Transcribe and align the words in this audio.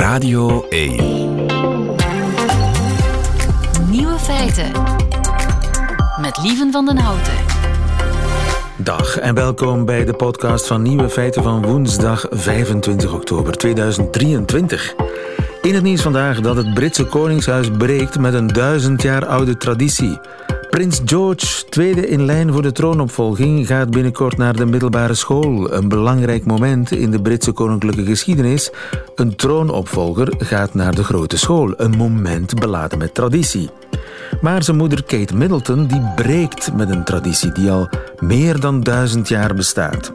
Radio 0.00 0.66
1. 0.68 0.96
Nieuwe 3.90 4.18
feiten. 4.18 4.72
Met 6.20 6.38
Lieven 6.42 6.72
van 6.72 6.86
den 6.86 6.98
Houten. 6.98 7.32
Dag 8.76 9.18
en 9.18 9.34
welkom 9.34 9.84
bij 9.84 10.04
de 10.04 10.12
podcast 10.12 10.66
van 10.66 10.82
Nieuwe 10.82 11.08
Feiten 11.08 11.42
van 11.42 11.66
woensdag 11.66 12.26
25 12.30 13.12
oktober 13.12 13.56
2023. 13.56 14.94
In 15.62 15.74
het 15.74 15.82
nieuws 15.82 16.02
vandaag 16.02 16.40
dat 16.40 16.56
het 16.56 16.74
Britse 16.74 17.04
Koningshuis 17.04 17.70
breekt 17.78 18.18
met 18.18 18.34
een 18.34 18.46
duizend 18.46 19.02
jaar 19.02 19.26
oude 19.26 19.56
traditie. 19.56 20.18
Prins 20.70 21.00
George, 21.04 21.64
tweede 21.68 22.08
in 22.08 22.24
lijn 22.24 22.52
voor 22.52 22.62
de 22.62 22.72
troonopvolging, 22.72 23.66
gaat 23.66 23.90
binnenkort 23.90 24.36
naar 24.36 24.56
de 24.56 24.66
middelbare 24.66 25.14
school. 25.14 25.72
Een 25.72 25.88
belangrijk 25.88 26.44
moment 26.44 26.90
in 26.90 27.10
de 27.10 27.22
Britse 27.22 27.52
koninklijke 27.52 28.04
geschiedenis. 28.04 28.70
Een 29.14 29.36
troonopvolger 29.36 30.32
gaat 30.38 30.74
naar 30.74 30.94
de 30.94 31.04
grote 31.04 31.38
school. 31.38 31.74
Een 31.76 31.96
moment 31.96 32.54
beladen 32.54 32.98
met 32.98 33.14
traditie. 33.14 33.70
Maar 34.40 34.62
zijn 34.62 34.76
moeder 34.76 35.04
Kate 35.04 35.36
Middleton 35.36 35.86
die 35.86 36.12
breekt 36.16 36.72
met 36.76 36.90
een 36.90 37.04
traditie 37.04 37.52
die 37.52 37.70
al 37.70 37.88
meer 38.18 38.60
dan 38.60 38.80
duizend 38.80 39.28
jaar 39.28 39.54
bestaat. 39.54 40.12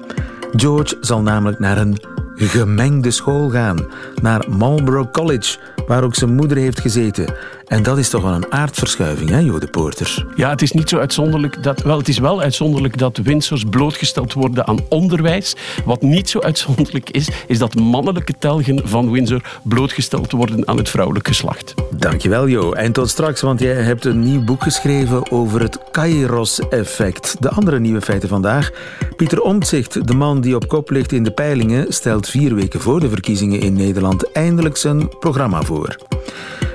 George 0.56 0.98
zal 1.02 1.22
namelijk 1.22 1.60
naar 1.60 1.78
een 1.78 1.98
gemengde 2.36 3.12
school 3.12 3.50
gaan, 3.50 3.86
naar 4.22 4.46
Marlborough 4.50 5.12
College, 5.12 5.58
waar 5.88 6.04
ook 6.04 6.16
zijn 6.16 6.36
moeder 6.36 6.58
heeft 6.58 6.80
gezeten. 6.80 7.36
En 7.68 7.84
dat 7.84 7.98
is 7.98 8.10
toch 8.10 8.22
wel 8.22 8.34
een 8.34 8.52
aardverschuiving, 8.52 9.30
hè, 9.30 9.40
Jode 9.40 9.68
Poorter? 9.68 10.26
Ja, 10.36 10.50
het 10.50 10.62
is 10.62 10.72
niet 10.72 10.90
zo 10.90 10.98
uitzonderlijk 10.98 11.64
dat... 11.64 11.82
Wel, 11.82 11.98
het 11.98 12.08
is 12.08 12.18
wel 12.18 12.42
uitzonderlijk 12.42 12.98
dat 12.98 13.18
Windsors 13.18 13.64
blootgesteld 13.70 14.34
worden 14.34 14.68
aan 14.68 14.80
onderwijs. 14.90 15.56
Wat 15.86 16.02
niet 16.02 16.30
zo 16.30 16.40
uitzonderlijk 16.40 17.10
is, 17.10 17.30
is 17.48 17.58
dat 17.58 17.76
mannelijke 17.76 18.34
telgen 18.40 18.88
van 18.88 19.12
Windsor 19.12 19.42
blootgesteld 19.64 20.32
worden 20.32 20.68
aan 20.68 20.78
het 20.78 20.90
vrouwelijk 20.90 21.28
geslacht. 21.28 21.74
Dankjewel, 21.98 22.48
Jo. 22.48 22.72
En 22.72 22.92
tot 22.92 23.10
straks, 23.10 23.42
want 23.42 23.60
jij 23.60 23.74
hebt 23.74 24.06
een 24.06 24.20
nieuw 24.20 24.44
boek 24.44 24.64
geschreven 24.64 25.32
over 25.32 25.62
het 25.62 25.80
Kairos-effect. 25.92 27.36
De 27.40 27.50
andere 27.50 27.80
nieuwe 27.80 28.02
feiten 28.02 28.30
vandaag. 28.30 28.72
Pieter 29.16 29.42
Omtzigt, 29.42 30.08
de 30.08 30.14
man 30.14 30.42
die 30.42 30.56
op 30.56 30.68
kop 30.68 30.90
ligt 30.90 31.12
in 31.12 31.24
de 31.24 31.32
peilingen, 31.32 31.94
stelt 31.94 32.30
vier 32.30 32.56
weken 32.56 32.80
voor 32.80 33.00
de 33.00 33.10
verkiezingen 33.10 33.60
in 33.60 33.74
Nederland 33.74 34.32
eindelijk 34.32 34.78
zijn 34.78 35.10
programma 35.20 35.62
voor. 35.62 35.75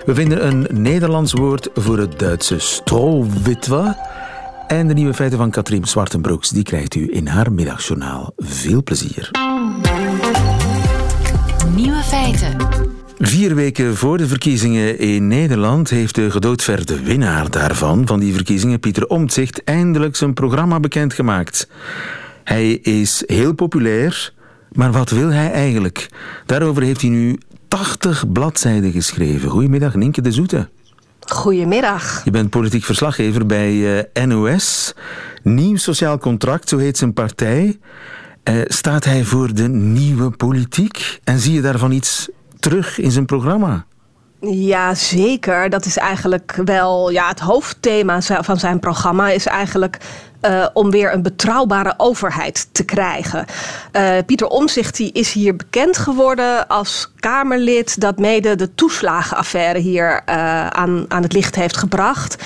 We 0.07 0.15
vinden 0.15 0.47
een 0.47 0.67
Nederlands 0.71 1.33
woord 1.33 1.69
voor 1.75 1.99
het 1.99 2.19
Duitse 2.19 2.59
strohwitwe. 2.59 3.97
En 4.67 4.89
de 4.89 4.95
nieuwe 4.95 5.15
feiten 5.15 5.39
van 5.39 5.51
Katrien 5.51 5.85
Zwartenbroeks, 5.85 6.49
die 6.49 6.63
krijgt 6.63 6.95
u 6.95 7.09
in 7.13 7.27
haar 7.27 7.53
middagjournaal. 7.53 8.33
Veel 8.37 8.83
plezier. 8.83 9.31
Nieuwe 11.75 12.03
feiten. 12.03 12.57
Vier 13.19 13.55
weken 13.55 13.97
voor 13.97 14.19
de 14.19 14.27
verkiezingen 14.27 14.99
in 14.99 15.29
Nederland 15.29 15.91
heeft 15.91 16.15
de 16.15 16.31
gedoodverde 16.31 17.03
winnaar 17.03 17.51
daarvan, 17.51 18.07
van 18.07 18.21
die 18.21 18.35
verkiezingen, 18.35 18.81
Pieter 18.81 19.07
Omtzigt, 19.07 19.65
eindelijk 19.65 20.17
zijn 20.17 20.35
programma 20.35 20.81
bekendgemaakt. 20.81 21.69
Hij 22.45 22.73
is 22.73 23.23
heel 23.27 23.55
populair, 23.55 24.33
maar 24.73 24.93
wat 24.93 25.11
wil 25.11 25.29
hij 25.29 25.51
eigenlijk? 25.51 26.09
Daarover 26.47 26.83
heeft 26.83 27.01
hij 27.01 27.11
nu 27.11 27.39
80 27.71 28.33
bladzijden 28.33 28.93
geschreven. 28.93 29.51
Goedemiddag, 29.51 29.95
Nienke 29.95 30.21
de 30.21 30.33
Zoete. 30.33 30.69
Goedemiddag. 31.21 32.25
Je 32.25 32.31
bent 32.31 32.51
politiek 32.51 32.85
verslaggever 32.85 33.47
bij 33.47 33.73
uh, 34.15 34.25
NOS. 34.27 34.95
Nieuw 35.43 35.77
Sociaal 35.77 36.19
Contract, 36.19 36.69
zo 36.69 36.79
heet 36.79 36.99
zijn 36.99 37.13
partij. 37.13 37.79
Uh, 38.45 38.61
staat 38.67 39.05
hij 39.05 39.25
voor 39.25 39.55
de 39.55 39.69
nieuwe 39.69 40.31
politiek? 40.31 41.21
En 41.25 41.39
zie 41.39 41.53
je 41.53 41.61
daarvan 41.61 41.91
iets 41.91 42.29
terug 42.59 42.99
in 42.99 43.11
zijn 43.11 43.27
programma? 43.27 43.85
Ja, 44.41 44.95
zeker. 44.95 45.71
Dat 45.71 45.85
is 45.85 45.97
eigenlijk 45.97 46.59
wel 46.65 47.11
ja, 47.11 47.29
het 47.29 47.41
hoofdthema 47.41 48.21
van 48.23 48.59
zijn 48.59 48.79
programma. 48.79 49.29
Is 49.31 49.47
eigenlijk 49.47 49.99
uh, 50.43 50.67
om 50.73 50.91
weer 50.91 51.13
een 51.13 51.23
betrouwbare 51.23 51.95
overheid 51.97 52.69
te 52.73 52.85
krijgen. 52.85 53.45
Uh, 53.93 54.13
Pieter 54.27 54.47
Omzicht 54.47 54.97
die 54.97 55.13
is 55.13 55.33
hier 55.33 55.57
bekend 55.57 55.99
geworden 55.99 56.69
als 56.69 57.13
Kamerlid 57.21 58.01
dat 58.01 58.19
mede 58.19 58.57
de 58.57 58.75
toeslagenaffaire 58.75 59.79
hier 59.79 60.23
uh, 60.29 60.67
aan, 60.67 61.05
aan 61.09 61.23
het 61.23 61.33
licht 61.33 61.55
heeft 61.55 61.77
gebracht. 61.77 62.37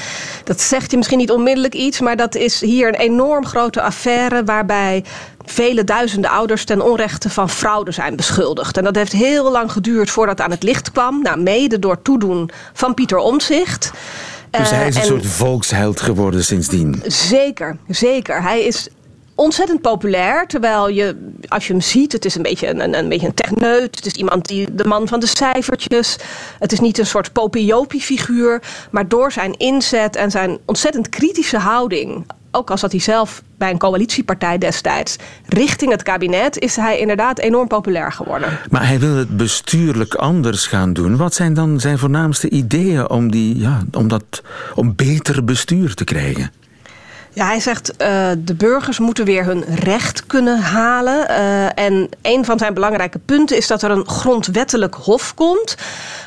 Dat 0.44 0.60
zegt 0.60 0.90
je 0.90 0.96
misschien 0.96 1.18
niet 1.18 1.30
onmiddellijk 1.30 1.74
iets, 1.74 2.00
maar 2.00 2.16
dat 2.16 2.34
is 2.34 2.60
hier 2.60 2.88
een 2.88 2.94
enorm 2.94 3.46
grote 3.46 3.82
affaire 3.82 4.44
waarbij 4.44 5.04
vele 5.44 5.84
duizenden 5.84 6.30
ouders 6.30 6.64
ten 6.64 6.80
onrechte 6.80 7.30
van 7.30 7.50
fraude 7.50 7.92
zijn 7.92 8.16
beschuldigd. 8.16 8.76
En 8.76 8.84
dat 8.84 8.94
heeft 8.94 9.12
heel 9.12 9.50
lang 9.50 9.72
geduurd 9.72 10.10
voordat 10.10 10.38
het 10.38 10.46
aan 10.46 10.52
het 10.52 10.62
licht 10.62 10.92
kwam. 10.92 11.22
Nou, 11.22 11.40
mede 11.40 11.78
door 11.78 12.02
toedoen 12.02 12.50
van 12.72 12.94
Pieter 12.94 13.18
Omzicht. 13.18 13.92
Dus 14.58 14.70
hij 14.70 14.88
is 14.88 14.96
een 14.96 15.02
soort 15.02 15.26
volksheld 15.26 16.00
geworden 16.00 16.44
sindsdien. 16.44 17.02
Zeker, 17.06 17.76
zeker. 17.88 18.42
Hij 18.42 18.62
is 18.62 18.88
ontzettend 19.34 19.80
populair. 19.80 20.46
Terwijl 20.46 20.88
je, 20.88 21.32
als 21.48 21.66
je 21.66 21.72
hem 21.72 21.82
ziet, 21.82 22.12
het 22.12 22.24
is 22.24 22.34
een 22.34 22.42
beetje 22.42 22.68
een, 22.68 22.80
een, 22.80 22.98
een 22.98 23.08
beetje 23.08 23.26
een 23.26 23.34
techneut. 23.34 23.96
Het 23.96 24.06
is 24.06 24.12
iemand 24.12 24.46
die 24.46 24.74
de 24.74 24.84
man 24.84 25.08
van 25.08 25.20
de 25.20 25.26
cijfertjes. 25.26 26.16
Het 26.58 26.72
is 26.72 26.80
niet 26.80 26.98
een 26.98 27.06
soort 27.06 27.32
popiopie-figuur. 27.32 28.62
Maar 28.90 29.08
door 29.08 29.32
zijn 29.32 29.52
inzet 29.52 30.16
en 30.16 30.30
zijn 30.30 30.58
ontzettend 30.64 31.08
kritische 31.08 31.58
houding. 31.58 32.26
Ook 32.56 32.70
al 32.70 32.78
zat 32.78 32.90
hij 32.90 33.00
zelf 33.00 33.42
bij 33.58 33.70
een 33.70 33.78
coalitiepartij 33.78 34.58
destijds. 34.58 35.16
richting 35.46 35.90
het 35.90 36.02
kabinet 36.02 36.58
is 36.58 36.76
hij 36.76 36.98
inderdaad 36.98 37.38
enorm 37.38 37.68
populair 37.68 38.12
geworden. 38.12 38.58
Maar 38.70 38.86
hij 38.86 38.98
wil 38.98 39.16
het 39.16 39.36
bestuurlijk 39.36 40.14
anders 40.14 40.66
gaan 40.66 40.92
doen. 40.92 41.16
Wat 41.16 41.34
zijn 41.34 41.54
dan 41.54 41.80
zijn 41.80 41.98
voornaamste 41.98 42.50
ideeën 42.50 43.10
om, 43.10 43.30
die, 43.30 43.58
ja, 43.58 43.82
om, 43.92 44.08
dat, 44.08 44.42
om 44.74 44.94
beter 44.96 45.44
bestuur 45.44 45.94
te 45.94 46.04
krijgen? 46.04 46.50
Ja, 47.34 47.46
hij 47.46 47.60
zegt 47.60 47.92
uh, 48.02 48.30
de 48.38 48.54
burgers 48.54 48.98
moeten 48.98 49.24
weer 49.24 49.44
hun 49.44 49.64
recht 49.64 50.26
kunnen 50.26 50.60
halen. 50.60 51.26
Uh, 51.30 51.78
en 51.78 52.08
een 52.22 52.44
van 52.44 52.58
zijn 52.58 52.74
belangrijke 52.74 53.18
punten 53.18 53.56
is 53.56 53.66
dat 53.66 53.82
er 53.82 53.90
een 53.90 54.08
grondwettelijk 54.08 54.94
hof 54.94 55.34
komt. 55.34 55.76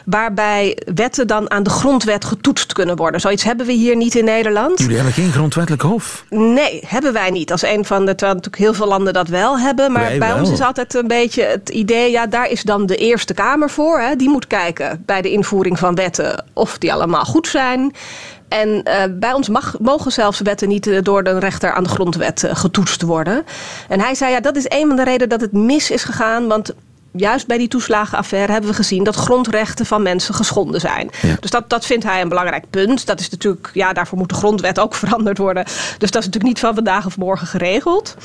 Waarbij 0.06 0.78
wetten 0.96 1.28
dan 1.28 1.52
aan 1.52 1.64
de 1.64 1.70
grondwet 1.70 2.26
getoetst 2.26 2.74
kunnen 2.74 2.96
worden. 2.96 3.22
Zoiets 3.22 3.44
hebben 3.44 3.66
we 3.66 3.72
hier 3.72 3.96
niet 3.96 4.16
in 4.16 4.26
Nederland. 4.26 4.80
Jullie 4.80 4.96
hebben 4.96 5.14
geen 5.14 5.32
grondwettelijk 5.32 5.82
hof? 5.84 6.26
Nee, 6.30 6.84
hebben 6.88 7.14
wij 7.14 7.30
niet. 7.30 7.52
Als 7.52 7.64
een 7.64 7.86
van 7.86 8.06
de. 8.06 8.16
Terwijl 8.16 8.34
natuurlijk 8.34 8.64
heel 8.64 8.74
veel 8.74 8.88
landen 8.88 9.14
dat 9.14 9.28
wel 9.28 9.60
hebben. 9.60 9.92
Maar 9.92 10.02
wij 10.02 10.18
bij 10.18 10.28
wel. 10.28 10.40
ons 10.40 10.52
is 10.52 10.62
altijd 10.62 10.94
een 10.94 11.08
beetje 11.08 11.44
het 11.44 11.70
idee. 11.70 12.12
Ja, 12.12 12.28
daar 12.28 12.50
is 12.50 12.64
dan 12.64 12.86
de 12.86 12.96
Eerste 12.96 13.34
Kamer 13.34 13.70
voor. 13.70 14.00
Hè. 14.00 14.16
Die 14.16 14.30
moet 14.30 14.48
kijken 14.48 15.04
bij 15.06 15.22
de 15.22 15.32
invoering 15.32 15.80
van 15.80 15.96
wetten 15.96 16.46
of 16.54 16.78
die 16.78 16.94
allemaal 16.94 17.26
goed 17.26 17.48
zijn. 17.48 17.94
En 18.48 18.70
uh, 18.70 19.04
bij 19.10 19.34
ons 19.34 19.50
mag, 19.50 19.76
mogen 19.80 20.12
zelfs 20.12 20.40
wetten 20.40 20.68
niet 20.68 20.88
uh, 20.88 21.02
door 21.02 21.24
de 21.24 21.40
rechter 21.40 21.72
aan 21.72 21.84
de 21.84 21.90
grondwet 21.90 22.44
uh, 22.44 22.56
getoetst 22.56 23.02
worden. 23.02 23.46
En 23.90 24.00
hij 24.00 24.16
zei, 24.16 24.32
ja, 24.32 24.40
dat 24.40 24.56
is 24.56 24.66
een 24.68 24.88
van 24.88 24.96
de 24.96 25.04
redenen 25.04 25.30
dat 25.30 25.42
het 25.42 25.52
mis 25.52 25.92
is 25.92 26.04
gegaan. 26.04 26.48
Want 26.48 26.74
juist 27.18 27.48
bij 27.48 27.58
die 27.58 27.68
toeslagenaffaire 27.68 28.52
hebben 28.52 28.70
we 28.70 28.76
gezien 28.76 29.04
dat 29.04 29.16
grondrechten 29.16 29.86
van 29.86 30.02
mensen 30.02 30.34
geschonden 30.34 30.80
zijn. 30.80 31.10
Ja. 31.22 31.36
Dus 31.40 31.50
dat, 31.50 31.70
dat 31.70 31.86
vindt 31.86 32.04
hij 32.04 32.22
een 32.22 32.30
belangrijk 32.30 32.70
punt. 32.70 33.06
Dat 33.06 33.20
is 33.20 33.30
natuurlijk, 33.30 33.70
ja, 33.74 33.94
daarvoor 33.94 34.18
moet 34.18 34.30
de 34.30 34.36
grondwet 34.36 34.80
ook 34.80 34.96
veranderd 35.04 35.38
worden. 35.38 35.66
Dus 35.98 36.12
dat 36.12 36.22
is 36.22 36.26
natuurlijk 36.26 36.44
niet 36.44 36.60
van 36.60 36.74
vandaag 36.74 37.06
of 37.06 37.18
morgen 37.18 37.48
geregeld. 37.48 38.16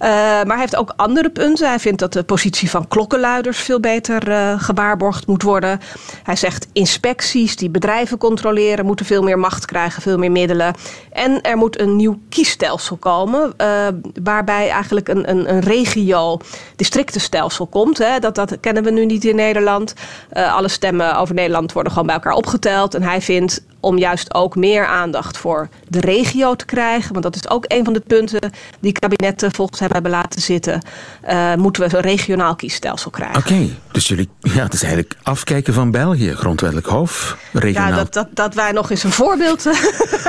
Uh, 0.00 0.08
maar 0.08 0.46
hij 0.46 0.58
heeft 0.58 0.76
ook 0.76 0.92
andere 0.96 1.30
punten. 1.30 1.68
Hij 1.68 1.78
vindt 1.78 1.98
dat 1.98 2.12
de 2.12 2.22
positie 2.22 2.70
van 2.70 2.88
klokkenluiders 2.88 3.58
veel 3.58 3.80
beter 3.80 4.28
uh, 4.28 4.60
gewaarborgd 4.60 5.26
moet 5.26 5.42
worden. 5.42 5.80
Hij 6.22 6.36
zegt 6.36 6.66
inspecties 6.72 7.56
die 7.56 7.70
bedrijven 7.70 8.18
controleren 8.18 8.86
moeten 8.86 9.06
veel 9.06 9.22
meer 9.22 9.38
macht 9.38 9.64
krijgen, 9.64 10.02
veel 10.02 10.18
meer 10.18 10.30
middelen. 10.30 10.74
En 11.12 11.42
er 11.42 11.56
moet 11.56 11.80
een 11.80 11.96
nieuw 11.96 12.20
kiesstelsel 12.28 12.96
komen, 12.96 13.54
uh, 13.60 13.86
waarbij 14.22 14.70
eigenlijk 14.70 15.08
een, 15.08 15.30
een, 15.30 15.50
een 15.50 15.60
regio-districtenstelsel 15.60 17.66
komt. 17.66 17.98
Hè. 17.98 18.18
Dat, 18.34 18.48
dat 18.48 18.60
kennen 18.60 18.82
we 18.82 18.90
nu 18.90 19.06
niet 19.06 19.24
in 19.24 19.36
Nederland. 19.36 19.94
alle 20.32 20.68
stemmen 20.68 21.18
over 21.18 21.34
Nederland 21.34 21.72
worden 21.72 21.92
gewoon 21.92 22.06
bij 22.06 22.16
elkaar 22.16 22.32
opgeteld. 22.32 22.94
En 22.94 23.02
hij 23.02 23.20
vindt 23.22 23.62
om 23.86 23.98
juist 23.98 24.34
ook 24.34 24.56
meer 24.56 24.86
aandacht 24.86 25.38
voor 25.38 25.68
de 25.88 26.00
regio 26.00 26.54
te 26.54 26.64
krijgen. 26.64 27.12
Want 27.12 27.24
dat 27.24 27.34
is 27.34 27.48
ook 27.48 27.64
een 27.68 27.84
van 27.84 27.92
de 27.92 28.00
punten 28.00 28.50
die 28.80 28.92
kabinetten 28.92 29.54
volgens 29.54 29.80
hem 29.80 29.88
hebben 29.92 30.10
laten 30.10 30.40
zitten. 30.40 30.82
Uh, 31.28 31.54
moeten 31.54 31.88
we 31.88 31.96
een 31.96 32.02
regionaal 32.02 32.56
kiesstelsel 32.56 33.10
krijgen. 33.10 33.36
Oké, 33.38 33.52
okay, 33.52 33.78
dus 33.92 34.08
jullie, 34.08 34.28
ja, 34.40 34.62
het 34.62 34.72
is 34.72 34.82
eigenlijk 34.82 35.14
afkijken 35.22 35.74
van 35.74 35.90
België. 35.90 36.34
Grondwettelijk 36.34 36.86
hof, 36.86 37.36
regionaal. 37.52 37.88
Ja, 37.88 37.96
dat, 37.96 38.12
dat, 38.12 38.28
dat 38.32 38.54
wij 38.54 38.72
nog 38.72 38.90
eens 38.90 39.04
een 39.04 39.12
voorbeeld 39.12 39.62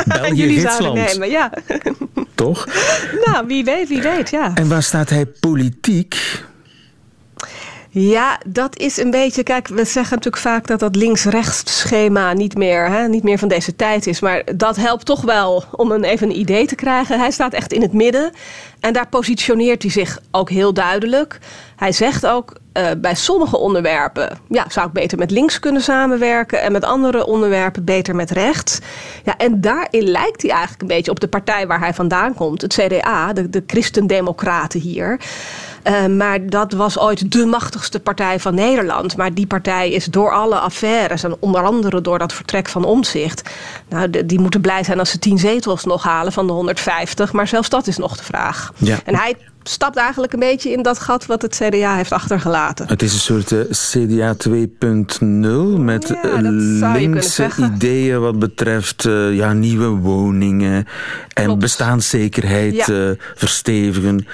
België, 0.06 0.34
jullie 0.34 0.60
gidsland. 0.60 0.84
zouden 0.84 1.04
nemen. 1.06 1.30
Ja. 1.30 1.52
Toch? 2.36 2.66
Nou, 3.26 3.48
wie 3.48 3.64
weet, 3.64 3.88
wie 3.88 4.02
weet, 4.02 4.30
ja. 4.30 4.52
En 4.54 4.68
waar 4.68 4.84
staat 4.84 5.10
hij 5.10 5.26
politiek? 5.26 6.44
Ja, 8.00 8.40
dat 8.46 8.78
is 8.78 8.98
een 8.98 9.12
beetje. 9.12 9.44
Kijk, 9.44 9.68
we 9.68 9.86
zeggen 9.86 10.16
natuurlijk 10.16 10.44
vaak 10.44 10.68
dat 10.68 10.80
dat 10.80 10.96
links-rechts 10.96 11.80
schema 11.80 12.34
niet 12.34 12.56
meer, 12.56 12.90
hè, 12.90 13.08
niet 13.08 13.24
meer 13.24 13.38
van 13.38 13.48
deze 13.48 13.76
tijd 13.76 14.08
is. 14.08 14.20
Maar 14.20 14.44
dat 14.56 14.76
helpt 14.76 15.06
toch 15.06 15.22
wel 15.22 15.64
om 15.72 15.92
een, 15.92 16.04
even 16.04 16.30
een 16.30 16.40
idee 16.40 16.66
te 16.66 16.76
krijgen. 16.76 17.20
Hij 17.20 17.32
staat 17.32 17.54
echt 17.54 17.74
in 17.74 17.82
het 17.82 17.94
midden. 17.94 18.32
En 18.80 18.94
daar 18.94 19.08
positioneert 19.08 19.82
hij 19.82 19.92
zich 19.92 20.20
ook 20.32 20.50
heel 20.50 20.74
duidelijk. 20.74 21.40
Hij 21.76 21.92
zegt 21.92 22.26
ook. 22.26 22.56
Uh, 22.74 22.88
bij 22.98 23.16
sommige 23.16 23.58
onderwerpen 23.58 24.38
ja, 24.50 24.66
zou 24.70 24.88
ik 24.88 24.94
beter 24.94 25.18
met 25.18 25.32
links 25.32 25.60
kunnen 25.60 25.82
samenwerken. 25.82 26.62
En 26.62 26.72
met 26.72 26.84
andere 26.84 27.26
onderwerpen 27.26 27.84
beter 27.84 28.16
met 28.16 28.32
rechts. 28.32 28.80
Ja, 29.24 29.38
en 29.38 29.62
daarin 29.62 30.04
lijkt 30.04 30.42
hij 30.42 30.52
eigenlijk 30.52 30.82
een 30.82 30.88
beetje 30.88 31.12
op 31.12 31.20
de 31.20 31.28
partij 31.28 31.68
waar 31.68 31.80
hij 31.80 31.94
vandaan 31.94 32.34
komt. 32.34 32.62
Het 32.62 32.74
CDA, 32.74 33.34
de, 33.34 33.50
de 33.50 33.64
Christendemocraten 33.68 34.80
hier. 34.80 35.20
Uh, 35.90 36.06
maar 36.06 36.48
dat 36.50 36.72
was 36.74 37.00
ooit 37.00 37.32
de 37.32 37.46
machtigste 37.46 38.00
partij 38.00 38.40
van 38.40 38.56
Nederland. 38.56 39.18
Maar 39.18 39.34
die 39.34 39.48
partij 39.48 39.92
is 39.92 40.06
door 40.06 40.32
alle 40.32 40.56
affaires 40.60 41.24
en 41.24 41.36
onder 41.40 41.62
andere 41.64 42.02
door 42.02 42.20
dat 42.20 42.34
vertrek 42.34 42.68
van 42.70 42.84
omzicht. 42.84 43.50
Nou, 43.90 44.10
de, 44.10 44.26
die 44.26 44.40
moeten 44.40 44.62
blij 44.62 44.84
zijn 44.84 45.00
als 45.00 45.10
ze 45.10 45.20
tien 45.20 45.38
zetels 45.38 45.84
nog 45.84 46.04
halen 46.04 46.32
van 46.32 46.48
de 46.48 46.54
150. 46.54 47.34
Maar 47.34 47.48
zelfs 47.48 47.70
dat 47.70 47.88
is 47.88 47.98
nog 47.98 48.18
de 48.18 48.24
vraag. 48.24 48.74
Ja. 48.78 48.98
En 49.06 49.16
hij 49.16 49.36
stapt 49.64 49.98
eigenlijk 49.98 50.34
een 50.34 50.40
beetje 50.40 50.72
in 50.72 50.82
dat 50.82 51.00
gat 51.00 51.26
wat 51.26 51.42
het 51.42 51.62
CDA 51.64 51.96
heeft 51.96 52.12
achtergelaten. 52.12 52.88
Het 52.88 53.02
is 53.02 53.14
een 53.14 53.20
soort 53.20 53.52
uh, 53.52 53.60
CDA 53.72 54.36
2.0 54.50 55.80
met 55.80 56.08
Ja, 56.08 56.16
kunnen 56.16 56.54
linkse 56.92 57.50
ideeën 57.74 58.20
wat 58.22 58.40
betreft 58.40 59.04
uh, 59.06 59.36
ja, 59.36 59.54
nieuwe 59.54 59.88
woningen 59.88 60.88
en 61.34 61.44
Klopt. 61.44 61.60
bestaanszekerheid 61.60 62.76
Ja. 62.76 62.88
uh, 62.90 63.10
verstevigen. 63.36 64.28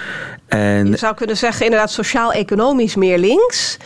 En 0.54 0.88
Je 0.88 0.98
zou 0.98 1.16
kunnen 1.16 1.38
zeggen 1.38 1.66
inderdaad 1.66 1.92
sociaal-economisch 1.92 2.96
meer 2.96 3.18
links. 3.18 3.78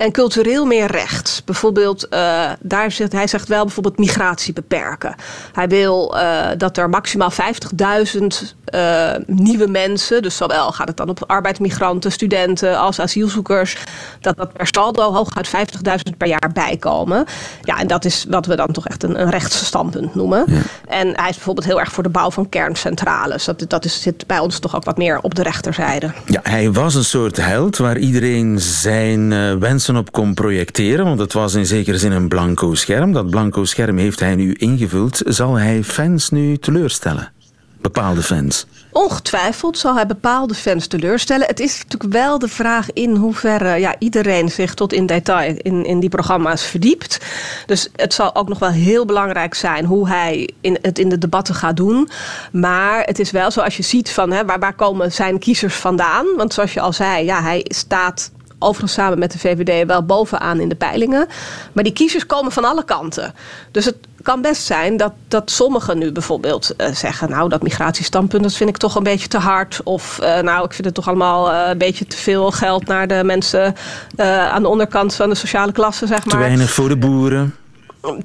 En 0.00 0.12
cultureel 0.12 0.66
meer 0.66 0.86
rechts. 0.86 1.44
Bijvoorbeeld, 1.44 2.08
eh, 2.08 2.50
daar 2.60 2.92
zegt, 2.92 3.12
hij 3.12 3.26
zegt 3.26 3.48
wel 3.48 3.64
bijvoorbeeld 3.64 3.98
migratie 3.98 4.52
beperken. 4.52 5.14
Hij 5.52 5.68
wil 5.68 6.18
eh, 6.18 6.48
dat 6.56 6.76
er 6.76 6.88
maximaal 6.88 7.30
50.000 7.30 8.54
eh, 8.64 9.10
nieuwe 9.26 9.66
mensen, 9.66 10.22
dus 10.22 10.36
zowel 10.36 10.72
gaat 10.72 10.88
het 10.88 10.96
dan 10.96 11.08
op 11.08 11.24
arbeidsmigranten, 11.26 12.12
studenten 12.12 12.78
als 12.78 13.00
asielzoekers, 13.00 13.76
dat 14.20 14.36
dat 14.36 14.52
per 14.52 14.66
saldo 14.66 15.12
hooguit 15.12 15.48
50.000 15.48 16.16
per 16.16 16.28
jaar 16.28 16.50
bijkomen. 16.52 17.24
Ja, 17.62 17.78
en 17.78 17.86
dat 17.86 18.04
is 18.04 18.26
wat 18.28 18.46
we 18.46 18.56
dan 18.56 18.72
toch 18.72 18.86
echt 18.86 19.02
een, 19.02 19.20
een 19.20 19.30
rechtsstandpunt 19.30 20.14
noemen. 20.14 20.44
En 20.86 21.06
hij 21.06 21.28
is 21.28 21.34
bijvoorbeeld 21.34 21.66
heel 21.66 21.80
erg 21.80 21.92
voor 21.92 22.02
de 22.02 22.08
bouw 22.08 22.30
van 22.30 22.48
kerncentrales. 22.48 23.44
Dat, 23.44 23.64
dat 23.68 23.84
is, 23.84 24.02
zit 24.02 24.26
bij 24.26 24.38
ons 24.38 24.58
toch 24.58 24.76
ook 24.76 24.84
wat 24.84 24.98
meer 24.98 25.18
op 25.20 25.34
de 25.34 25.42
rechterzijde. 25.42 26.10
ja, 26.26 26.40
hij 26.42 26.72
was 26.72 26.94
een 26.94 27.04
soort 27.04 27.36
held 27.36 27.76
waar 27.76 27.98
iedereen 27.98 28.60
zijn 28.60 29.30
uh, 29.30 29.54
op 29.96 30.12
kon 30.12 30.34
projecteren, 30.34 31.04
want 31.04 31.18
het 31.18 31.32
was 31.32 31.54
in 31.54 31.66
zekere 31.66 31.98
zin 31.98 32.12
een 32.12 32.28
blanco 32.28 32.74
scherm. 32.74 33.12
Dat 33.12 33.30
blanco 33.30 33.64
scherm 33.64 33.98
heeft 33.98 34.20
hij 34.20 34.34
nu 34.34 34.52
ingevuld. 34.52 35.22
Zal 35.24 35.54
hij 35.54 35.84
fans 35.84 36.30
nu 36.30 36.56
teleurstellen? 36.56 37.32
Bepaalde 37.80 38.22
fans. 38.22 38.66
Ongetwijfeld 38.92 39.78
zal 39.78 39.94
hij 39.94 40.06
bepaalde 40.06 40.54
fans 40.54 40.86
teleurstellen. 40.86 41.46
Het 41.46 41.60
is 41.60 41.82
natuurlijk 41.82 42.12
wel 42.12 42.38
de 42.38 42.48
vraag 42.48 42.92
in 42.92 43.16
hoeverre 43.16 43.76
ja, 43.78 43.94
iedereen 43.98 44.50
zich 44.50 44.74
tot 44.74 44.92
in 44.92 45.06
detail 45.06 45.56
in, 45.62 45.84
in 45.84 46.00
die 46.00 46.08
programma's 46.08 46.62
verdiept. 46.62 47.18
Dus 47.66 47.88
het 47.96 48.14
zal 48.14 48.34
ook 48.34 48.48
nog 48.48 48.58
wel 48.58 48.70
heel 48.70 49.04
belangrijk 49.04 49.54
zijn 49.54 49.84
hoe 49.84 50.08
hij 50.08 50.50
in, 50.60 50.78
het 50.82 50.98
in 50.98 51.08
de 51.08 51.18
debatten 51.18 51.54
gaat 51.54 51.76
doen. 51.76 52.08
Maar 52.52 53.02
het 53.02 53.18
is 53.18 53.30
wel 53.30 53.50
zo 53.50 53.60
als 53.60 53.76
je 53.76 53.82
ziet 53.82 54.10
van 54.10 54.30
hè, 54.32 54.44
waar, 54.44 54.58
waar 54.58 54.74
komen 54.74 55.12
zijn 55.12 55.38
kiezers 55.38 55.74
vandaan. 55.74 56.26
Want 56.36 56.54
zoals 56.54 56.72
je 56.72 56.80
al 56.80 56.92
zei, 56.92 57.24
ja, 57.24 57.42
hij 57.42 57.64
staat 57.68 58.30
overigens 58.60 58.92
samen 58.92 59.18
met 59.18 59.32
de 59.32 59.38
VVD 59.38 59.86
wel 59.86 60.04
bovenaan 60.04 60.60
in 60.60 60.68
de 60.68 60.74
peilingen. 60.74 61.26
Maar 61.72 61.84
die 61.84 61.92
kiezers 61.92 62.26
komen 62.26 62.52
van 62.52 62.64
alle 62.64 62.84
kanten. 62.84 63.34
Dus 63.70 63.84
het 63.84 63.96
kan 64.22 64.42
best 64.42 64.62
zijn 64.62 64.96
dat, 64.96 65.12
dat 65.28 65.50
sommigen 65.50 65.98
nu 65.98 66.12
bijvoorbeeld 66.12 66.74
uh, 66.76 66.86
zeggen... 66.94 67.30
nou, 67.30 67.48
dat 67.48 67.62
migratiestandpunt 67.62 68.42
dat 68.42 68.54
vind 68.54 68.70
ik 68.70 68.76
toch 68.76 68.94
een 68.94 69.02
beetje 69.02 69.28
te 69.28 69.38
hard. 69.38 69.80
Of 69.84 70.18
uh, 70.22 70.38
nou, 70.38 70.64
ik 70.64 70.72
vind 70.72 70.86
het 70.86 70.94
toch 70.94 71.08
allemaal 71.08 71.52
uh, 71.52 71.68
een 71.68 71.78
beetje 71.78 72.06
te 72.06 72.16
veel 72.16 72.50
geld... 72.50 72.86
naar 72.86 73.06
de 73.08 73.24
mensen 73.24 73.74
aan 74.16 74.62
de 74.62 74.68
onderkant 74.68 75.14
van 75.14 75.28
de 75.28 75.34
sociale 75.34 75.72
klasse, 75.72 76.06
zeg 76.06 76.24
maar. 76.24 76.34
Te 76.34 76.40
weinig 76.40 76.70
voor 76.70 76.88
de 76.88 76.96
boeren 76.96 77.54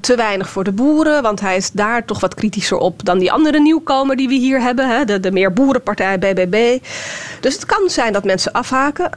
te 0.00 0.16
weinig 0.16 0.48
voor 0.48 0.64
de 0.64 0.72
boeren, 0.72 1.22
want 1.22 1.40
hij 1.40 1.56
is 1.56 1.70
daar 1.70 2.04
toch 2.04 2.20
wat 2.20 2.34
kritischer 2.34 2.78
op 2.78 3.04
dan 3.04 3.18
die 3.18 3.32
andere 3.32 3.60
nieuwkomer 3.60 4.16
die 4.16 4.28
we 4.28 4.34
hier 4.34 4.60
hebben, 4.60 4.88
hè? 4.88 5.04
De, 5.04 5.20
de 5.20 5.32
meer 5.32 5.52
boerenpartij 5.52 6.18
BBB. 6.18 6.78
Dus 7.40 7.54
het 7.54 7.66
kan 7.66 7.88
zijn 7.90 8.12
dat 8.12 8.24
mensen 8.24 8.52
afhaken. 8.52 9.10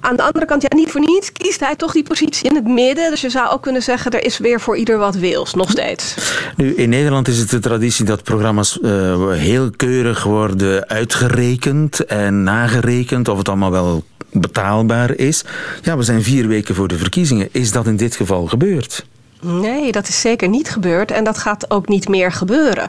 Aan 0.00 0.16
de 0.16 0.22
andere 0.22 0.44
kant, 0.46 0.62
ja, 0.62 0.68
niet 0.74 0.90
voor 0.90 1.00
niets 1.00 1.32
kiest 1.32 1.60
hij 1.60 1.76
toch 1.76 1.92
die 1.92 2.02
positie 2.02 2.48
in 2.48 2.54
het 2.54 2.66
midden. 2.66 3.10
Dus 3.10 3.20
je 3.20 3.30
zou 3.30 3.50
ook 3.50 3.62
kunnen 3.62 3.82
zeggen, 3.82 4.10
er 4.10 4.24
is 4.24 4.38
weer 4.38 4.60
voor 4.60 4.76
ieder 4.76 4.98
wat 4.98 5.14
wils, 5.14 5.54
nog 5.54 5.70
steeds. 5.70 6.14
Nu, 6.56 6.74
in 6.74 6.88
Nederland 6.88 7.28
is 7.28 7.38
het 7.38 7.50
de 7.50 7.58
traditie 7.58 8.04
dat 8.04 8.22
programma's 8.22 8.78
uh, 8.82 9.30
heel 9.30 9.70
keurig 9.76 10.22
worden 10.22 10.88
uitgerekend 10.88 12.04
en 12.04 12.42
nagerekend 12.42 13.28
of 13.28 13.38
het 13.38 13.48
allemaal 13.48 13.70
wel 13.70 14.04
betaalbaar 14.32 15.14
is. 15.14 15.44
Ja, 15.82 15.96
we 15.96 16.02
zijn 16.02 16.22
vier 16.22 16.46
weken 16.46 16.74
voor 16.74 16.88
de 16.88 16.98
verkiezingen. 16.98 17.48
Is 17.52 17.72
dat 17.72 17.86
in 17.86 17.96
dit 17.96 18.16
geval 18.16 18.46
gebeurd? 18.46 19.04
Nee, 19.40 19.92
dat 19.92 20.08
is 20.08 20.20
zeker 20.20 20.48
niet 20.48 20.70
gebeurd 20.70 21.10
en 21.10 21.24
dat 21.24 21.38
gaat 21.38 21.70
ook 21.70 21.88
niet 21.88 22.08
meer 22.08 22.32
gebeuren. 22.32 22.88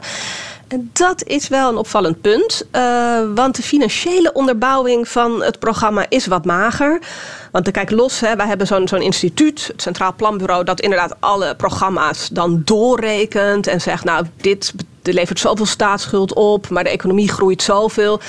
Dat 0.78 1.24
is 1.24 1.48
wel 1.48 1.68
een 1.68 1.76
opvallend 1.76 2.20
punt, 2.20 2.66
uh, 2.72 3.18
want 3.34 3.56
de 3.56 3.62
financiële 3.62 4.32
onderbouwing 4.32 5.08
van 5.08 5.42
het 5.42 5.58
programma 5.58 6.06
is 6.08 6.26
wat 6.26 6.44
mager. 6.44 7.00
Want 7.52 7.70
kijk, 7.70 7.90
los, 7.90 8.20
hè, 8.20 8.36
wij 8.36 8.46
hebben 8.46 8.66
zo'n 8.66 8.88
zo'n 8.88 9.02
instituut, 9.02 9.66
het 9.66 9.82
Centraal 9.82 10.14
Planbureau, 10.14 10.64
dat 10.64 10.80
inderdaad 10.80 11.14
alle 11.20 11.54
programma's 11.56 12.28
dan 12.28 12.62
doorrekent 12.64 13.66
en 13.66 13.80
zegt, 13.80 14.04
nou, 14.04 14.26
dit 14.36 14.72
levert 15.02 15.38
zoveel 15.38 15.66
staatsschuld 15.66 16.34
op, 16.34 16.68
maar 16.68 16.84
de 16.84 16.90
economie 16.90 17.32
groeit 17.32 17.62
zoveel. 17.62 18.20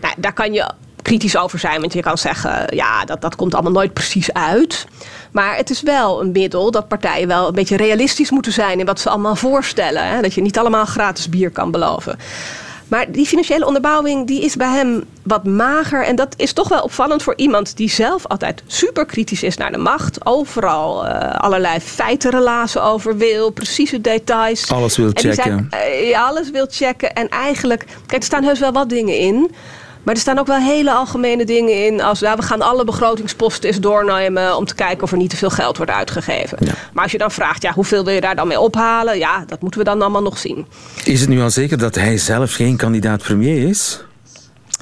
Nou, 0.00 0.14
daar 0.18 0.32
kan 0.32 0.52
je 0.52 0.70
kritisch 1.04 1.36
over 1.36 1.58
zijn, 1.58 1.80
want 1.80 1.92
je 1.92 2.00
kan 2.00 2.18
zeggen, 2.18 2.66
ja, 2.74 3.04
dat, 3.04 3.20
dat 3.20 3.36
komt 3.36 3.54
allemaal 3.54 3.72
nooit 3.72 3.92
precies 3.92 4.32
uit. 4.32 4.86
Maar 5.30 5.56
het 5.56 5.70
is 5.70 5.82
wel 5.82 6.20
een 6.20 6.32
middel 6.32 6.70
dat 6.70 6.88
partijen 6.88 7.28
wel 7.28 7.48
een 7.48 7.54
beetje 7.54 7.76
realistisch 7.76 8.30
moeten 8.30 8.52
zijn 8.52 8.78
in 8.78 8.86
wat 8.86 9.00
ze 9.00 9.10
allemaal 9.10 9.36
voorstellen. 9.36 10.08
Hè? 10.08 10.20
Dat 10.20 10.34
je 10.34 10.40
niet 10.40 10.58
allemaal 10.58 10.84
gratis 10.84 11.28
bier 11.28 11.50
kan 11.50 11.70
beloven. 11.70 12.18
Maar 12.88 13.12
die 13.12 13.26
financiële 13.26 13.66
onderbouwing 13.66 14.26
die 14.26 14.42
is 14.42 14.56
bij 14.56 14.68
hem 14.68 15.04
wat 15.22 15.44
mager. 15.44 16.04
En 16.04 16.16
dat 16.16 16.34
is 16.36 16.52
toch 16.52 16.68
wel 16.68 16.82
opvallend 16.82 17.22
voor 17.22 17.36
iemand 17.36 17.76
die 17.76 17.90
zelf 17.90 18.26
altijd 18.26 18.62
super 18.66 19.06
kritisch 19.06 19.42
is 19.42 19.56
naar 19.56 19.72
de 19.72 19.78
macht. 19.78 20.26
Overal 20.26 21.06
uh, 21.06 21.34
allerlei 21.34 21.80
feitenrelazen 21.80 22.82
over 22.82 23.16
wil, 23.16 23.50
precieze 23.50 24.00
details. 24.00 24.70
Alles 24.70 24.96
wil 24.96 25.10
checken. 25.14 25.34
Zijn, 25.34 25.68
uh, 26.10 26.26
alles 26.26 26.50
wil 26.50 26.66
checken. 26.70 27.14
En 27.14 27.28
eigenlijk, 27.28 27.84
kijk, 28.06 28.20
er 28.20 28.26
staan 28.26 28.44
heus 28.44 28.58
wel 28.58 28.72
wat 28.72 28.88
dingen 28.88 29.18
in. 29.18 29.54
Maar 30.04 30.14
er 30.14 30.20
staan 30.20 30.38
ook 30.38 30.46
wel 30.46 30.60
hele 30.60 30.92
algemene 30.92 31.44
dingen 31.44 31.84
in. 31.84 32.00
Als 32.00 32.20
nou, 32.20 32.36
we 32.36 32.42
gaan 32.42 32.62
alle 32.62 32.84
begrotingsposten 32.84 33.68
eens 33.68 33.80
doornemen. 33.80 34.56
om 34.56 34.64
te 34.64 34.74
kijken 34.74 35.02
of 35.02 35.10
er 35.10 35.16
niet 35.16 35.30
te 35.30 35.36
veel 35.36 35.50
geld 35.50 35.76
wordt 35.76 35.92
uitgegeven. 35.92 36.58
Ja. 36.60 36.72
Maar 36.92 37.02
als 37.02 37.12
je 37.12 37.18
dan 37.18 37.30
vraagt, 37.30 37.62
ja, 37.62 37.72
hoeveel 37.72 38.04
wil 38.04 38.14
je 38.14 38.20
daar 38.20 38.36
dan 38.36 38.48
mee 38.48 38.60
ophalen? 38.60 39.18
Ja, 39.18 39.44
dat 39.46 39.60
moeten 39.60 39.80
we 39.80 39.86
dan 39.86 40.02
allemaal 40.02 40.22
nog 40.22 40.38
zien. 40.38 40.66
Is 41.04 41.20
het 41.20 41.28
nu 41.28 41.40
al 41.40 41.50
zeker 41.50 41.78
dat 41.78 41.94
hij 41.94 42.18
zelf 42.18 42.54
geen 42.54 42.76
kandidaat 42.76 43.22
premier 43.22 43.68
is? 43.68 44.04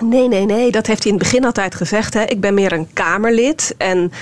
Nee, 0.03 0.29
nee, 0.29 0.45
nee. 0.45 0.71
Dat 0.71 0.87
heeft 0.87 1.03
hij 1.03 1.13
in 1.13 1.19
het 1.19 1.29
begin 1.29 1.45
altijd 1.45 1.75
gezegd. 1.75 2.15
Hè. 2.15 2.23
Ik 2.23 2.41
ben 2.41 2.55
meer 2.55 2.73
een 2.73 2.89
Kamerlid. 2.93 3.75
En. 3.79 4.13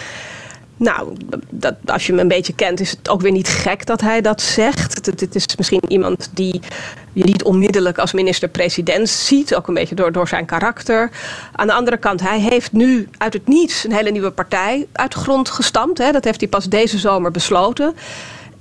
Nou, 0.80 1.12
dat, 1.50 1.74
als 1.86 2.06
je 2.06 2.12
hem 2.12 2.20
een 2.20 2.28
beetje 2.28 2.54
kent, 2.54 2.80
is 2.80 2.90
het 2.90 3.08
ook 3.08 3.20
weer 3.20 3.32
niet 3.32 3.48
gek 3.48 3.86
dat 3.86 4.00
hij 4.00 4.20
dat 4.20 4.42
zegt. 4.42 5.06
Het 5.06 5.34
is 5.34 5.56
misschien 5.56 5.82
iemand 5.88 6.30
die 6.34 6.60
je 7.12 7.24
niet 7.24 7.42
onmiddellijk 7.42 7.98
als 7.98 8.12
minister-president 8.12 9.08
ziet, 9.08 9.54
ook 9.54 9.68
een 9.68 9.74
beetje 9.74 9.94
door, 9.94 10.12
door 10.12 10.28
zijn 10.28 10.46
karakter. 10.46 11.10
Aan 11.52 11.66
de 11.66 11.72
andere 11.72 11.96
kant, 11.96 12.20
hij 12.20 12.40
heeft 12.40 12.72
nu 12.72 13.08
uit 13.18 13.32
het 13.32 13.48
niets 13.48 13.84
een 13.84 13.92
hele 13.92 14.10
nieuwe 14.10 14.30
partij 14.30 14.86
uit 14.92 15.12
de 15.12 15.18
grond 15.18 15.50
gestampt. 15.50 15.98
Hè. 15.98 16.12
Dat 16.12 16.24
heeft 16.24 16.40
hij 16.40 16.48
pas 16.48 16.68
deze 16.68 16.98
zomer 16.98 17.30
besloten. 17.30 17.94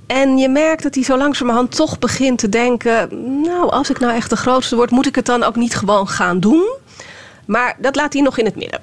En 0.06 0.38
je 0.38 0.48
merkt 0.48 0.82
dat 0.82 0.94
hij 0.94 1.04
zo 1.04 1.16
langzamerhand 1.16 1.76
toch 1.76 1.98
begint 1.98 2.38
te 2.38 2.48
denken: 2.48 3.08
Nou, 3.42 3.70
als 3.70 3.90
ik 3.90 3.98
nou 3.98 4.14
echt 4.14 4.30
de 4.30 4.36
grootste 4.36 4.76
word, 4.76 4.90
moet 4.90 5.06
ik 5.06 5.14
het 5.14 5.26
dan 5.26 5.42
ook 5.42 5.56
niet 5.56 5.74
gewoon 5.74 6.08
gaan 6.08 6.40
doen? 6.40 6.70
Maar 7.44 7.76
dat 7.78 7.96
laat 7.96 8.12
hij 8.12 8.22
nog 8.22 8.38
in 8.38 8.44
het 8.44 8.56
midden. 8.56 8.80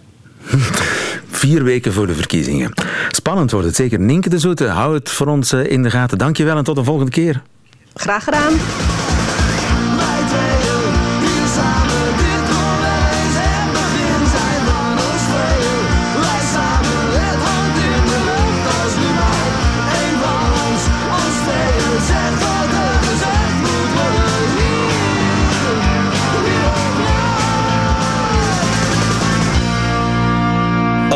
Vier 1.32 1.64
weken 1.64 1.94
voor 1.94 2.08
de 2.08 2.14
verkiezingen. 2.14 2.74
Spannend 3.28 3.52
wordt 3.52 3.68
het 3.68 3.76
zeker. 3.76 4.00
Nienke 4.00 4.30
de 4.30 4.40
Zoete, 4.40 4.68
hou 4.68 4.94
het 4.94 5.10
voor 5.10 5.28
ons 5.28 5.54
in 5.54 5.84
de 5.84 5.90
gaten. 5.90 6.18
Dankjewel 6.18 6.58
en 6.58 6.64
tot 6.64 6.76
de 6.76 6.84
volgende 6.84 7.12
keer. 7.12 7.42
Graag 7.94 8.24
gedaan. 8.24 8.54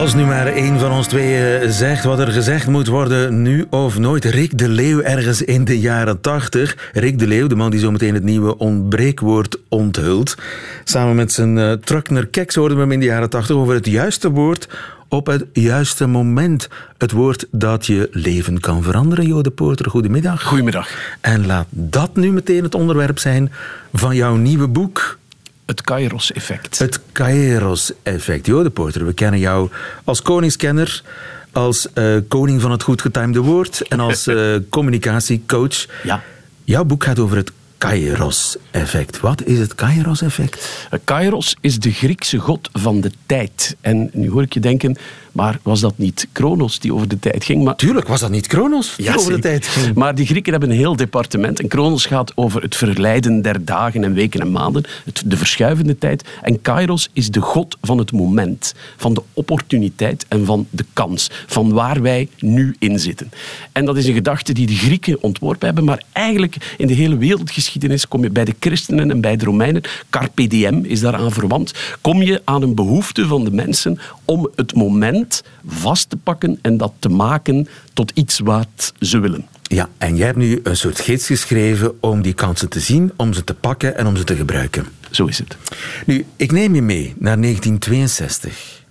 Als 0.02 0.14
nu 0.14 0.26
maar 0.26 0.48
één 0.48 0.80
van 0.80 0.92
ons 0.92 1.08
tweeën 1.08 1.72
zegt 1.72 2.04
wat 2.04 2.20
er 2.20 2.32
gezegd 2.32 2.68
moet 2.68 2.88
worden, 2.88 3.42
nu 3.42 3.66
of 3.70 4.00
nooit. 4.00 4.26
Rick 4.26 4.58
de 4.58 4.68
Leeuw 4.68 5.02
ergens 5.02 5.42
in 5.42 5.66
de 5.66 5.80
jaren 5.80 6.22
tachtig. 6.22 6.90
Rick 6.94 7.20
de 7.20 7.28
Leeuw, 7.28 7.48
de 7.48 7.56
man 7.56 7.72
die 7.72 7.80
zometeen 7.80 8.14
het 8.14 8.24
nieuwe 8.24 8.58
ontbreekwoord 8.58 9.58
onthult. 9.70 10.38
Samen 10.84 11.16
met 11.16 11.32
zijn 11.32 11.58
uh, 11.58 11.72
Truckner 11.72 12.28
Keks 12.28 12.56
hoorden 12.56 12.78
we 12.78 12.84
hem 12.84 12.92
in 12.92 13.00
de 13.00 13.06
jaren 13.06 13.30
tachtig 13.30 13.56
over 13.56 13.74
het 13.74 13.86
juiste 13.86 14.30
woord 14.30 14.70
op 15.08 15.28
het 15.28 15.46
juiste 15.54 16.08
moment. 16.08 16.70
Het 16.98 17.12
woord 17.12 17.48
dat 17.52 17.86
je 17.86 18.10
leven 18.12 18.60
kan 18.60 18.84
veranderen. 18.84 19.28
Jode 19.28 19.52
Poorter, 19.52 19.90
goedemiddag. 19.90 20.44
Goedemiddag. 20.44 20.90
En 21.20 21.46
laat 21.46 21.68
dat 21.70 22.16
nu 22.16 22.32
meteen 22.32 22.64
het 22.64 22.76
onderwerp 22.76 23.20
zijn 23.20 23.52
van 23.94 24.16
jouw 24.16 24.36
nieuwe 24.36 24.68
boek. 24.68 25.20
Het 25.66 25.82
Kairos-effect. 25.82 26.80
Het 26.80 27.00
Kairos-effect. 27.12 28.46
Jode 28.46 28.70
Poorter, 28.70 29.06
we 29.06 29.14
kennen 29.14 29.40
jou 29.40 29.70
als 30.04 30.22
koningskenner, 30.22 31.04
als 31.52 31.88
uh, 31.94 32.18
koning 32.28 32.62
van 32.62 32.72
het 32.72 32.84
goed 32.84 33.02
getimede 33.02 33.40
woord 33.40 33.88
en 33.88 34.00
als 34.00 34.28
uh, 34.28 34.56
communicatiecoach. 34.70 35.86
Ja. 36.04 36.24
Jouw 36.64 36.84
boek 36.84 37.04
gaat 37.04 37.20
over 37.20 37.38
het 37.38 37.52
Kairos-effect. 37.78 39.20
Wat 39.20 39.44
is 39.44 39.60
het 39.60 39.76
Kairos-effect? 39.76 40.88
Kairos 41.04 41.56
is 41.62 41.80
de 41.80 41.92
Griekse 41.92 42.38
god 42.38 42.70
van 42.74 43.02
de 43.02 43.12
tijd. 43.26 43.76
En 43.82 44.10
nu 44.14 44.30
hoor 44.30 44.42
ik 44.42 44.54
je 44.54 44.60
denken, 44.60 44.98
maar 45.32 45.60
was 45.62 45.80
dat 45.80 45.98
niet 45.98 46.28
Kronos 46.32 46.80
die 46.80 46.94
over 46.94 47.08
de 47.08 47.20
tijd 47.20 47.44
ging? 47.44 47.64
Maar... 47.64 47.76
Tuurlijk 47.76 48.08
was 48.08 48.20
dat 48.20 48.30
niet 48.30 48.48
Kronos 48.48 48.96
die 48.96 49.18
over 49.18 49.32
de 49.32 49.40
tijd 49.40 49.68
ging. 49.68 49.96
Maar 49.96 50.16
die 50.16 50.26
Grieken 50.26 50.52
hebben 50.52 50.70
een 50.70 50.78
heel 50.78 50.96
departement. 50.96 51.60
En 51.60 51.68
Kronos 51.68 52.06
gaat 52.06 52.32
over 52.36 52.62
het 52.62 52.76
verleiden 52.76 53.42
der 53.42 53.66
dagen 53.66 54.04
en 54.04 54.14
weken 54.14 54.40
en 54.40 54.52
maanden. 54.52 54.84
Het, 55.06 55.24
de 55.26 55.38
verschuivende 55.38 55.98
tijd. 55.98 56.30
En 56.42 56.62
Kairos 56.62 57.10
is 57.14 57.32
de 57.32 57.40
god 57.40 57.78
van 57.82 57.98
het 57.98 58.12
moment. 58.12 58.74
Van 58.98 59.14
de 59.14 59.22
opportuniteit 59.34 60.26
en 60.28 60.46
van 60.46 60.68
de 60.70 60.86
kans. 60.94 61.30
Van 61.48 61.74
waar 61.74 62.02
wij 62.02 62.28
nu 62.40 62.76
in 62.80 63.00
zitten. 63.00 63.30
En 63.72 63.86
dat 63.86 63.98
is 63.98 64.08
een 64.08 64.14
gedachte 64.14 64.54
die 64.54 64.68
de 64.68 64.76
Grieken 64.76 65.22
ontworpen 65.22 65.66
hebben. 65.66 65.84
Maar 65.84 66.04
eigenlijk 66.12 66.76
in 66.78 66.88
de 66.88 66.94
hele 66.94 67.18
wereldgeschiedenis 67.18 68.08
kom 68.08 68.24
je 68.24 68.30
bij 68.30 68.46
de 68.46 68.56
christenen 68.60 69.12
en 69.12 69.22
bij 69.22 69.36
de 69.36 69.46
Romeinen. 69.46 69.82
Carpe 70.10 70.48
diem 70.48 70.86
is 70.86 71.00
daaraan 71.00 71.32
verwant. 71.32 71.74
Kom 72.02 72.22
je 72.22 72.42
aan 72.44 72.62
een 72.62 72.76
behoefte 72.76 73.28
van 73.28 73.44
de 73.44 73.52
mensen 73.52 74.00
om 74.26 74.50
het 74.56 74.76
moment 74.76 75.21
vast 75.66 76.10
te 76.10 76.18
pakken 76.18 76.60
en 76.62 76.78
dat 76.78 76.94
te 77.00 77.10
maken 77.10 77.68
tot 77.94 78.12
iets 78.14 78.40
wat 78.40 78.94
ze 79.00 79.20
willen. 79.20 79.46
Ja, 79.62 79.90
en 79.98 80.16
jij 80.16 80.26
hebt 80.26 80.38
nu 80.38 80.60
een 80.64 80.78
soort 80.78 81.00
gids 81.00 81.26
geschreven 81.26 82.02
om 82.02 82.22
die 82.22 82.34
kansen 82.34 82.70
te 82.70 82.80
zien, 82.80 83.12
om 83.16 83.34
ze 83.34 83.44
te 83.44 83.54
pakken 83.54 83.98
en 83.98 84.08
om 84.08 84.16
ze 84.16 84.24
te 84.24 84.36
gebruiken. 84.36 84.86
Zo 85.12 85.26
is 85.26 85.38
het. 85.38 85.58
Nu, 86.06 86.26
ik 86.36 86.52
neem 86.52 86.76
je 86.76 86.82
mee 86.82 87.14
naar 87.18 87.42
1962. 87.42 88.84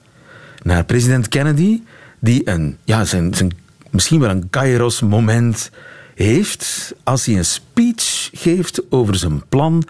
Naar 0.63 0.85
president 0.85 1.29
Kennedy, 1.29 1.83
die 2.21 2.49
een, 2.49 2.77
ja, 2.85 3.05
zijn, 3.05 3.35
zijn, 3.35 3.57
misschien 3.91 4.21
wel 4.21 4.31
een 4.31 4.51
Kairos-moment 4.51 5.71
heeft 6.15 6.95
als 7.03 7.27
hij 7.27 7.37
een 7.37 7.45
speech 7.45 8.31
geeft 8.33 8.83
over 8.91 9.17
zijn 9.17 9.49
plan 9.49 9.85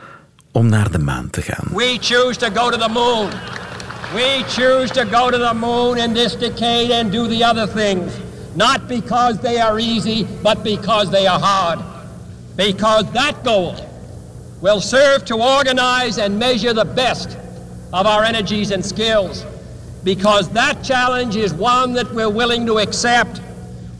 om 0.52 0.68
naar 0.68 0.90
de 0.90 0.98
maan 0.98 1.30
te 1.30 1.42
gaan. 1.42 1.68
We 1.74 1.96
choose 2.00 2.38
to 2.38 2.46
go 2.54 2.70
to 2.70 2.78
the 2.78 2.88
moon. 2.92 3.28
We 4.14 4.42
choose 4.48 4.90
to 4.92 5.04
go 5.04 5.30
to 5.30 5.38
the 5.38 5.54
moon 5.54 5.98
in 5.98 6.12
this 6.14 6.34
decade 6.34 6.90
and 6.90 7.12
do 7.12 7.28
the 7.28 7.44
other 7.44 7.66
things, 7.66 8.18
not 8.56 8.88
because 8.88 9.38
they 9.38 9.60
are 9.60 9.78
easy, 9.78 10.24
but 10.42 10.64
because 10.64 11.10
they 11.10 11.28
are 11.28 11.38
hard. 11.38 11.78
Because 12.56 13.10
that 13.12 13.44
goal 13.44 13.76
will 14.60 14.80
serve 14.80 15.24
to 15.26 15.36
organize 15.36 16.18
and 16.18 16.38
measure 16.38 16.72
the 16.72 16.84
best 16.84 17.38
of 17.92 18.06
our 18.06 18.24
energies 18.24 18.72
and 18.72 18.84
skills. 18.84 19.44
Because 20.02 20.48
that 20.50 20.82
challenge 20.82 21.36
is 21.36 21.54
one 21.54 21.92
that 21.92 22.10
we're 22.12 22.30
willing 22.30 22.66
to 22.66 22.78
accept, 22.78 23.38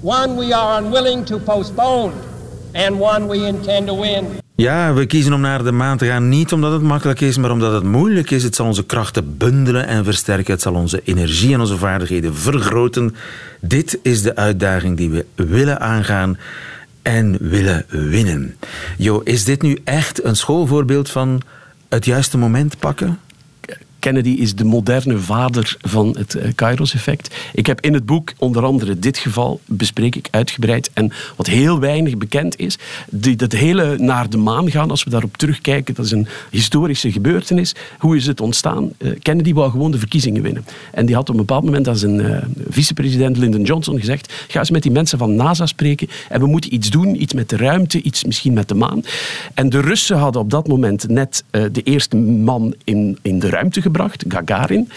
one 0.02 0.37
we 0.37 0.52
are 0.52 0.78
unwilling 0.78 1.25
to 1.26 1.38
postpone, 1.38 2.21
and 2.75 2.99
one 2.99 3.28
we 3.28 3.47
intend 3.47 3.87
to 3.87 3.95
win. 3.95 4.39
Ja, 4.60 4.92
we 4.94 5.06
kiezen 5.06 5.32
om 5.32 5.40
naar 5.40 5.64
de 5.64 5.72
maan 5.72 5.98
te 5.98 6.06
gaan 6.06 6.28
niet 6.28 6.52
omdat 6.52 6.72
het 6.72 6.82
makkelijk 6.82 7.20
is, 7.20 7.36
maar 7.36 7.50
omdat 7.50 7.72
het 7.72 7.82
moeilijk 7.82 8.30
is. 8.30 8.42
Het 8.42 8.54
zal 8.54 8.66
onze 8.66 8.84
krachten 8.84 9.36
bundelen 9.36 9.86
en 9.86 10.04
versterken. 10.04 10.52
Het 10.52 10.62
zal 10.62 10.74
onze 10.74 11.00
energie 11.04 11.52
en 11.52 11.60
onze 11.60 11.76
vaardigheden 11.76 12.34
vergroten. 12.34 13.14
Dit 13.60 13.98
is 14.02 14.22
de 14.22 14.36
uitdaging 14.36 14.96
die 14.96 15.10
we 15.10 15.26
willen 15.34 15.80
aangaan 15.80 16.38
en 17.02 17.36
willen 17.40 17.84
winnen. 17.88 18.56
Jo, 18.96 19.20
is 19.24 19.44
dit 19.44 19.62
nu 19.62 19.78
echt 19.84 20.24
een 20.24 20.36
schoolvoorbeeld 20.36 21.10
van 21.10 21.40
het 21.88 22.04
juiste 22.04 22.38
moment 22.38 22.78
pakken? 22.78 23.18
Kennedy 24.00 24.28
is 24.30 24.54
de 24.54 24.64
moderne 24.64 25.19
vader 25.19 25.76
van 25.80 26.16
het 26.19 26.35
uh, 26.35 26.42
Kairos-effect. 26.54 27.35
Ik 27.52 27.66
heb 27.66 27.80
in 27.80 27.95
het 27.95 28.07
boek 28.07 28.33
onder 28.38 28.64
andere 28.64 28.99
dit 28.99 29.19
geval 29.19 29.61
bespreek 29.66 30.16
ik 30.16 30.28
uitgebreid. 30.30 30.90
En 30.92 31.12
wat 31.37 31.47
heel 31.47 31.80
weinig 31.80 32.16
bekend 32.16 32.59
is, 32.59 32.78
die, 33.11 33.37
dat 33.37 33.52
hele 33.52 33.99
naar 33.99 34.30
de 34.30 34.37
maan 34.37 34.71
gaan, 34.71 34.90
als 34.90 35.04
we 35.04 35.11
daarop 35.11 35.37
terugkijken, 35.37 35.95
dat 35.95 36.04
is 36.04 36.11
een 36.11 36.26
historische 36.50 37.12
gebeurtenis. 37.12 37.75
Hoe 37.99 38.16
is 38.16 38.26
het 38.26 38.40
ontstaan? 38.40 38.90
Uh, 38.99 39.12
Kennedy 39.23 39.52
wou 39.52 39.71
gewoon 39.71 39.90
de 39.90 39.99
verkiezingen 39.99 40.42
winnen. 40.42 40.64
En 40.92 41.07
die 41.07 41.14
had 41.14 41.28
op 41.28 41.35
een 41.35 41.40
bepaald 41.40 41.64
moment 41.64 41.88
aan 41.88 41.97
zijn 41.97 42.19
uh, 42.21 42.37
vicepresident 42.69 43.37
Lyndon 43.37 43.62
Johnson 43.62 43.99
gezegd, 43.99 44.33
ga 44.49 44.59
eens 44.59 44.71
met 44.71 44.83
die 44.83 44.92
mensen 44.92 45.19
van 45.19 45.35
NASA 45.35 45.66
spreken 45.66 46.09
en 46.28 46.40
we 46.40 46.47
moeten 46.47 46.75
iets 46.75 46.90
doen, 46.90 47.23
iets 47.23 47.35
met 47.35 47.49
de 47.49 47.57
ruimte, 47.57 48.02
iets 48.02 48.25
misschien 48.25 48.52
met 48.52 48.69
de 48.69 48.75
maan. 48.75 49.02
En 49.54 49.69
de 49.69 49.80
Russen 49.80 50.19
hadden 50.19 50.42
op 50.42 50.50
dat 50.50 50.69
moment 50.69 51.09
net 51.09 51.45
de 51.73 51.83
eerste 51.83 52.16
man 52.16 52.75
in, 52.85 53.19
in 53.23 53.38
de 53.38 53.49
ruimte 53.49 53.73
gebracht, 53.73 53.88
Gagarin. 54.28 54.88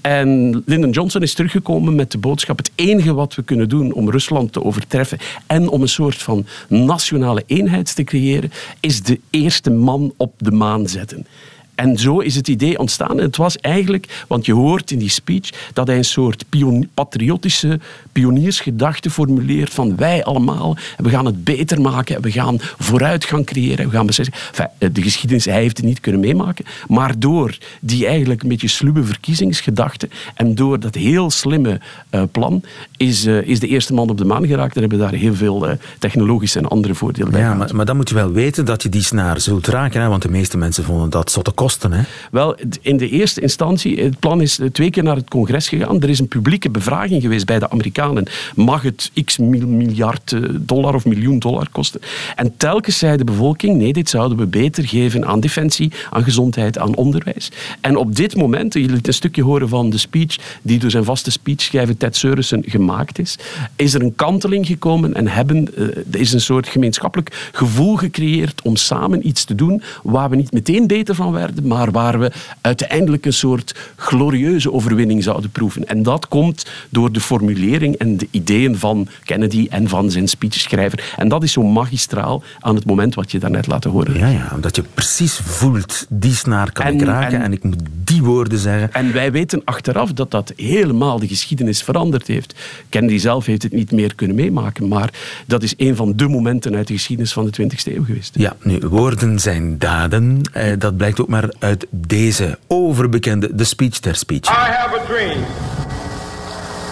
En 0.00 0.62
Lyndon 0.66 0.90
Johnson 0.90 1.22
is 1.22 1.34
teruggekomen 1.34 1.94
met 1.94 2.12
de 2.12 2.18
boodschap: 2.18 2.58
het 2.58 2.70
enige 2.74 3.14
wat 3.14 3.34
we 3.34 3.42
kunnen 3.42 3.68
doen 3.68 3.92
om 3.92 4.10
Rusland 4.10 4.52
te 4.52 4.64
overtreffen 4.64 5.18
en 5.46 5.68
om 5.68 5.82
een 5.82 5.88
soort 5.88 6.22
van 6.22 6.46
nationale 6.68 7.42
eenheid 7.46 7.94
te 7.94 8.04
creëren, 8.04 8.52
is 8.80 9.02
de 9.02 9.20
eerste 9.30 9.70
man 9.70 10.14
op 10.16 10.34
de 10.36 10.52
maan 10.52 10.88
zetten. 10.88 11.26
En 11.74 11.98
zo 11.98 12.18
is 12.18 12.34
het 12.34 12.48
idee 12.48 12.78
ontstaan. 12.78 13.18
En 13.18 13.24
het 13.24 13.36
was 13.36 13.58
eigenlijk, 13.58 14.24
want 14.28 14.46
je 14.46 14.52
hoort 14.52 14.90
in 14.90 14.98
die 14.98 15.08
speech 15.08 15.50
dat 15.72 15.86
hij 15.86 15.96
een 15.96 16.04
soort 16.04 16.44
pion 16.48 16.88
patriotische 16.94 17.80
pioniersgedachte 18.12 19.10
formuleert 19.10 19.72
van 19.72 19.96
wij 19.96 20.24
allemaal, 20.24 20.76
we 20.96 21.08
gaan 21.08 21.26
het 21.26 21.44
beter 21.44 21.80
maken, 21.80 22.22
we 22.22 22.30
gaan 22.30 22.56
vooruitgang 22.78 23.46
creëren, 23.46 23.88
we 23.88 23.96
gaan 23.96 24.06
beslissen. 24.06 24.34
Enfin, 24.48 24.92
de 24.92 25.02
geschiedenis, 25.02 25.44
hij 25.44 25.60
heeft 25.60 25.76
het 25.76 25.86
niet 25.86 26.00
kunnen 26.00 26.20
meemaken, 26.20 26.64
maar 26.88 27.18
door 27.18 27.58
die 27.80 28.06
eigenlijk 28.06 28.42
een 28.42 28.48
beetje 28.48 28.68
sluwe 28.68 29.04
verkiezingsgedachte 29.04 30.08
en 30.34 30.54
door 30.54 30.80
dat 30.80 30.94
heel 30.94 31.30
slimme 31.30 31.80
uh, 32.10 32.22
plan 32.32 32.62
is, 32.96 33.26
uh, 33.26 33.46
is 33.46 33.60
de 33.60 33.66
eerste 33.66 33.94
man 33.94 34.10
op 34.10 34.18
de 34.18 34.24
maan 34.24 34.46
geraakt 34.46 34.74
en 34.74 34.80
hebben 34.80 34.98
daar 34.98 35.12
heel 35.12 35.34
veel 35.34 35.68
uh, 35.68 35.74
technologische 35.98 36.58
en 36.58 36.68
andere 36.68 36.94
voordelen 36.94 37.30
bij. 37.30 37.40
Ja, 37.40 37.54
maar, 37.54 37.74
maar, 37.74 37.84
dan 37.84 37.96
moet 37.96 38.08
je 38.08 38.14
wel 38.14 38.32
weten 38.32 38.64
dat 38.64 38.82
je 38.82 38.88
die 38.88 39.02
snaar 39.02 39.40
zult 39.40 39.66
raken, 39.66 40.00
hè? 40.00 40.08
want 40.08 40.22
de 40.22 40.28
meeste 40.28 40.56
mensen 40.56 40.84
vonden 40.84 41.10
dat 41.10 41.30
zotte 41.30 41.52
kosten. 41.62 42.06
Wel, 42.30 42.56
in 42.80 42.96
de 42.96 43.08
eerste 43.08 43.40
instantie, 43.40 44.02
het 44.02 44.18
plan 44.18 44.40
is 44.40 44.60
twee 44.72 44.90
keer 44.90 45.02
naar 45.02 45.16
het 45.16 45.28
congres 45.28 45.68
gegaan. 45.68 46.02
Er 46.02 46.08
is 46.08 46.18
een 46.18 46.28
publieke 46.28 46.70
bevraging 46.70 47.22
geweest 47.22 47.46
bij 47.46 47.58
de 47.58 47.70
Amerikanen. 47.70 48.26
Mag 48.54 48.82
het 48.82 49.10
x 49.24 49.38
miljard 49.38 50.36
dollar 50.60 50.94
of 50.94 51.04
miljoen 51.04 51.38
dollar 51.38 51.68
kosten? 51.72 52.00
En 52.36 52.56
telkens 52.56 52.98
zei 52.98 53.16
de 53.16 53.24
bevolking, 53.24 53.76
nee, 53.76 53.92
dit 53.92 54.08
zouden 54.08 54.38
we 54.38 54.46
beter 54.46 54.86
geven 54.86 55.26
aan 55.26 55.40
defensie, 55.40 55.92
aan 56.10 56.22
gezondheid, 56.22 56.78
aan 56.78 56.94
onderwijs. 56.94 57.50
En 57.80 57.96
op 57.96 58.16
dit 58.16 58.36
moment, 58.36 58.74
je 58.74 58.80
liet 58.80 59.06
een 59.06 59.14
stukje 59.14 59.42
horen 59.42 59.68
van 59.68 59.90
de 59.90 59.98
speech 59.98 60.36
die 60.62 60.78
door 60.78 60.90
zijn 60.90 61.04
vaste 61.04 61.30
speechschrijver 61.30 61.96
Ted 61.96 62.16
Seurissen 62.16 62.62
gemaakt 62.66 63.18
is, 63.18 63.38
is 63.76 63.94
er 63.94 64.02
een 64.02 64.14
kanteling 64.14 64.66
gekomen 64.66 65.14
en 65.14 65.28
hebben, 65.28 65.76
er 66.10 66.20
is 66.20 66.32
een 66.32 66.40
soort 66.40 66.68
gemeenschappelijk 66.68 67.50
gevoel 67.52 67.96
gecreëerd 67.96 68.62
om 68.62 68.76
samen 68.76 69.26
iets 69.26 69.44
te 69.44 69.54
doen 69.54 69.82
waar 70.02 70.30
we 70.30 70.36
niet 70.36 70.52
meteen 70.52 70.86
beter 70.86 71.14
van 71.14 71.32
werden, 71.32 71.51
maar 71.62 71.90
waar 71.90 72.18
we 72.18 72.32
uiteindelijk 72.60 73.26
een 73.26 73.32
soort 73.32 73.74
glorieuze 73.96 74.72
overwinning 74.72 75.22
zouden 75.22 75.50
proeven. 75.50 75.88
En 75.88 76.02
dat 76.02 76.28
komt 76.28 76.66
door 76.88 77.12
de 77.12 77.20
formulering 77.20 77.94
en 77.96 78.16
de 78.16 78.28
ideeën 78.30 78.78
van 78.78 79.08
Kennedy 79.24 79.66
en 79.70 79.88
van 79.88 80.10
zijn 80.10 80.28
speechschrijver. 80.28 81.14
En 81.16 81.28
dat 81.28 81.42
is 81.42 81.52
zo 81.52 81.62
magistraal 81.62 82.42
aan 82.60 82.74
het 82.74 82.86
moment 82.86 83.14
wat 83.14 83.30
je 83.30 83.38
daarnet 83.38 83.66
laten 83.66 83.90
horen. 83.90 84.18
Ja, 84.18 84.28
ja 84.28 84.50
omdat 84.54 84.76
je 84.76 84.82
precies 84.94 85.40
voelt, 85.44 86.06
die 86.08 86.34
snaar 86.34 86.72
kan 86.72 86.86
en, 86.86 86.94
ik 86.94 87.02
raken 87.02 87.38
en, 87.38 87.42
en, 87.44 87.52
ik 87.52 87.62
moet 87.62 87.76
die 88.04 88.22
woorden 88.22 88.58
zeggen. 88.58 88.92
En 88.92 89.12
wij 89.12 89.32
weten 89.32 89.62
achteraf 89.64 90.12
dat 90.12 90.30
dat 90.30 90.52
helemaal 90.56 91.18
de 91.18 91.28
geschiedenis 91.28 91.82
veranderd 91.82 92.26
heeft. 92.26 92.54
Kennedy 92.88 93.18
zelf 93.18 93.46
heeft 93.46 93.62
het 93.62 93.72
niet 93.72 93.92
meer 93.92 94.14
kunnen 94.14 94.36
meemaken, 94.36 94.88
maar 94.88 95.10
dat 95.46 95.62
is 95.62 95.74
een 95.76 95.96
van 95.96 96.16
de 96.16 96.28
momenten 96.28 96.76
uit 96.76 96.86
de 96.86 96.94
geschiedenis 96.94 97.32
van 97.32 97.50
de 97.50 97.62
20e 97.62 97.92
eeuw 97.92 98.04
geweest. 98.04 98.34
Ja, 98.38 98.56
nu, 98.62 98.78
woorden 98.78 99.40
zijn 99.40 99.78
daden. 99.78 100.40
Eh, 100.52 100.72
dat 100.78 100.96
blijkt 100.96 101.20
ook 101.20 101.28
maar 101.28 101.41
uit 101.58 101.86
deze 101.90 102.58
overbekende 102.66 103.54
The 103.54 103.64
Speech 103.64 104.00
der 104.00 104.14
Speech. 104.14 104.48
I 104.48 104.70
have 104.70 105.00
a 105.00 105.06
dream 105.06 105.44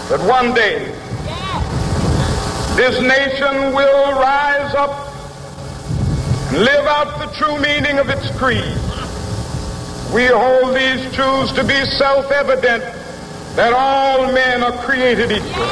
that 0.08 0.20
one 0.20 0.52
day 0.54 0.78
this 2.76 3.00
nation 3.00 3.74
will 3.74 4.14
rise 4.14 4.76
up 4.78 5.08
and 6.48 6.58
live 6.58 6.86
out 6.86 7.18
the 7.20 7.44
true 7.44 7.58
meaning 7.58 8.00
of 8.00 8.08
its 8.08 8.30
creed. 8.38 8.76
We 10.12 10.26
hold 10.26 10.74
these 10.74 11.10
truths 11.12 11.52
to 11.52 11.64
be 11.64 11.84
self-evident 11.84 12.82
that 13.54 13.72
all 13.72 14.32
men 14.32 14.62
are 14.62 14.76
created 14.84 15.30
equal. 15.30 15.66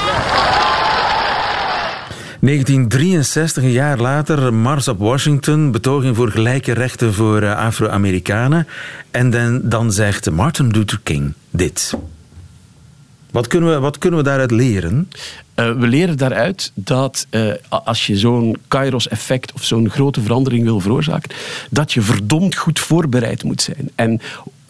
1963, 2.41 3.63
een 3.63 3.71
jaar 3.71 3.99
later, 3.99 4.55
Mars 4.55 4.89
op 4.89 4.99
Washington, 4.99 5.71
betoging 5.71 6.17
voor 6.17 6.31
gelijke 6.31 6.73
rechten 6.73 7.15
voor 7.15 7.43
eh, 7.43 7.57
Afro-Amerikanen. 7.57 8.67
En 9.11 9.31
dan, 9.31 9.61
dan 9.65 9.93
zegt 9.93 10.31
Martin 10.31 10.71
Luther 10.71 11.01
King 11.03 11.33
dit. 11.51 11.95
Wat 13.31 13.47
kunnen 13.47 13.71
we, 13.71 13.79
wat 13.79 13.99
kunnen 13.99 14.19
we 14.19 14.25
daaruit 14.25 14.51
leren? 14.51 15.11
Uh, 15.57 15.73
we 15.73 15.87
leren 15.87 16.19
daaruit 16.19 16.73
dat 16.75 17.27
uh, 17.31 17.53
als 17.69 18.07
je 18.07 18.17
zo'n 18.17 18.57
Kairos-effect 18.69 19.53
of 19.53 19.65
zo'n 19.65 19.91
grote 19.91 20.21
verandering 20.21 20.65
wil 20.65 20.81
veroorzaken, 20.81 21.31
dat 21.71 21.93
je 21.93 22.01
verdomd 22.01 22.57
goed 22.57 22.79
voorbereid 22.79 23.45
moet 23.45 23.63
zijn. 23.63 23.91
En 23.95 24.21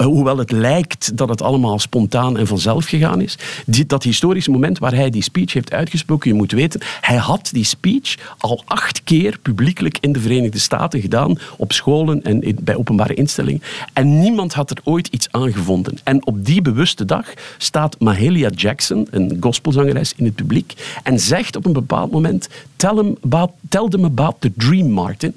hoewel 0.05 0.39
het 0.39 0.51
lijkt 0.51 1.17
dat 1.17 1.29
het 1.29 1.43
allemaal 1.43 1.79
spontaan 1.79 2.39
en 2.39 2.47
vanzelf 2.47 2.85
gegaan 2.85 3.21
is, 3.21 3.39
dat 3.87 4.03
historische 4.03 4.51
moment 4.51 4.79
waar 4.79 4.95
hij 4.95 5.11
die 5.11 5.23
speech 5.23 5.53
heeft 5.53 5.73
uitgesproken, 5.73 6.31
je 6.31 6.37
moet 6.37 6.53
weten, 6.53 6.81
hij 7.01 7.17
had 7.17 7.49
die 7.53 7.65
speech 7.65 8.17
al 8.39 8.63
acht 8.65 9.03
keer 9.05 9.39
publiekelijk 9.43 9.99
in 10.01 10.13
de 10.13 10.21
Verenigde 10.21 10.59
Staten 10.59 11.01
gedaan, 11.01 11.39
op 11.57 11.73
scholen 11.73 12.23
en 12.23 12.57
bij 12.61 12.77
openbare 12.77 13.15
instellingen. 13.15 13.63
En 13.93 14.21
niemand 14.21 14.55
had 14.55 14.71
er 14.71 14.79
ooit 14.85 15.07
iets 15.07 15.29
aan 15.31 15.53
gevonden. 15.53 15.99
En 16.05 16.27
op 16.27 16.45
die 16.45 16.63
bewuste 16.63 17.05
dag 17.05 17.33
staat 17.59 18.01
Mahalia 18.01 18.49
Jackson, 18.49 19.09
een 19.11 19.37
gospelzangeres, 19.41 20.13
in 20.17 20.25
het 20.25 20.35
publiek 20.35 21.01
en 21.03 21.19
zegt 21.19 21.57
op 21.57 21.67
een 21.67 21.73
bepaald 21.73 22.11
moment: 22.11 22.49
Tell, 22.77 22.95
him 22.95 23.17
about, 23.25 23.51
tell 23.69 23.89
them 23.89 24.05
about 24.05 24.35
the 24.39 24.53
dream, 24.57 24.91
Martin. 24.91 25.35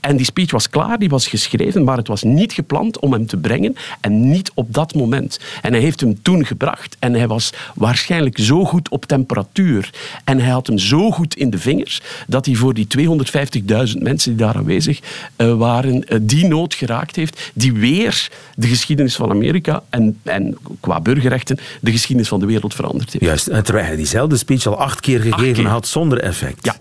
En 0.00 0.16
die 0.16 0.26
speech 0.26 0.50
was 0.50 0.70
klaar, 0.70 0.98
die 0.98 1.08
was 1.08 1.28
geschreven, 1.28 1.84
maar 1.84 1.96
het 1.96 2.08
was 2.08 2.22
niet 2.22 2.52
gepland 2.52 2.98
om 2.98 3.12
hem 3.12 3.26
te 3.26 3.36
brengen 3.36 3.76
en 4.00 4.30
niet 4.30 4.50
op 4.54 4.74
dat 4.74 4.94
moment. 4.94 5.38
En 5.62 5.72
hij 5.72 5.80
heeft 5.80 6.00
hem 6.00 6.22
toen 6.22 6.46
gebracht 6.46 6.96
en 6.98 7.14
hij 7.14 7.26
was 7.26 7.52
waarschijnlijk 7.74 8.38
zo 8.38 8.64
goed 8.64 8.88
op 8.88 9.04
temperatuur 9.04 9.90
en 10.24 10.40
hij 10.40 10.50
had 10.50 10.66
hem 10.66 10.78
zo 10.78 11.10
goed 11.10 11.36
in 11.36 11.50
de 11.50 11.58
vingers 11.58 12.00
dat 12.26 12.46
hij 12.46 12.54
voor 12.54 12.74
die 12.74 12.86
250.000 12.98 13.98
mensen 13.98 14.36
die 14.36 14.46
daar 14.46 14.56
aanwezig 14.56 15.00
uh, 15.36 15.54
waren, 15.54 16.04
uh, 16.08 16.18
die 16.22 16.46
nood 16.46 16.74
geraakt 16.74 17.16
heeft, 17.16 17.50
die 17.54 17.72
weer 17.72 18.28
de 18.54 18.66
geschiedenis 18.66 19.16
van 19.16 19.30
Amerika 19.30 19.82
en, 19.90 20.18
en 20.22 20.56
qua 20.80 21.00
burgerrechten 21.00 21.58
de 21.80 21.90
geschiedenis 21.90 22.28
van 22.28 22.40
de 22.40 22.46
wereld 22.46 22.74
veranderd 22.74 23.12
heeft. 23.12 23.24
Juist, 23.24 23.46
en 23.46 23.64
terwijl 23.64 23.86
hij 23.86 23.96
diezelfde 23.96 24.36
speech 24.36 24.66
al 24.66 24.78
acht 24.78 25.00
keer 25.00 25.20
gegeven 25.20 25.52
keer. 25.52 25.66
had 25.66 25.86
zonder 25.86 26.20
effect. 26.20 26.64
Ja. 26.64 26.76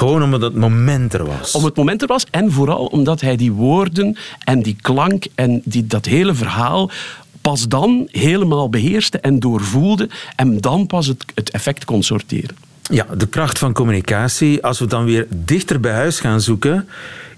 Gewoon 0.00 0.22
omdat 0.22 0.40
het 0.40 0.54
moment 0.54 1.14
er 1.14 1.24
was. 1.24 1.54
Om 1.54 1.64
het 1.64 1.76
moment 1.76 2.02
er 2.02 2.08
was 2.08 2.26
en 2.30 2.52
vooral 2.52 2.86
omdat 2.86 3.20
hij 3.20 3.36
die 3.36 3.52
woorden 3.52 4.16
en 4.44 4.62
die 4.62 4.76
klank 4.80 5.26
en 5.34 5.62
die, 5.64 5.86
dat 5.86 6.04
hele 6.04 6.34
verhaal 6.34 6.90
pas 7.40 7.68
dan 7.68 8.08
helemaal 8.10 8.68
beheerste 8.68 9.18
en 9.18 9.38
doorvoelde 9.38 10.08
en 10.36 10.60
dan 10.60 10.86
pas 10.86 11.06
het, 11.06 11.24
het 11.34 11.50
effect 11.50 11.84
kon 11.84 12.02
sorteren. 12.02 12.56
Ja, 12.82 13.06
de 13.16 13.26
kracht 13.26 13.58
van 13.58 13.72
communicatie. 13.72 14.62
Als 14.62 14.78
we 14.78 14.86
dan 14.86 15.04
weer 15.04 15.26
dichter 15.28 15.80
bij 15.80 15.92
huis 15.92 16.20
gaan 16.20 16.40
zoeken. 16.40 16.88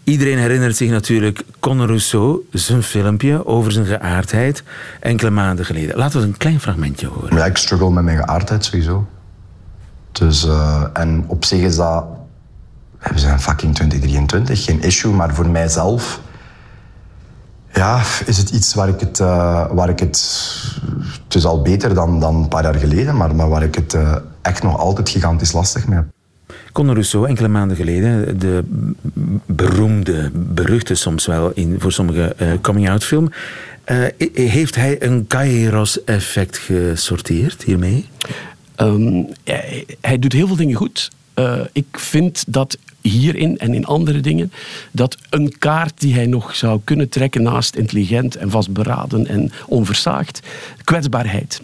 Iedereen 0.05 0.39
herinnert 0.39 0.77
zich 0.77 0.91
natuurlijk 0.91 1.43
Conor 1.61 1.87
Rousseau, 1.87 2.47
zijn 2.53 2.83
filmpje 2.83 3.47
over 3.47 3.73
zijn 3.73 3.87
geaardheid, 3.87 4.63
enkele 5.01 5.31
maanden 5.31 5.65
geleden. 5.65 5.97
Laten 5.97 6.21
we 6.21 6.27
een 6.27 6.37
klein 6.37 6.61
fragmentje 6.61 7.07
horen. 7.07 7.37
Ja, 7.37 7.45
ik 7.45 7.57
struggle 7.57 7.91
met 7.91 8.05
mijn 8.05 8.17
geaardheid 8.17 8.65
sowieso. 8.65 9.07
Dus, 10.13 10.45
uh, 10.45 10.85
en 10.93 11.25
op 11.27 11.45
zich 11.45 11.61
is 11.61 11.77
dat... 11.77 12.05
We 13.11 13.19
zijn 13.19 13.41
fucking 13.41 13.75
2023, 13.75 14.65
geen 14.65 14.83
issue. 14.83 15.13
Maar 15.13 15.35
voor 15.35 15.49
mijzelf... 15.49 16.21
Ja, 17.73 18.03
is 18.27 18.39
het 18.39 18.51
iets 18.51 18.75
waar 18.75 18.89
ik 18.89 19.01
het... 19.01 19.19
Uh, 19.19 19.71
waar 19.71 19.89
ik 19.89 19.99
het, 19.99 20.45
het 21.25 21.35
is 21.35 21.45
al 21.45 21.63
beter 21.63 21.95
dan, 21.95 22.21
dan 22.21 22.35
een 22.35 22.49
paar 22.49 22.63
jaar 22.63 22.75
geleden, 22.75 23.17
maar, 23.17 23.35
maar 23.35 23.49
waar 23.49 23.63
ik 23.63 23.75
het 23.75 23.95
uh, 23.95 24.17
echt 24.43 24.63
nog 24.63 24.79
altijd 24.79 25.09
gigantisch 25.09 25.53
lastig 25.53 25.87
mee 25.87 25.97
heb. 25.97 26.07
Conor 26.73 26.95
Rousseau, 26.95 27.29
enkele 27.29 27.49
maanden 27.49 27.77
geleden, 27.77 28.39
de 28.39 28.65
beroemde, 29.47 30.31
beruchte 30.35 30.95
soms 30.95 31.27
wel 31.27 31.51
in, 31.51 31.77
voor 31.79 31.93
sommige 31.93 32.37
uh, 32.41 32.53
coming-out 32.61 33.05
film. 33.05 33.31
Uh, 33.87 34.05
heeft 34.35 34.75
hij 34.75 35.03
een 35.03 35.27
Kairos-effect 35.27 36.59
gesorteerd 36.59 37.63
hiermee? 37.63 38.09
Um, 38.77 39.27
hij, 39.45 39.87
hij, 40.01 40.19
doet 40.19 40.33
heel 40.33 40.47
veel 40.47 40.57
dingen 40.57 40.77
goed. 40.77 41.11
Uh, 41.35 41.61
ik 41.73 41.87
vind 41.91 42.45
dat 42.47 42.79
hierin 43.03 43.59
en 43.59 43.75
in 43.75 43.85
andere 43.85 44.21
dingen, 44.21 44.53
dat 44.93 45.17
een 45.31 45.59
kaart 45.59 46.01
die 46.01 46.15
hij 46.15 46.27
nog 46.27 46.57
zou 46.57 46.81
kunnen 46.85 47.09
trekken 47.09 47.43
naast 47.43 47.77
intelligent 47.77 48.37
en 48.37 48.51
vastberaden 48.51 49.27
en 49.27 49.53
onversaagd, 49.67 50.41
kwetsbaarheid. 50.85 51.63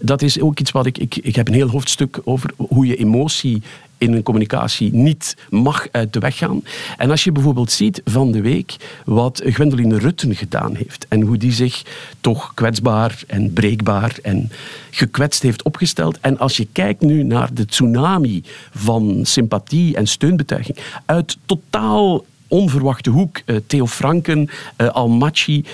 Dat 0.00 0.22
is 0.22 0.40
ook 0.40 0.58
iets 0.58 0.70
wat 0.70 0.86
ik, 0.86 0.98
ik. 0.98 1.16
Ik 1.16 1.36
heb 1.36 1.48
een 1.48 1.54
heel 1.54 1.68
hoofdstuk 1.68 2.20
over 2.24 2.50
hoe 2.56 2.86
je 2.86 2.96
emotie 2.96 3.62
in 3.98 4.12
een 4.12 4.22
communicatie 4.22 4.92
niet 4.94 5.36
mag 5.50 5.86
uit 5.90 6.12
de 6.12 6.18
weg 6.18 6.36
gaan. 6.36 6.62
En 6.96 7.10
als 7.10 7.24
je 7.24 7.32
bijvoorbeeld 7.32 7.70
ziet 7.70 8.00
van 8.04 8.32
de 8.32 8.40
week 8.40 8.76
wat 9.04 9.42
Gwendoline 9.44 9.98
Rutten 9.98 10.34
gedaan 10.34 10.74
heeft 10.74 11.06
en 11.08 11.20
hoe 11.20 11.36
die 11.36 11.52
zich 11.52 11.82
toch 12.20 12.54
kwetsbaar 12.54 13.22
en 13.26 13.52
breekbaar 13.52 14.18
en 14.22 14.50
gekwetst 14.90 15.42
heeft 15.42 15.62
opgesteld. 15.62 16.18
En 16.20 16.38
als 16.38 16.56
je 16.56 16.66
kijkt 16.72 17.00
nu 17.00 17.22
naar 17.22 17.54
de 17.54 17.66
tsunami 17.66 18.42
van 18.70 19.20
sympathie 19.22 19.96
en 19.96 20.06
steunbetuiging 20.06 20.78
uit 21.04 21.36
totaal 21.46 22.24
onverwachte 22.48 23.10
hoek. 23.10 23.40
Uh, 23.46 23.56
Theo 23.66 23.86
Franken, 23.86 24.50
uh, 24.76 24.88
Almachi, 24.88 25.64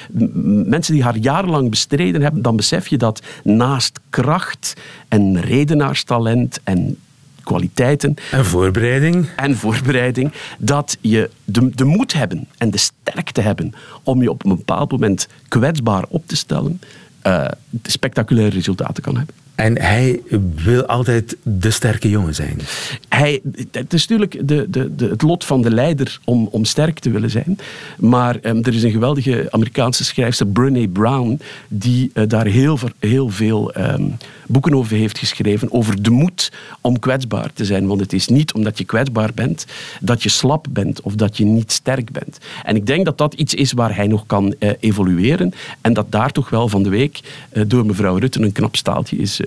mensen 0.67 0.95
die 0.95 1.03
haar 1.03 1.17
jarenlang 1.17 1.71
bestreden 1.71 2.23
hebben, 2.23 2.43
dan 2.43 2.57
besef 2.57 2.89
je 2.89 2.97
dat 2.97 3.23
naast 3.43 4.01
kracht 4.11 4.75
en 5.09 5.41
redenaarstalent 5.41 6.61
en 6.65 6.99
kwaliteiten. 7.43 8.15
En 8.31 8.45
voorbereiding. 8.45 9.29
En 9.37 9.57
voorbereiding. 9.57 10.33
Dat 10.59 10.99
je 11.01 11.31
de, 11.45 11.71
de 11.75 11.85
moed 11.85 12.13
hebben 12.13 12.49
en 12.59 12.71
de 12.71 12.79
sterkte 12.79 13.41
hebben 13.41 13.73
om 14.03 14.23
je 14.23 14.31
op 14.31 14.45
een 14.45 14.57
bepaald 14.57 14.91
moment 14.91 15.29
kwetsbaar 15.49 16.05
op 16.09 16.27
te 16.27 16.37
stellen, 16.37 16.81
uh, 17.27 17.49
spectaculaire 17.83 18.55
resultaten 18.55 19.03
kan 19.03 19.17
hebben. 19.17 19.44
En 19.55 19.81
hij 19.81 20.21
wil 20.65 20.87
altijd 20.87 21.37
de 21.43 21.71
sterke 21.71 22.09
jongen 22.09 22.35
zijn. 22.35 22.61
Hij, 23.09 23.41
het 23.71 23.93
is 23.93 24.07
natuurlijk 24.07 24.49
de, 24.49 24.67
de, 24.71 24.95
de, 24.95 25.09
het 25.09 25.23
lot 25.23 25.45
van 25.45 25.63
de 25.63 25.71
leider 25.71 26.19
om, 26.25 26.49
om 26.51 26.65
sterk 26.65 26.99
te 26.99 27.11
willen 27.11 27.31
zijn. 27.31 27.59
Maar 27.99 28.37
um, 28.43 28.65
er 28.65 28.75
is 28.75 28.83
een 28.83 28.91
geweldige 28.91 29.47
Amerikaanse 29.51 30.05
schrijfster, 30.05 30.47
Brené 30.47 30.89
Brown, 30.89 31.41
die 31.69 32.11
uh, 32.15 32.25
daar 32.29 32.47
heel, 32.47 32.79
heel 32.99 33.29
veel 33.29 33.73
um, 33.77 34.17
boeken 34.47 34.75
over 34.75 34.97
heeft 34.97 35.19
geschreven. 35.19 35.73
Over 35.73 36.03
de 36.03 36.11
moed 36.11 36.53
om 36.81 36.99
kwetsbaar 36.99 37.53
te 37.53 37.65
zijn. 37.65 37.87
Want 37.87 38.01
het 38.01 38.13
is 38.13 38.29
niet 38.29 38.53
omdat 38.53 38.79
je 38.79 38.85
kwetsbaar 38.85 39.31
bent 39.35 39.67
dat 40.01 40.23
je 40.23 40.29
slap 40.29 40.67
bent 40.71 41.01
of 41.01 41.15
dat 41.15 41.37
je 41.37 41.45
niet 41.45 41.73
sterk 41.73 42.13
bent. 42.13 42.39
En 42.65 42.77
ik 42.77 42.87
denk 42.87 43.05
dat 43.05 43.19
dat 43.19 43.35
iets 43.35 43.55
is 43.55 43.73
waar 43.73 43.97
hij 43.97 44.07
nog 44.07 44.27
kan 44.27 44.55
uh, 44.59 44.71
evolueren. 44.81 45.53
En 45.81 45.93
dat 45.93 46.13
daar 46.13 46.33
toch 46.33 46.51
wel 46.51 46.69
van 46.69 46.83
de 46.83 46.89
week 46.89 47.21
uh, 47.53 47.63
door 47.67 47.87
mevrouw 47.87 48.17
Rutten 48.17 48.43
een 48.43 48.53
knap 48.53 48.77
staaltje 48.77 49.17
is 49.17 49.41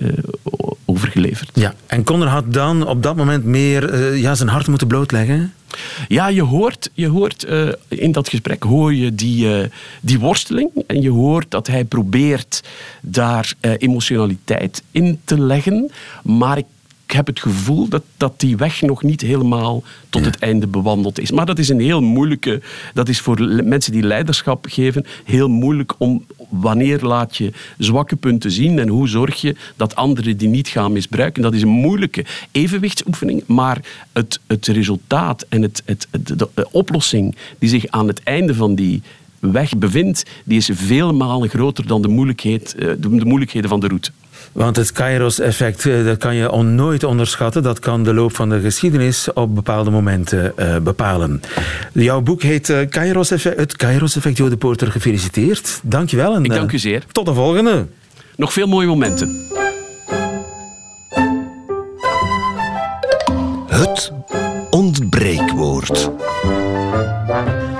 overgeleverd. 0.84 1.50
Ja, 1.54 1.74
en 1.86 2.04
Conor 2.04 2.26
had 2.26 2.52
dan 2.52 2.86
op 2.86 3.02
dat 3.02 3.16
moment 3.16 3.44
meer 3.44 3.94
uh, 3.94 4.20
ja, 4.20 4.34
zijn 4.34 4.48
hart 4.48 4.66
moeten 4.66 4.86
blootleggen? 4.86 5.52
Ja, 6.08 6.28
je 6.28 6.42
hoort, 6.42 6.90
je 6.94 7.08
hoort 7.08 7.46
uh, 7.48 7.68
in 7.88 8.12
dat 8.12 8.28
gesprek 8.28 8.62
hoor 8.62 8.94
je 8.94 9.14
die, 9.14 9.46
uh, 9.46 9.66
die 10.00 10.18
worsteling. 10.18 10.70
En 10.86 11.02
je 11.02 11.10
hoort 11.10 11.50
dat 11.50 11.66
hij 11.66 11.84
probeert 11.84 12.62
daar 13.00 13.54
emotionaliteit 13.60 14.82
in 14.90 15.20
te 15.24 15.40
leggen. 15.40 15.90
Maar 16.22 16.58
ik 16.58 16.64
ik 17.08 17.14
heb 17.14 17.26
het 17.26 17.40
gevoel 17.40 17.88
dat, 17.88 18.02
dat 18.16 18.40
die 18.40 18.56
weg 18.56 18.82
nog 18.82 19.02
niet 19.02 19.20
helemaal 19.20 19.82
tot 20.08 20.20
ja. 20.20 20.26
het 20.26 20.38
einde 20.38 20.66
bewandeld 20.66 21.20
is. 21.20 21.30
Maar 21.30 21.46
dat 21.46 21.58
is 21.58 21.68
een 21.68 21.80
heel 21.80 22.00
moeilijke, 22.00 22.62
dat 22.94 23.08
is 23.08 23.20
voor 23.20 23.62
mensen 23.64 23.92
die 23.92 24.02
leiderschap 24.02 24.66
geven, 24.68 25.06
heel 25.24 25.48
moeilijk 25.48 25.94
om 25.98 26.24
wanneer 26.48 27.00
laat 27.00 27.36
je 27.36 27.52
zwakke 27.78 28.16
punten 28.16 28.50
zien 28.50 28.78
en 28.78 28.88
hoe 28.88 29.08
zorg 29.08 29.40
je 29.40 29.56
dat 29.76 29.94
anderen 29.94 30.36
die 30.36 30.48
niet 30.48 30.68
gaan 30.68 30.92
misbruiken. 30.92 31.42
Dat 31.42 31.54
is 31.54 31.62
een 31.62 31.68
moeilijke 31.68 32.24
evenwichtsoefening, 32.50 33.42
maar 33.46 33.80
het, 34.12 34.40
het 34.46 34.66
resultaat 34.66 35.46
en 35.48 35.62
het, 35.62 35.82
het, 35.84 36.08
de, 36.10 36.48
de 36.54 36.70
oplossing 36.70 37.36
die 37.58 37.68
zich 37.68 37.86
aan 37.86 38.08
het 38.08 38.22
einde 38.22 38.54
van 38.54 38.74
die 38.74 39.02
weg 39.38 39.76
bevindt, 39.76 40.22
die 40.44 40.56
is 40.56 40.70
vele 40.72 41.12
malen 41.12 41.48
groter 41.48 41.86
dan 41.86 42.02
de, 42.02 42.08
moeilijkheid, 42.08 42.74
de 42.78 43.08
moeilijkheden 43.24 43.70
van 43.70 43.80
de 43.80 43.86
route. 43.86 44.10
Want 44.52 44.76
het 44.76 44.92
Kairos-effect, 44.92 45.84
dat 46.04 46.18
kan 46.18 46.34
je 46.34 46.50
on 46.50 46.74
nooit 46.74 47.04
onderschatten. 47.04 47.62
Dat 47.62 47.78
kan 47.78 48.02
de 48.02 48.14
loop 48.14 48.36
van 48.36 48.48
de 48.48 48.60
geschiedenis 48.60 49.32
op 49.32 49.54
bepaalde 49.54 49.90
momenten 49.90 50.52
uh, 50.56 50.76
bepalen. 50.76 51.42
Jouw 51.92 52.20
boek 52.20 52.42
heet 52.42 52.68
uh, 52.68 52.78
Kairos 52.88 53.30
effect, 53.30 53.58
Het 53.58 53.76
Kairos-effect. 53.76 54.36
Jo 54.36 54.48
de 54.48 54.56
Porter, 54.56 54.90
gefeliciteerd. 54.90 55.80
Dank 55.82 56.10
je 56.10 56.16
wel. 56.16 56.34
En, 56.34 56.44
Ik 56.44 56.52
dank 56.52 56.72
u 56.72 56.78
zeer. 56.78 57.04
Tot 57.12 57.26
de 57.26 57.34
volgende. 57.34 57.86
Nog 58.36 58.52
veel 58.52 58.66
mooie 58.66 58.86
momenten. 58.86 59.46
Het 63.68 64.12
ontbreekwoord. 64.70 66.10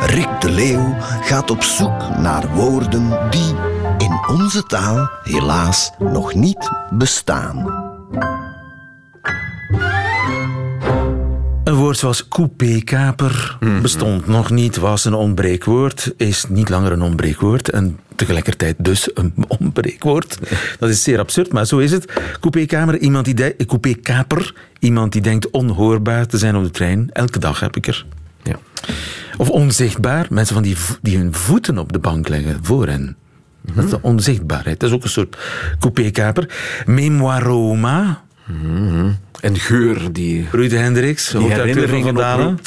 Rick 0.06 0.40
de 0.40 0.50
Leeuw 0.50 0.96
gaat 1.00 1.50
op 1.50 1.62
zoek 1.62 2.18
naar 2.18 2.48
woorden 2.54 3.18
die 3.30 3.54
in 3.98 4.20
onze 4.28 4.62
taal 4.62 5.10
helaas 5.22 5.90
nog 5.98 6.34
niet 6.34 6.70
bestaan. 6.90 7.86
Een 11.64 11.74
woord 11.74 11.98
zoals 11.98 12.28
coupé-kaper 12.28 13.58
bestond 13.82 14.26
nog 14.26 14.50
niet, 14.50 14.76
was 14.76 15.04
een 15.04 15.14
onbreekwoord, 15.14 16.12
is 16.16 16.44
niet 16.48 16.68
langer 16.68 16.92
een 16.92 17.02
onbreekwoord 17.02 17.70
en 17.70 17.98
tegelijkertijd 18.16 18.76
dus 18.78 19.10
een 19.14 19.34
onbreekwoord. 19.60 20.38
Dat 20.78 20.88
is 20.88 21.02
zeer 21.02 21.18
absurd, 21.18 21.52
maar 21.52 21.66
zo 21.66 21.78
is 21.78 21.90
het. 21.90 22.12
Coupé-kamer, 22.40 22.98
iemand 22.98 23.24
die 23.24 23.34
de- 23.34 23.56
coupé-kaper, 23.66 24.54
iemand 24.78 25.12
die 25.12 25.22
denkt 25.22 25.50
onhoorbaar 25.50 26.26
te 26.26 26.38
zijn 26.38 26.56
op 26.56 26.62
de 26.64 26.70
trein. 26.70 27.10
Elke 27.12 27.38
dag 27.38 27.60
heb 27.60 27.76
ik 27.76 27.86
er. 27.86 28.06
Ja. 28.42 28.56
Of 29.36 29.50
onzichtbaar, 29.50 30.26
mensen 30.30 30.54
van 30.54 30.62
die, 30.62 30.78
vo- 30.78 30.96
die 31.02 31.16
hun 31.18 31.34
voeten 31.34 31.78
op 31.78 31.92
de 31.92 31.98
bank 31.98 32.28
leggen 32.28 32.58
voor 32.62 32.86
hen. 32.86 33.16
Dat 33.74 33.84
is 33.84 33.90
de 33.90 34.02
onzichtbaarheid. 34.02 34.80
Dat 34.80 34.88
is 34.88 34.94
ook 34.94 35.02
een 35.02 35.08
soort 35.10 35.36
coupé-kaper. 35.78 36.48
Memoiroma, 36.86 38.22
En 39.40 39.58
geur 39.58 40.12
die, 40.12 40.48
Ruud 40.52 40.70
Hendricks, 40.70 41.32
hoofdacteur 41.32 41.88
van 41.88 42.14
Dalen. 42.14 42.58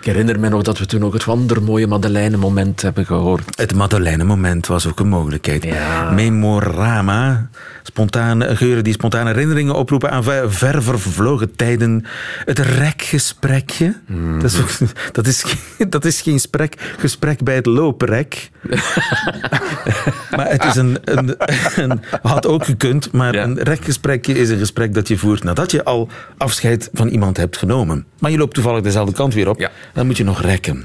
Ik 0.00 0.04
herinner 0.04 0.40
me 0.40 0.48
nog 0.48 0.62
dat 0.62 0.78
we 0.78 0.86
toen 0.86 1.04
ook 1.04 1.12
het 1.12 1.24
wondermooie 1.24 1.86
Madeleine-moment 1.86 2.82
hebben 2.82 3.06
gehoord. 3.06 3.58
Het 3.58 3.74
Madeleine-moment 3.74 4.66
was 4.66 4.86
ook 4.86 5.00
een 5.00 5.08
mogelijkheid. 5.08 5.64
Ja. 5.64 6.10
Memorama, 6.10 7.48
spontane 7.86 8.56
geuren 8.56 8.84
die 8.84 8.92
spontane 8.92 9.30
herinneringen 9.32 9.74
oproepen 9.74 10.10
aan 10.10 10.22
ver, 10.24 10.52
ver 10.52 10.82
vervlogen 10.82 11.56
tijden. 11.56 12.04
Het 12.44 12.58
rekgesprekje, 12.58 13.94
Mhm. 14.06 14.40
dat, 14.40 14.50
is, 14.52 14.60
ook- 14.60 14.88
dat, 15.12 15.26
is, 15.26 15.42
geen- 15.42 15.90
dat 15.96 16.04
is 16.04 16.20
geen 16.20 16.40
sprek, 16.40 16.94
gesprek 16.98 17.42
bij 17.44 17.54
het 17.54 17.66
looprek. 17.66 18.50
maar 20.36 20.48
het 20.50 20.64
is 20.64 20.74
een, 20.76 20.98
een, 21.04 21.34
een- 21.76 22.00
had 22.22 22.46
ook 22.46 22.64
gekund, 22.64 23.12
maar 23.12 23.34
Ja. 23.34 23.42
een 23.42 23.58
rekgesprekje 23.62 24.34
is 24.38 24.48
een 24.48 24.58
gesprek 24.58 24.94
dat 24.94 25.08
je 25.08 25.18
voert 25.18 25.44
nadat 25.44 25.70
je 25.70 25.84
al 25.84 26.08
afscheid 26.36 26.90
van 26.92 27.08
iemand 27.08 27.36
hebt 27.36 27.56
genomen. 27.56 28.04
Maar 28.18 28.30
je 28.30 28.38
loopt 28.38 28.54
toevallig 28.54 28.82
dezelfde 28.82 29.12
kant 29.14 29.34
weer 29.34 29.48
op, 29.48 29.58
Ja. 29.60 29.70
dan 29.92 30.06
moet 30.06 30.16
je 30.16 30.24
nog 30.24 30.40
rekken. 30.42 30.84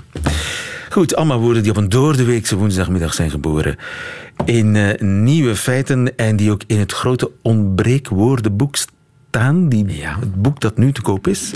Goed, 0.92 1.16
allemaal 1.16 1.40
woorden 1.40 1.64
die 1.64 1.72
op 1.72 1.78
een 1.78 1.90
doordeweekse 1.90 2.56
woensdagmiddag 2.56 3.14
zijn 3.14 3.30
geboren. 3.30 3.76
In 4.46 4.76
eh, 4.76 5.00
nieuwe 5.02 5.56
feiten 5.56 6.18
en 6.18 6.36
die 6.36 6.52
ook 6.52 6.62
in 6.68 6.80
het 6.80 6.92
grote 6.92 7.32
ontbreekwoordenboek 7.42 8.76
staan. 8.76 9.70
Die, 9.70 9.86
Ja. 9.98 10.20
Het 10.20 10.42
boek 10.42 10.60
dat 10.60 10.78
nu 10.78 10.92
te 10.92 11.02
koop 11.02 11.28
is. 11.28 11.52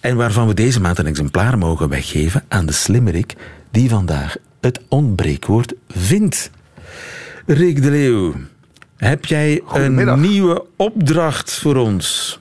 En 0.00 0.16
waarvan 0.16 0.46
we 0.46 0.54
deze 0.54 0.80
maand 0.80 0.98
een 0.98 1.06
exemplaar 1.06 1.58
mogen 1.58 1.88
weggeven 1.88 2.44
aan 2.48 2.66
de 2.66 2.72
slimmerik 2.72 3.34
die 3.70 3.88
vandaag 3.88 4.36
het 4.60 4.80
ontbreekwoord 4.88 5.74
vindt. 5.88 6.50
Rick 7.46 7.82
de 7.82 7.90
Leeuw, 7.90 8.34
heb 8.96 9.24
jij 9.24 9.62
een 9.72 10.20
nieuwe 10.20 10.64
opdracht 10.76 11.52
voor 11.52 11.76
ons? 11.76 12.38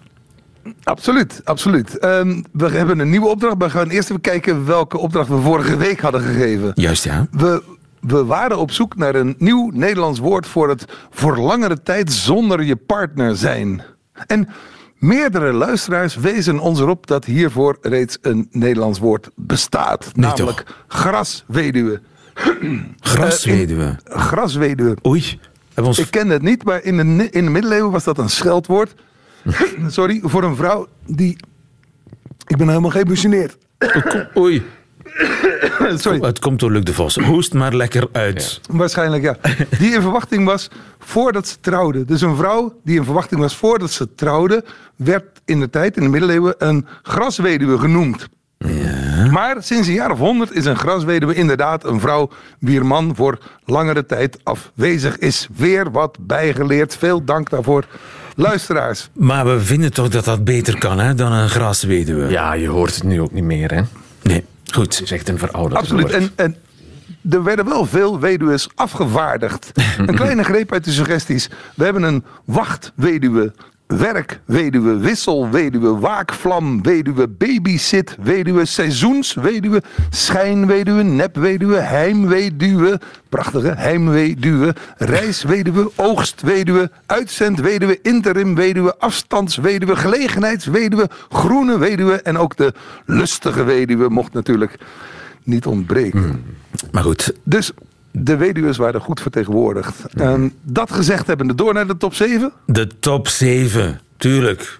Absoluut, 0.84 1.42
absoluut. 1.44 1.98
Ehm, 1.98 2.42
we 2.52 2.70
hebben 2.70 3.00
een 3.00 3.10
nieuwe 3.10 3.28
opdracht. 3.28 3.58
We 3.58 3.70
gaan 3.70 3.90
eerst 3.90 4.10
even 4.10 4.22
kijken 4.22 4.66
welke 4.66 4.98
opdracht 4.98 5.30
we 5.30 5.38
vorige 5.38 5.78
week 5.78 6.00
hadden 6.00 6.22
gegeven. 6.22 6.72
Juist 6.76 7.04
ja. 7.04 7.28
We, 7.32 7.64
we 8.00 8.26
waren 8.26 8.58
op 8.58 8.72
zoek 8.72 8.96
naar 8.96 9.16
een 9.16 9.36
nieuw 9.38 9.72
Nederlands 9.74 10.20
woord 10.20 10.48
voor 10.48 10.70
het 10.70 10.86
voor 11.10 11.38
langere 11.38 11.82
tijd 11.82 12.12
zonder 12.12 12.64
je 12.64 12.76
partner 12.76 13.36
zijn. 13.36 13.82
En 14.28 14.48
meerdere 14.96 15.54
luisteraars 15.54 16.16
wezen 16.16 16.60
ons 16.60 16.80
erop 16.80 17.08
dat 17.08 17.26
hiervoor 17.26 17.78
reeds 17.82 18.18
een 18.22 18.48
Nederlands 18.52 19.00
woord 19.00 19.30
bestaat. 19.36 20.12
Nee, 20.16 20.30
namelijk 20.30 20.64
grasweduwe. 20.88 22.02
Grasweduwe. 23.00 23.96
Grasweduwe. 24.04 24.98
Oei. 25.08 25.40
Ons... 25.76 26.00
Ik 26.00 26.12
ken 26.12 26.30
het 26.30 26.42
niet, 26.42 26.64
maar 26.64 26.84
in 26.84 26.98
de, 26.98 27.30
in 27.30 27.44
de 27.46 27.52
middeleeuwen 27.52 27.92
was 27.92 28.04
dat 28.04 28.18
een 28.18 28.30
scheldwoord. 28.30 28.96
Sorry, 29.88 30.20
voor 30.24 30.44
een 30.44 30.56
vrouw 30.56 30.88
die... 31.06 31.38
Ik 32.48 32.58
ben 32.58 32.68
helemaal 32.68 32.90
geëmotioneerd. 32.90 33.58
Oei. 34.38 34.64
Sorry. 35.96 36.22
Het 36.22 36.40
komt 36.40 36.60
door 36.60 36.72
Luc 36.72 36.84
de 36.84 36.94
Vos. 36.94 37.16
Hoest 37.16 37.54
maar 37.54 37.76
lekker 37.76 38.08
uit. 38.12 38.62
Waarschijnlijk, 38.72 39.24
ja. 39.24 39.38
Die 39.80 39.94
in 39.94 40.02
verwachting 40.02 40.46
was 40.46 40.70
voordat 41.00 41.48
ze 41.48 41.60
trouwde. 41.60 42.06
Dus 42.06 42.22
een 42.22 42.36
vrouw 42.36 42.80
die 42.84 42.98
in 42.98 43.04
verwachting 43.04 43.42
was 43.42 43.56
voordat 43.56 43.92
ze 43.92 44.16
trouwde... 44.16 44.64
werd 44.96 45.42
in 45.46 45.60
de 45.60 45.70
tijd, 45.70 45.98
in 45.98 46.04
de 46.04 46.10
middeleeuwen, 46.10 46.56
een 46.58 46.88
grasweduwe 47.02 47.78
genoemd. 47.78 48.28
Maar 49.32 49.64
sinds 49.64 49.88
een 49.88 49.94
jaar 49.94 50.12
of 50.12 50.18
honderd 50.18 50.52
is 50.52 50.66
een 50.66 50.76
grasweduwe 50.76 51.36
inderdaad 51.36 51.84
een 51.84 52.00
vrouw... 52.00 52.30
wier 52.60 52.86
man 52.86 53.16
voor 53.16 53.38
langere 53.66 54.06
tijd 54.06 54.40
afwezig 54.44 55.18
is. 55.18 55.48
Weer 55.56 55.92
wat 55.92 56.18
bijgeleerd. 56.22 56.98
Veel 56.98 57.24
dank 57.24 57.50
daarvoor. 57.50 57.86
Luisteraars, 58.40 59.10
Maar 59.14 59.46
we 59.46 59.60
vinden 59.60 59.94
toch 59.94 60.10
dat 60.10 60.26
dat 60.26 60.44
beter 60.44 60.78
kan 60.78 61.00
hè, 61.00 61.16
dan 61.16 61.32
een 61.32 61.50
grasweduwe? 61.50 62.30
Ja, 62.30 62.54
je 62.54 62.68
hoort 62.68 62.96
het 62.96 63.04
nu 63.04 63.22
ook 63.22 63.32
niet 63.32 63.44
meer, 63.44 63.74
hè. 63.74 63.82
Nee, 64.22 64.46
goed. 64.74 64.94
Het 64.98 65.04
is 65.04 65.12
echt 65.12 65.30
een 65.30 65.38
verouderd 65.38 65.82
Absoluut. 65.82 66.12
woord. 66.12 66.14
En, 66.14 66.32
en 66.36 66.56
er 67.30 67.44
werden 67.44 67.66
wel 67.66 67.86
veel 67.86 68.20
weduwen 68.20 68.60
afgevaardigd. 68.76 69.72
een 69.98 70.16
kleine 70.16 70.44
greep 70.44 70.72
uit 70.74 70.84
de 70.84 70.92
suggesties. 70.92 71.50
We 71.76 71.84
hebben 71.84 72.04
een 72.04 72.24
wachtweduwe, 72.46 73.54
werkweduwe, 73.90 74.98
wisselweduwe, 74.98 76.00
waakvlamweduwe, 76.00 77.28
babysitweduwe, 77.28 78.66
seizoensweduwe, 78.66 79.82
schijnweduwe, 80.10 81.04
nepweduwe, 81.04 81.80
heimweduwe, 81.82 83.00
prachtige 83.30 83.74
heimweduwe, 83.78 84.74
reisweduwe, 84.98 85.92
oogstweduwe, 85.96 86.90
uitzendweduwe, 87.06 88.00
interimweduwe, 88.02 88.94
afstandsweduwe, 89.00 89.96
gelegenheidsweduwe, 89.96 91.10
groene 91.30 91.78
weduwe 91.78 92.22
en 92.22 92.38
ook 92.38 92.58
de 92.58 92.74
lustige 93.06 93.64
weduwe 93.64 94.10
mocht 94.10 94.34
natuurlijk 94.34 94.78
niet 95.44 95.66
ontbreken. 95.66 96.44
Maar 96.92 97.04
goed, 97.04 97.34
Dus 97.44 97.72
de 98.20 98.38
weduwen 98.38 98.78
waren 98.78 99.02
goed 99.02 99.22
vertegenwoordigd. 99.22 100.06
En 100.14 100.54
dat 100.64 100.92
gezegd 100.92 101.28
hebbende, 101.28 101.56
door 101.56 101.74
naar 101.74 101.88
de 101.88 101.98
top 101.98 102.14
7. 102.14 102.52
de 102.66 102.88
top 103.00 103.28
7. 103.28 104.00
Tuurlijk. 104.18 104.80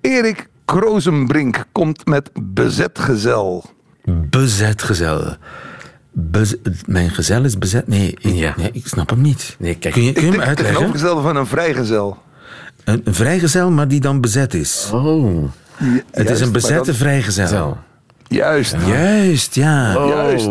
Erik 0.00 0.48
Krozenbrink 0.64 1.64
komt 1.72 2.06
met 2.06 2.30
bezetgezel. 2.42 3.64
Bezetgezel. 4.04 5.36
Bez- 6.12 6.56
mijn 6.86 7.10
gezel 7.10 7.44
is 7.44 7.58
bezet? 7.58 7.88
Nee, 7.88 8.10
ik, 8.10 8.32
Ja. 8.34 8.54
nee, 8.56 8.70
ik 8.72 8.86
snap 8.86 9.10
hem 9.10 9.20
niet. 9.20 9.56
Nee, 9.58 9.74
kijk. 9.74 9.94
kun 9.94 10.02
je, 10.02 10.08
Ik 10.08 10.14
kun 10.14 10.24
je 10.24 10.28
hem 10.30 10.38
denk 10.38 10.48
het 10.50 10.58
uitleggen? 10.58 10.74
tegenovergestelde 10.74 11.22
van 11.28 11.36
een 11.36 11.46
vrijgezel. 11.46 12.22
Een, 12.84 13.00
een 13.04 13.14
vrijgezel, 13.14 13.70
maar 13.70 13.88
die 13.88 14.00
dan 14.00 14.20
bezet 14.20 14.54
is. 14.54 14.90
Oh, 14.92 15.44
het 16.10 16.30
is 16.30 16.40
een 16.40 16.52
bezette 16.52 16.84
dan- 16.84 16.94
vrijgezel. 16.94 17.78
Juist. 18.28 18.76
Juist, 18.86 19.54
ja. 19.54 19.96
Oh. 19.96 20.08
Juist. 20.08 20.48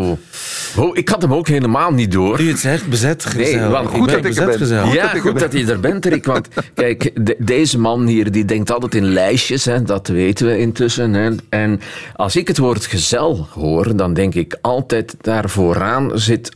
Oh, 0.76 0.96
ik 0.96 1.08
had 1.08 1.22
hem 1.22 1.34
ook 1.34 1.48
helemaal 1.48 1.92
niet 1.92 2.12
door. 2.12 2.40
U 2.40 2.48
het 2.48 2.58
zegt, 2.58 2.88
bezetgezel. 2.88 3.60
Nee, 3.60 3.68
want 3.70 3.88
ik 3.88 3.94
goed 3.96 4.06
ben 4.06 4.22
dat 4.22 4.32
ik 4.32 4.38
er. 4.38 4.58
Goed 4.58 4.92
ja, 4.94 5.06
dat 5.06 5.14
ik 5.14 5.20
goed 5.20 5.32
ben. 5.32 5.42
dat 5.42 5.52
je 5.52 5.66
er 5.66 5.80
bent, 5.80 6.04
Rick. 6.06 6.24
Want 6.24 6.48
kijk, 6.74 7.10
de- 7.26 7.36
deze 7.38 7.78
man 7.78 8.06
hier 8.06 8.30
die 8.30 8.44
denkt 8.44 8.72
altijd 8.72 8.94
in 8.94 9.04
lijstjes, 9.12 9.64
hè, 9.64 9.82
dat 9.82 10.08
weten 10.08 10.46
we 10.46 10.58
intussen. 10.58 11.12
Hè. 11.12 11.30
En 11.48 11.80
als 12.14 12.36
ik 12.36 12.48
het 12.48 12.58
woord 12.58 12.86
gezel 12.86 13.48
hoor, 13.50 13.96
dan 13.96 14.14
denk 14.14 14.34
ik 14.34 14.58
altijd 14.60 15.16
daar 15.20 15.50
vooraan 15.50 16.10
zit 16.14 16.50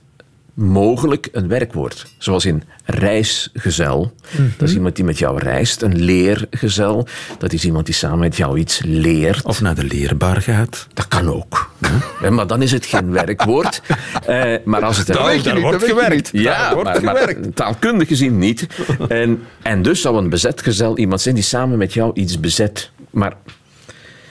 mogelijk 0.58 1.28
een 1.32 1.48
werkwoord. 1.48 2.06
Zoals 2.18 2.44
in 2.44 2.62
reisgezel. 2.84 4.12
Dat 4.56 4.68
is 4.68 4.74
iemand 4.74 4.96
die 4.96 5.04
met 5.04 5.18
jou 5.18 5.38
reist. 5.38 5.82
Een 5.82 6.02
leergezel. 6.02 7.06
Dat 7.38 7.52
is 7.52 7.64
iemand 7.64 7.86
die 7.86 7.94
samen 7.94 8.18
met 8.18 8.36
jou 8.36 8.58
iets 8.58 8.80
leert. 8.84 9.44
Of 9.44 9.60
naar 9.60 9.74
de 9.74 9.84
leerbar 9.84 10.42
gaat. 10.42 10.86
Dat 10.94 11.08
kan 11.08 11.32
ook. 11.32 11.70
Hè, 12.20 12.30
Maar 12.30 12.46
dan 12.46 12.62
is 12.62 12.72
het 12.72 12.86
geen 12.86 13.10
werkwoord. 13.10 13.80
Eh, 14.26 14.54
maar 14.64 14.82
als 14.82 14.98
het 14.98 15.08
weet 15.08 15.44
je 15.44 16.08
niet. 16.10 16.28
ja, 16.32 16.74
maar, 16.74 17.02
maar 17.02 17.34
taalkundig 17.54 18.08
gezien 18.08 18.38
niet. 18.38 18.66
En, 19.08 19.42
en 19.62 19.82
dus 19.82 20.00
zou 20.00 20.16
een 20.16 20.28
bezetgezel 20.28 20.98
iemand 20.98 21.20
zijn 21.20 21.34
die 21.34 21.44
samen 21.44 21.78
met 21.78 21.94
jou 21.94 22.10
iets 22.14 22.40
bezet. 22.40 22.90
Maar 23.10 23.32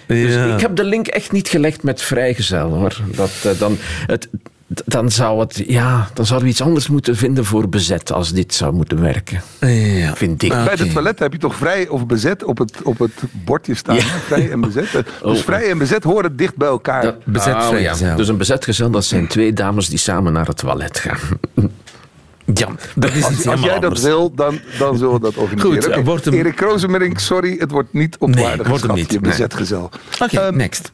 dus 0.07 0.53
ik 0.53 0.61
heb 0.61 0.75
de 0.75 0.83
link 0.83 1.07
echt 1.07 1.31
niet 1.31 1.47
gelegd 1.47 1.83
met 1.83 2.01
vrijgezel 2.01 2.69
hoor. 2.69 3.01
Dat, 3.15 3.31
eh, 3.43 3.59
dan, 3.59 3.77
het, 4.05 4.27
dan, 4.67 5.11
zou 5.11 5.39
het, 5.39 5.63
ja, 5.67 6.09
dan 6.13 6.25
zouden 6.25 6.47
we 6.47 6.53
iets 6.53 6.61
anders 6.63 6.87
moeten 6.87 7.15
vinden 7.15 7.45
voor 7.45 7.69
bezet 7.69 8.11
als 8.11 8.33
dit 8.33 8.53
zou 8.53 8.73
moeten 8.73 9.01
werken. 9.01 9.41
Ja. 9.59 10.15
Vind 10.15 10.43
ik. 10.43 10.49
Bij 10.49 10.73
het 10.77 10.91
toilet 10.93 11.19
heb 11.19 11.31
je 11.31 11.39
toch 11.39 11.55
vrij 11.55 11.87
of 11.87 12.05
bezet 12.05 12.43
op 12.43 12.57
het, 12.57 12.81
op 12.83 12.99
het 12.99 13.11
bordje 13.31 13.75
staan. 13.75 13.95
Ja. 13.95 14.01
Vrij 14.01 14.51
en 14.51 14.61
bezet. 14.61 14.91
Dus 14.91 15.03
Oh. 15.23 15.35
vrij 15.35 15.69
en 15.69 15.77
bezet 15.77 16.03
horen 16.03 16.35
dicht 16.35 16.55
bij 16.55 16.67
elkaar. 16.67 17.03
Dat- 17.03 17.25
bezet 17.25 17.53
Ah, 17.53 17.79
ja. 17.81 18.15
Dus 18.15 18.27
een 18.27 18.37
bezetgezel, 18.37 18.89
dat 18.89 19.05
zijn 19.05 19.27
twee 19.27 19.53
dames 19.53 19.89
die 19.89 19.97
samen 19.97 20.33
naar 20.33 20.47
het 20.47 20.57
toilet 20.57 20.99
gaan. 20.99 21.19
Ja, 22.53 22.67
dat 22.95 23.13
is 23.13 23.23
Als, 23.23 23.61
jij 23.61 23.79
dat 23.79 24.01
wil, 24.01 24.33
dan, 24.35 24.59
dan 24.79 24.97
zullen 24.97 25.13
we 25.13 25.19
dat 25.19 25.35
organiseren. 25.37 25.81
Goed, 25.83 25.91
Oké, 25.91 26.03
wordt 26.03 26.25
hem- 26.25 26.33
Erik 26.33 27.19
sorry, 27.19 27.55
het 27.59 27.71
wordt 27.71 27.93
niet 27.93 28.17
op 28.19 28.29
Nee, 28.29 28.43
waarde 28.43 28.63
wordt 28.63 28.83
hem 28.83 28.95
niet. 28.95 29.11
je 29.11 29.19
bezetgezel. 29.19 29.89
Oké, 30.21 30.39
Ehm, 30.39 30.55
next. 30.57 30.91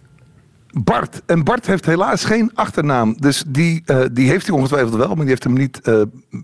Bart. 0.73 1.21
En 1.25 1.43
Bart 1.43 1.65
heeft 1.65 1.85
helaas 1.85 2.25
geen 2.25 2.51
achternaam. 2.53 3.15
Dus 3.19 3.43
die, 3.47 3.81
eh, 3.85 4.01
die 4.11 4.29
heeft 4.29 4.47
hij 4.47 4.55
ongetwijfeld 4.55 4.95
wel, 4.95 5.07
maar 5.07 5.17
die 5.17 5.27
heeft 5.27 5.43
hem 5.43 5.53
niet 5.53 5.81
eh, 5.81 6.01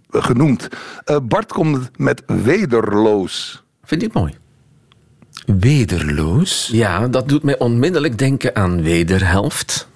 genoemd. 0.10 0.68
Eh, 1.06 1.18
Bart 1.24 1.52
komt 1.52 1.90
met 1.96 2.24
wederloos. 2.26 3.64
Vind 3.84 4.04
ik 4.04 4.14
mooi. 4.14 4.34
Wederloos? 5.46 6.70
Ja, 6.72 7.08
dat 7.08 7.30
doet 7.30 7.44
mij 7.44 7.60
onmiddellijk 7.60 8.18
denken 8.18 8.56
aan 8.56 8.82
wederhelft. 8.82 9.88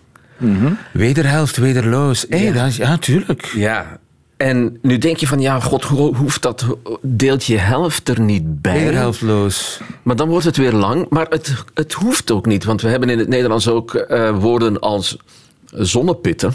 Wederhelft, 0.92 1.58
wederloos. 1.58 2.26
Hé, 2.30 2.52
dat 2.52 2.68
is, 2.68 2.78
ja, 2.78 2.98
tuurlijk. 2.98 3.46
Ja. 3.46 4.00
En 4.44 4.78
nu 4.82 4.98
denk 4.98 5.18
je 5.18 5.28
van, 5.28 5.40
ja, 5.40 5.60
god, 5.60 5.84
ho- 5.84 6.14
hoeft 6.14 6.42
dat 6.42 6.66
deeltje 7.02 7.58
helft 7.58 8.10
er 8.10 8.20
niet 8.20 8.62
bij? 8.62 8.74
Wederhelftloos. 8.84 9.80
Maar 10.04 10.16
dan 10.16 10.30
wordt 10.30 10.46
het 10.46 10.58
weer 10.58 10.72
lang. 10.74 11.06
Maar 11.10 11.26
het, 11.30 11.54
het 11.74 11.94
hoeft 11.94 12.32
ook 12.32 12.46
niet, 12.46 12.64
want 12.64 12.82
we 12.82 12.88
hebben 12.88 13.10
in 13.10 13.20
het 13.20 13.28
Nederlands 13.28 13.68
ook 13.68 13.94
eh, 13.94 14.38
woorden 14.40 14.80
als 14.80 15.18
zonnepitten. 15.66 16.54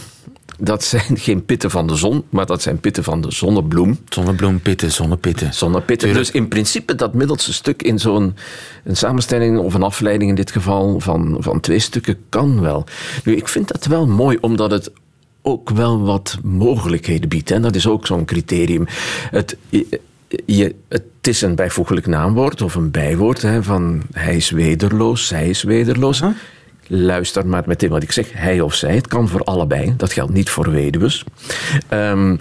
Dat 0.58 0.84
zijn 0.84 1.18
geen 1.28 1.44
pitten 1.44 1.70
van 1.70 1.86
de 1.86 1.94
zon, 1.96 2.24
maar 2.28 2.46
dat 2.46 2.62
zijn 2.62 2.80
pitten 2.80 3.04
van 3.04 3.20
de 3.20 3.32
zonnebloem. 3.32 3.98
Zonnebloempitten, 4.08 4.92
zonnepitten. 4.92 5.54
Zonnepitten. 5.54 6.12
Dus 6.12 6.30
in 6.30 6.48
principe 6.48 6.94
dat 6.94 7.14
middelste 7.14 7.52
stuk 7.52 7.82
in 7.82 7.98
zo'n 7.98 8.36
een 8.84 8.96
samenstelling 8.96 9.58
of 9.58 9.74
een 9.74 9.82
afleiding 9.82 10.30
in 10.30 10.36
dit 10.36 10.50
geval 10.50 11.00
van, 11.00 11.36
van 11.38 11.60
twee 11.60 11.78
stukken 11.78 12.16
kan 12.28 12.60
wel. 12.60 12.84
Nu, 13.24 13.36
ik 13.36 13.48
vind 13.48 13.68
dat 13.68 13.84
wel 13.86 14.06
mooi, 14.06 14.38
omdat 14.40 14.70
het 14.70 14.90
ook 15.48 15.70
wel 15.70 16.00
wat 16.00 16.38
mogelijkheden 16.42 17.28
biedt. 17.28 17.50
En 17.50 17.62
dat 17.62 17.74
is 17.74 17.86
ook 17.86 18.06
zo'n 18.06 18.24
criterium. 18.24 18.84
Het, 19.30 19.56
je, 20.46 20.74
het 20.88 21.04
is 21.22 21.42
een 21.42 21.54
bijvoeglijk 21.54 22.06
naamwoord 22.06 22.62
of 22.62 22.74
een 22.74 22.90
bijwoord 22.90 23.42
hè, 23.42 23.62
van 23.62 24.02
hij 24.12 24.36
is 24.36 24.50
wederloos, 24.50 25.26
zij 25.26 25.48
is 25.48 25.62
wederloos. 25.62 26.22
Luister 26.86 27.46
maar 27.46 27.62
meteen 27.66 27.90
wat 27.90 28.02
ik 28.02 28.12
zeg, 28.12 28.32
hij 28.32 28.60
of 28.60 28.74
zij. 28.74 28.94
Het 28.94 29.08
kan 29.08 29.28
voor 29.28 29.44
allebei, 29.44 29.94
dat 29.96 30.12
geldt 30.12 30.32
niet 30.32 30.50
voor 30.50 30.70
weduws. 30.70 31.24
Ehm, 31.88 32.36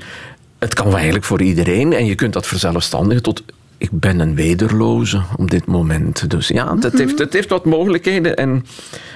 het 0.60 0.74
kan 0.74 0.94
eigenlijk 0.94 1.26
voor 1.26 1.42
iedereen 1.42 1.94
en 1.94 2.06
je 2.06 2.16
kunt 2.16 2.34
dat 2.34 2.48
verzelfstandigen 2.48 3.24
tot 3.24 3.44
ik 3.78 3.90
ben 3.92 4.20
een 4.20 4.36
wederloze 4.36 5.22
op 5.38 5.52
dit 5.52 5.66
moment. 5.66 6.30
Dus 6.30 6.48
ja, 6.48 6.78
het, 6.80 6.98
heeft, 6.98 7.20
het 7.20 7.34
heeft 7.34 7.50
wat 7.50 7.66
mogelijkheden 7.66 8.36
en 8.36 8.66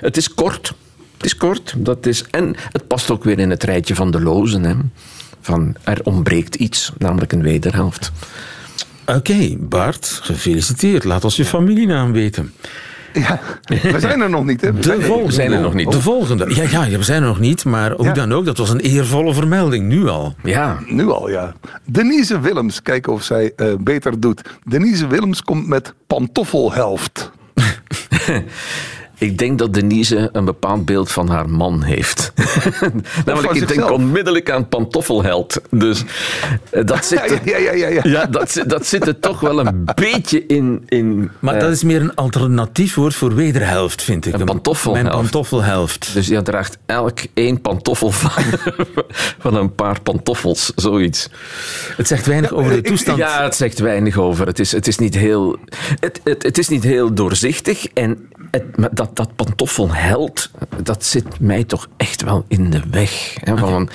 het 0.02 0.18
is 0.18 0.34
kort. 0.34 0.74
Het 1.22 1.26
is 1.32 1.38
kort. 1.38 1.74
Dat 1.78 2.06
is, 2.06 2.24
en 2.32 2.56
het 2.72 2.88
past 2.88 3.12
ook 3.12 3.24
weer 3.24 3.40
in 3.40 3.50
het 3.50 3.64
rijtje 3.64 3.96
van 3.96 4.12
de 4.12 4.22
lozen. 4.22 4.64
Hè. 4.64 4.74
Van 5.42 5.76
er 5.84 6.00
ontbreekt 6.04 6.56
iets, 6.56 6.92
namelijk 6.98 7.32
een 7.32 7.42
wederhelft. 7.44 8.12
Oké, 9.06 9.56
Bart, 9.60 10.20
gefeliciteerd. 10.24 11.04
Laat 11.04 11.24
ons 11.24 11.36
je 11.36 11.46
familienaam 11.46 12.12
weten. 12.12 12.54
Ja, 13.14 13.40
we 13.64 14.00
zijn 14.00 14.22
er 14.22 14.30
nog 14.30 14.46
niet, 14.46 14.62
hè? 14.62 14.74
We 14.74 14.84
zijn 14.84 14.98
De 14.98 15.04
er- 15.04 15.10
volgende. 15.10 15.34
zijn 15.34 15.52
er 15.52 15.62
nog 15.62 15.74
niet. 15.74 15.92
De 15.92 16.02
volgende. 16.02 16.56
Ja, 16.56 16.86
ja, 16.86 16.98
we 16.98 17.04
zijn 17.04 17.22
er 17.22 17.28
nog 17.28 17.40
niet, 17.40 17.66
maar 17.66 17.92
hoe 17.92 18.06
Ja. 18.06 18.14
dan 18.14 18.34
ook, 18.34 18.46
dat 18.46 18.58
was 18.58 18.70
een 18.70 18.80
eervolle 18.80 19.34
vermelding, 19.34 19.88
nu 19.88 20.08
al. 20.08 20.36
Ja, 20.44 20.80
Nu 20.88 21.10
al, 21.10 21.30
ja. 21.30 21.54
Denise 21.86 22.40
Willems, 22.40 22.82
kijken 22.82 23.14
of 23.14 23.24
zij 23.24 23.54
eh, 23.56 23.68
beter 23.80 24.20
doet. 24.20 24.42
Denise 24.66 25.08
Willems 25.08 25.42
komt 25.44 25.68
met 25.68 25.94
pantoffelhelft. 26.08 27.32
ik 29.22 29.38
denk 29.38 29.60
dat 29.60 29.74
Denise 29.74 30.30
een 30.32 30.46
bepaald 30.46 30.86
beeld 30.86 31.12
van 31.12 31.30
haar 31.30 31.50
man 31.50 31.84
heeft. 31.84 32.34
namelijk, 33.26 33.54
ik 33.54 33.68
denk 33.68 33.92
onmiddellijk 33.92 34.52
aan 34.52 34.68
pantoffelheld. 34.68 35.62
Dus 35.70 36.04
eh, 36.70 36.86
dat 36.86 37.06
zit, 37.06 37.20
Ja, 37.44 37.58
ja, 37.58 37.58
ja, 37.58 37.72
ja, 37.72 37.88
ja. 37.88 38.02
ja, 38.04 38.26
dat, 38.26 38.52
zit- 38.52 38.70
dat 38.70 38.86
zit 38.86 39.08
er 39.08 39.20
toch 39.20 39.40
wel 39.40 39.60
een 39.60 39.86
beetje 39.96 40.46
in. 40.46 40.84
in 40.88 41.32
Maar 41.40 41.56
eh, 41.56 41.62
dat 41.62 41.72
is 41.72 41.84
meer 41.84 42.02
een 42.02 42.16
alternatief 42.16 42.96
woord 42.96 43.16
voor 43.16 43.36
wederhelft, 43.36 44.04
vind 44.04 44.26
ik. 44.26 44.34
Een 44.34 44.46
pantoffelhelft. 44.46 45.04
Mijn 45.04 45.22
pantoffelhelft. 45.22 46.14
Dus 46.14 46.28
je 46.28 46.42
draagt 46.42 46.78
elk 46.86 47.20
één 47.34 47.62
pantoffel 47.62 48.12
van, 48.12 48.44
van 49.40 49.56
een 49.56 49.76
paar 49.76 50.02
pantoffels, 50.02 50.72
zoiets. 50.76 51.30
Het 51.98 52.08
zegt 52.08 52.26
weinig 52.26 52.52
over 52.52 52.72
de 52.72 52.82
toestand. 52.82 53.18
Ja, 53.18 53.44
het 53.44 53.56
zegt 53.56 53.80
weinig 53.80 54.18
over. 54.18 54.48
Het 54.48 54.60
is, 54.60 54.72
het 54.72 54.88
is, 54.88 54.98
niet, 54.98 55.16
heel, 55.16 55.58
het, 56.00 56.22
het, 56.24 56.44
het 56.44 56.58
is 56.58 56.68
niet 56.68 56.84
heel 56.84 57.14
doorzichtig. 57.14 57.86
En 57.94 58.30
het, 58.52 58.78
maar 58.78 58.90
dat, 58.94 59.16
dat 59.16 59.36
pantoffelheld, 59.36 60.50
dat 60.84 61.06
zit 61.06 61.40
mij 61.40 61.64
toch 61.64 61.88
echt 61.98 62.22
wel 62.22 62.46
in 62.48 62.70
de 62.70 62.82
weg. 62.92 63.38
Hè, 63.44 63.58
van, 63.58 63.90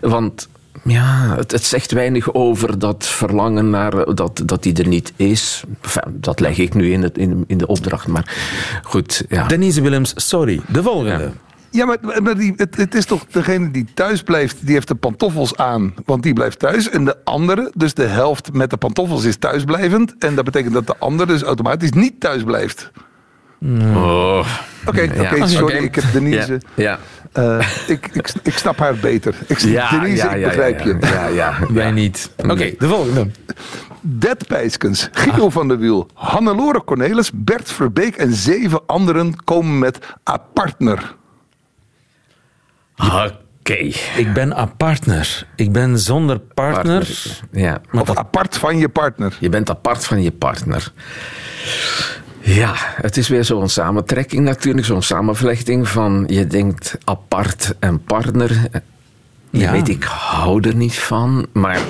want 0.00 0.48
ja, 0.84 1.36
het, 1.36 1.50
het 1.50 1.64
zegt 1.64 1.92
weinig 1.92 2.34
over 2.34 2.78
dat 2.78 3.06
verlangen 3.06 3.70
naar 3.70 4.14
dat, 4.14 4.42
dat 4.44 4.62
die 4.62 4.76
er 4.76 4.88
niet 4.88 5.12
is. 5.16 5.62
Enfin, 5.82 6.16
dat 6.20 6.40
leg 6.40 6.58
ik 6.58 6.74
nu 6.74 6.92
in, 6.92 7.02
het, 7.02 7.18
in, 7.18 7.44
in 7.46 7.58
de 7.58 7.66
opdracht. 7.66 8.06
Maar 8.06 8.34
goed, 8.82 9.24
ja. 9.28 9.46
Denise 9.46 9.82
Willems, 9.82 10.12
sorry. 10.16 10.60
De 10.68 10.82
volgende. 10.82 11.32
Ja, 11.70 11.84
maar, 11.84 12.22
maar 12.22 12.36
die, 12.36 12.52
het, 12.56 12.76
het 12.76 12.94
is 12.94 13.04
toch 13.04 13.26
degene 13.26 13.70
die 13.70 13.86
thuis 13.94 14.22
blijft, 14.22 14.56
die 14.60 14.74
heeft 14.74 14.88
de 14.88 14.94
pantoffels 14.94 15.56
aan, 15.56 15.94
want 16.04 16.22
die 16.22 16.32
blijft 16.32 16.58
thuis. 16.58 16.90
En 16.90 17.04
de 17.04 17.16
andere, 17.24 17.72
dus 17.74 17.94
de 17.94 18.06
helft 18.06 18.52
met 18.52 18.70
de 18.70 18.76
pantoffels, 18.76 19.24
is 19.24 19.36
thuisblijvend. 19.36 20.14
En 20.18 20.34
dat 20.34 20.44
betekent 20.44 20.74
dat 20.74 20.86
de 20.86 20.96
andere 20.98 21.32
dus 21.32 21.42
automatisch 21.42 21.90
niet 21.90 22.20
thuis 22.20 22.42
blijft. 22.42 22.90
Oh. 23.94 24.46
Oké, 24.86 25.00
Ja. 25.00 25.22
oké, 25.32 25.46
sorry, 25.46 25.76
ik 25.76 25.94
heb 25.94 26.04
Denise. 26.12 26.60
Ja. 26.74 26.98
eh, 27.32 27.66
ik, 27.86 28.06
ik, 28.12 28.32
ik 28.42 28.58
snap 28.58 28.78
haar 28.78 28.94
beter. 28.94 29.34
Ik, 29.46 29.58
Ja, 29.58 29.90
Denise, 29.90 30.16
ja, 30.24 30.30
ik 30.32 30.40
ja, 30.40 30.46
begrijp 30.48 30.78
ja, 30.80 30.84
je. 30.86 30.96
Ja, 31.00 31.26
ja, 31.26 31.58
Wij 31.70 31.90
niet. 31.90 32.30
Oké, 32.36 32.74
de 32.78 32.86
volgende. 32.88 33.26
Dead 34.00 34.46
Pijskens, 34.46 35.08
Guido 35.12 35.50
van 35.50 35.68
der 35.68 35.78
Wiel, 35.78 36.06
Hannelore 36.14 36.84
Cornelis, 36.84 37.30
Bert 37.34 37.72
Verbeek 37.72 38.16
en 38.16 38.32
zeven 38.32 38.80
anderen 38.86 39.44
komen 39.44 39.78
met 39.78 39.98
a 40.30 40.36
partner. 40.36 41.14
Oké. 42.96 43.74
Ik 44.16 44.32
ben 44.34 44.54
apartner. 44.56 45.46
Ik 45.56 45.72
ben 45.72 45.98
zonder 45.98 46.38
partner. 46.38 47.08
Ja. 47.52 47.80
Maar 47.90 48.00
Of 48.00 48.06
dat, 48.06 48.16
apart 48.16 48.56
van 48.56 48.78
je 48.78 48.88
partner. 48.88 49.36
Je 49.40 49.48
bent 49.48 49.70
apart 49.70 50.04
van 50.04 50.22
je 50.22 50.30
partner. 50.32 50.92
Ja, 52.42 52.72
het 52.76 53.16
is 53.16 53.28
weer 53.28 53.44
zo'n 53.44 53.68
samentrekking 53.68 54.44
natuurlijk, 54.44 54.86
zo'n 54.86 55.02
samenvlechting 55.02 55.88
van 55.88 56.24
je 56.26 56.46
denkt 56.46 56.98
apart 57.04 57.74
en 57.78 58.02
partner. 58.04 58.50
Je 59.50 59.58
Ja. 59.58 59.72
weet, 59.72 59.88
ik 59.88 60.02
hou 60.04 60.68
er 60.68 60.74
niet 60.74 60.98
van, 60.98 61.46
maar 61.52 61.80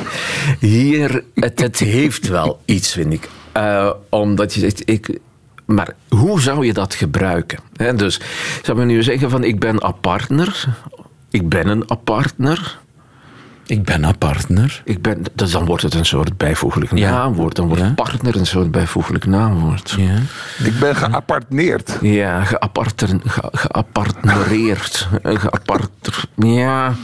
hier, 0.60 1.24
het, 1.34 1.60
het 1.60 1.78
heeft 1.78 2.28
wel 2.28 2.60
iets, 2.64 2.92
vind 2.92 3.12
ik. 3.12 3.28
Eh, 3.52 3.90
omdat 4.08 4.54
je 4.54 4.60
zegt, 4.60 4.82
ik, 4.90 5.18
maar 5.66 5.94
hoe 6.08 6.40
zou 6.40 6.66
je 6.66 6.72
dat 6.72 6.94
gebruiken? 6.94 7.58
Dus 7.96 8.20
zou 8.62 8.78
we 8.78 8.84
nu 8.84 9.02
zeggen 9.02 9.30
van 9.30 9.44
ik 9.44 9.60
ben 9.60 9.82
apartner, 9.82 10.64
ik 11.30 11.48
ben 11.48 11.68
een 11.68 11.90
apartner. 11.90 12.80
Ik 13.66 13.82
ben 13.84 14.04
apartner. 14.06 14.82
Ik 14.84 15.02
ben, 15.02 15.22
dus 15.34 15.50
dan 15.50 15.64
wordt 15.64 15.82
het 15.82 15.94
een 15.94 16.04
soort 16.04 16.36
bijvoeglijk 16.36 16.98
Ja. 16.98 17.10
naamwoord. 17.10 17.56
Dan 17.56 17.66
wordt 17.66 17.82
Ja. 17.82 17.92
partner 17.94 18.36
een 18.36 18.46
soort 18.46 18.70
bijvoeglijk 18.70 19.26
naamwoord. 19.26 19.94
Ja. 19.98 20.18
Ik 20.66 20.78
ben 20.80 20.96
geapartneerd. 20.96 21.98
Ja, 22.00 22.44
geaparter, 22.44 23.08
ge, 23.26 23.48
geapartnereerd. 23.52 25.08
Een 25.22 25.40
geaparter. 25.40 26.24
Ja, 26.36 26.94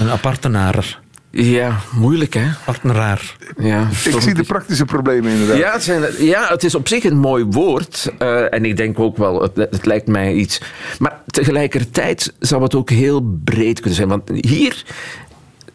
Een 0.00 0.10
apartenaar. 0.10 1.00
ja, 1.30 1.76
moeilijk 1.92 2.34
hè? 2.34 2.46
Partneraar. 2.64 3.36
Ja, 3.58 3.88
Ik 4.04 4.20
zie 4.20 4.34
de 4.34 4.42
praktische 4.42 4.84
problemen 4.84 5.30
inderdaad. 5.32 5.56
ja, 5.58 5.72
het 5.72 5.82
zijn, 5.82 6.02
ja, 6.24 6.46
het 6.48 6.64
is 6.64 6.74
op 6.74 6.88
zich 6.88 7.04
een 7.04 7.18
mooi 7.18 7.44
woord. 7.44 8.12
eh, 8.18 8.54
en 8.54 8.64
ik 8.64 8.76
denk 8.76 8.98
ook 8.98 9.16
wel, 9.16 9.42
het, 9.42 9.56
het 9.56 9.86
lijkt 9.86 10.06
mij 10.06 10.32
iets. 10.34 10.60
Maar 10.98 11.20
tegelijkertijd 11.26 12.32
zou 12.38 12.62
het 12.62 12.74
ook 12.74 12.90
heel 12.90 13.38
breed 13.44 13.76
kunnen 13.80 13.96
zijn. 13.96 14.08
Want 14.08 14.30
hier 14.34 14.84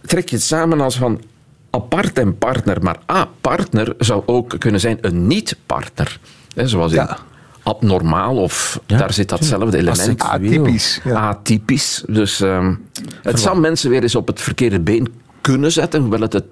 trek 0.06 0.30
je 0.30 0.36
het 0.36 0.46
samen 0.46 0.82
als 0.82 0.98
van 0.98 1.22
apart 1.70 2.18
en 2.20 2.38
partner. 2.38 2.84
Maar 2.84 2.98
a, 3.12 3.28
partner 3.42 3.94
zou 3.98 4.24
ook 4.26 4.56
kunnen 4.60 4.80
zijn 4.80 4.98
een 5.02 5.28
niet-partner. 5.28 6.20
Hè, 6.56 6.68
Zoals 6.68 6.92
in 6.92 6.98
Ja. 6.98 7.18
abnormaal 7.64 8.38
of 8.38 8.80
Ja, 8.86 8.98
daar 8.98 9.14
zit 9.14 9.30
datzelfde 9.30 9.78
element. 9.78 10.22
Atypisch. 10.22 11.00
Ja. 11.04 11.20
Atypisch. 11.30 12.04
Dus 12.08 12.42
ehm, 12.42 12.74
het 13.22 13.40
zal 13.40 13.56
mensen 13.56 13.90
weer 13.90 14.02
eens 14.02 14.16
op 14.16 14.28
het 14.28 14.42
verkeerde 14.42 14.80
been 14.80 15.08
kunnen 15.42 15.72
zetten, 15.72 16.02
hoewel 16.02 16.20
het, 16.22 16.34
het 16.34 16.46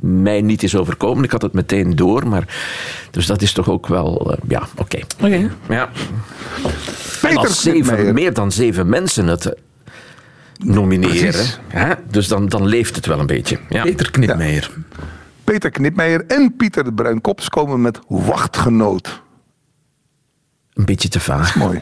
mij 0.00 0.40
niet 0.40 0.62
is 0.62 0.76
overkomen. 0.76 1.24
Ik 1.24 1.30
had 1.30 1.42
het 1.42 1.52
meteen 1.52 1.96
door, 1.96 2.28
maar 2.28 2.56
dus 3.10 3.26
dat 3.26 3.42
is 3.42 3.52
toch 3.52 3.68
ook 3.68 3.86
wel, 3.86 4.32
eh, 4.32 4.38
ja, 4.48 4.62
oké. 4.76 4.98
Ja. 5.68 5.88
En 6.64 6.70
Peter 7.20 7.38
als 7.38 7.62
zeven, 7.62 8.14
meer 8.14 8.32
dan 8.34 8.52
zeven 8.52 8.88
mensen 8.88 9.26
het 9.26 9.54
nomineren, 10.64 11.44
hè, 11.68 11.94
dus 12.10 12.28
dan, 12.28 12.48
dan 12.48 12.66
leeft 12.66 12.96
het 12.96 13.06
wel 13.06 13.18
een 13.20 13.26
beetje. 13.26 13.58
Ja. 13.68 13.82
Peter 13.82 14.10
Knipmeijer. 14.10 14.70
Peter 15.44 15.70
Knipmeijer 15.70 16.24
en 16.26 16.54
Pieter 16.56 16.84
de 16.84 16.92
Bruinkops 16.92 17.48
komen 17.48 17.80
met 17.80 17.98
wachtgenoot. 18.08 19.22
Een 20.72 20.84
beetje 20.84 21.08
te 21.08 21.20
vaag. 21.20 21.54
Mooi. 21.56 21.80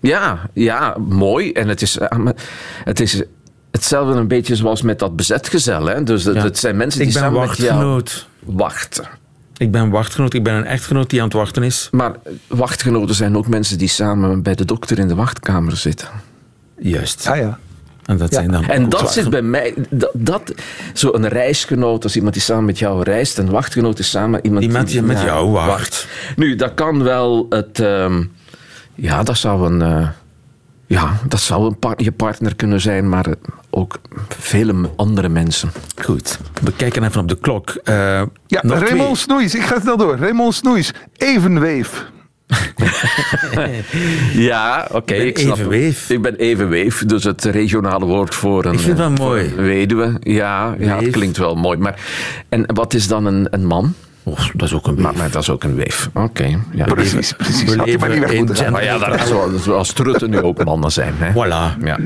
Ja, 0.00 0.50
ja, 0.52 0.96
mooi. 1.08 1.52
En 1.52 1.68
het 1.68 1.82
is, 1.82 1.98
eh, 1.98 2.26
het 2.84 3.00
is 3.00 3.22
hetzelfde 3.70 4.14
een 4.14 4.28
beetje 4.28 4.56
zoals 4.56 4.82
met 4.82 4.98
dat 4.98 5.16
bezetgezel. 5.16 5.86
Hè? 5.86 6.02
Dus 6.02 6.24
het, 6.24 6.34
Ja. 6.34 6.42
het 6.42 6.58
zijn 6.58 6.76
mensen 6.76 6.98
die 7.00 7.08
Ik 7.08 7.14
ben 7.14 7.22
samen 7.22 7.48
met 7.48 7.56
jou 7.56 7.68
wachtgenoot. 7.74 8.28
wachten. 8.44 9.04
Ik 9.56 9.70
ben 9.70 9.90
wachtgenoot. 9.90 10.34
Ik 10.34 10.42
ben 10.42 10.54
een 10.54 10.64
echtgenoot 10.64 11.10
die 11.10 11.18
aan 11.20 11.24
het 11.26 11.36
wachten 11.36 11.62
is. 11.62 11.88
Maar 11.90 12.12
wachtgenoten 12.46 13.14
zijn 13.14 13.36
ook 13.36 13.48
mensen 13.48 13.78
die 13.78 13.88
samen 13.88 14.42
bij 14.42 14.54
de 14.54 14.64
dokter 14.64 14.98
in 14.98 15.08
de 15.08 15.14
wachtkamer 15.14 15.76
zitten. 15.76 16.08
Juist. 16.78 17.24
Ja, 17.24 17.34
ja. 17.34 17.58
En 18.06 18.16
dat 18.16 18.32
zijn 18.32 18.50
dan 18.50 18.64
En 18.64 18.88
dat 18.88 19.12
zit 19.12 19.30
bij 19.30 19.42
mij, 19.42 19.74
dat, 19.90 20.10
dat 20.14 20.54
zo'n 20.92 21.28
reisgenoot, 21.28 22.02
als 22.04 22.16
iemand 22.16 22.34
die 22.34 22.42
samen 22.42 22.64
met 22.64 22.78
jou 22.78 23.02
reist, 23.02 23.38
een 23.38 23.50
wachtgenoot 23.50 23.98
is 23.98 24.10
samen 24.10 24.40
iemand, 24.42 24.64
Iemand 24.64 24.88
die 24.88 25.02
met 25.02 25.20
jou 25.20 25.50
wacht. 25.50 26.06
Nu, 26.36 26.56
dat 26.56 26.74
kan 26.74 27.02
wel 27.02 27.46
het, 27.48 27.80
ehm, 27.80 28.22
ja, 28.94 29.22
dat 29.22 29.36
zou 29.36 29.72
een, 29.72 29.82
eh, 29.82 30.08
ja, 30.86 31.12
dat 31.28 31.40
zou 31.40 31.74
een 31.80 31.94
je 31.96 32.12
partner 32.12 32.56
kunnen 32.56 32.80
zijn, 32.80 33.08
maar 33.08 33.26
ook 33.70 34.00
vele 34.28 34.74
andere 34.96 35.28
mensen. 35.28 35.70
Goed, 36.02 36.38
we 36.62 36.72
kijken 36.72 37.04
even 37.04 37.20
op 37.20 37.28
de 37.28 37.38
klok. 37.38 37.70
Eh, 37.84 37.94
Ja, 38.46 38.60
Raymond 38.62 39.18
Snoeis, 39.18 39.54
ik 39.54 39.62
ga 39.62 39.80
snel 39.80 39.96
door. 39.96 40.16
Raymond 40.16 40.54
Snoeis, 40.54 40.92
evenweef. 41.16 42.10
Ja, 44.34 44.88
oké. 44.92 45.14
ben 45.16 45.26
ik 45.26 45.38
snap 45.38 45.56
evenweef. 45.56 46.10
Ik 46.10 46.22
ben 46.22 46.36
evenweef, 46.36 47.04
dus 47.06 47.24
het 47.24 47.44
regionale 47.44 48.04
woord 48.06 48.34
voor 48.34 48.64
een 48.64 48.72
Ik 48.72 48.80
vind 48.80 48.98
wel 48.98 49.10
eh, 49.10 49.18
mooi. 49.18 49.52
weduwe. 49.56 50.16
Ja, 50.20 50.74
ja, 50.78 50.94
het 50.94 51.00
Weef. 51.04 51.12
klinkt 51.12 51.36
wel 51.36 51.54
mooi. 51.54 51.78
Maar, 51.78 52.00
en 52.48 52.64
wat 52.74 52.94
is 52.94 53.08
dan 53.08 53.24
een, 53.26 53.46
een 53.50 53.66
man? 53.66 53.94
Oh, 54.22 54.38
dat 54.52 54.68
is 54.68 54.74
ook 54.74 54.86
een 54.86 54.94
weef. 54.94 55.04
Maar, 55.04 55.16
maar 55.16 55.30
dat 55.30 55.42
is 55.42 55.50
ook 55.50 55.64
een 55.64 55.74
weef. 55.74 56.10
Oké. 56.14 56.58
ja. 56.72 56.84
Precies, 56.84 57.32
precies. 57.32 57.74
we 57.74 57.90
je 57.90 57.98
maar 57.98 58.08
niet 58.08 58.18
leven 58.18 58.46
weg 58.46 58.66
in. 58.66 58.72
Maar 58.72 58.84
ja, 58.84 58.98
dat 58.98 59.14
is 59.14 59.26
zoals, 59.28 59.62
zoals 59.62 59.92
trutten 59.92 60.30
nu 60.30 60.40
ook 60.40 60.64
mannen 60.64 60.92
zijn. 60.92 61.14
Hè? 61.16 61.30
Voilà. 61.32 61.82
Ja. 61.84 61.98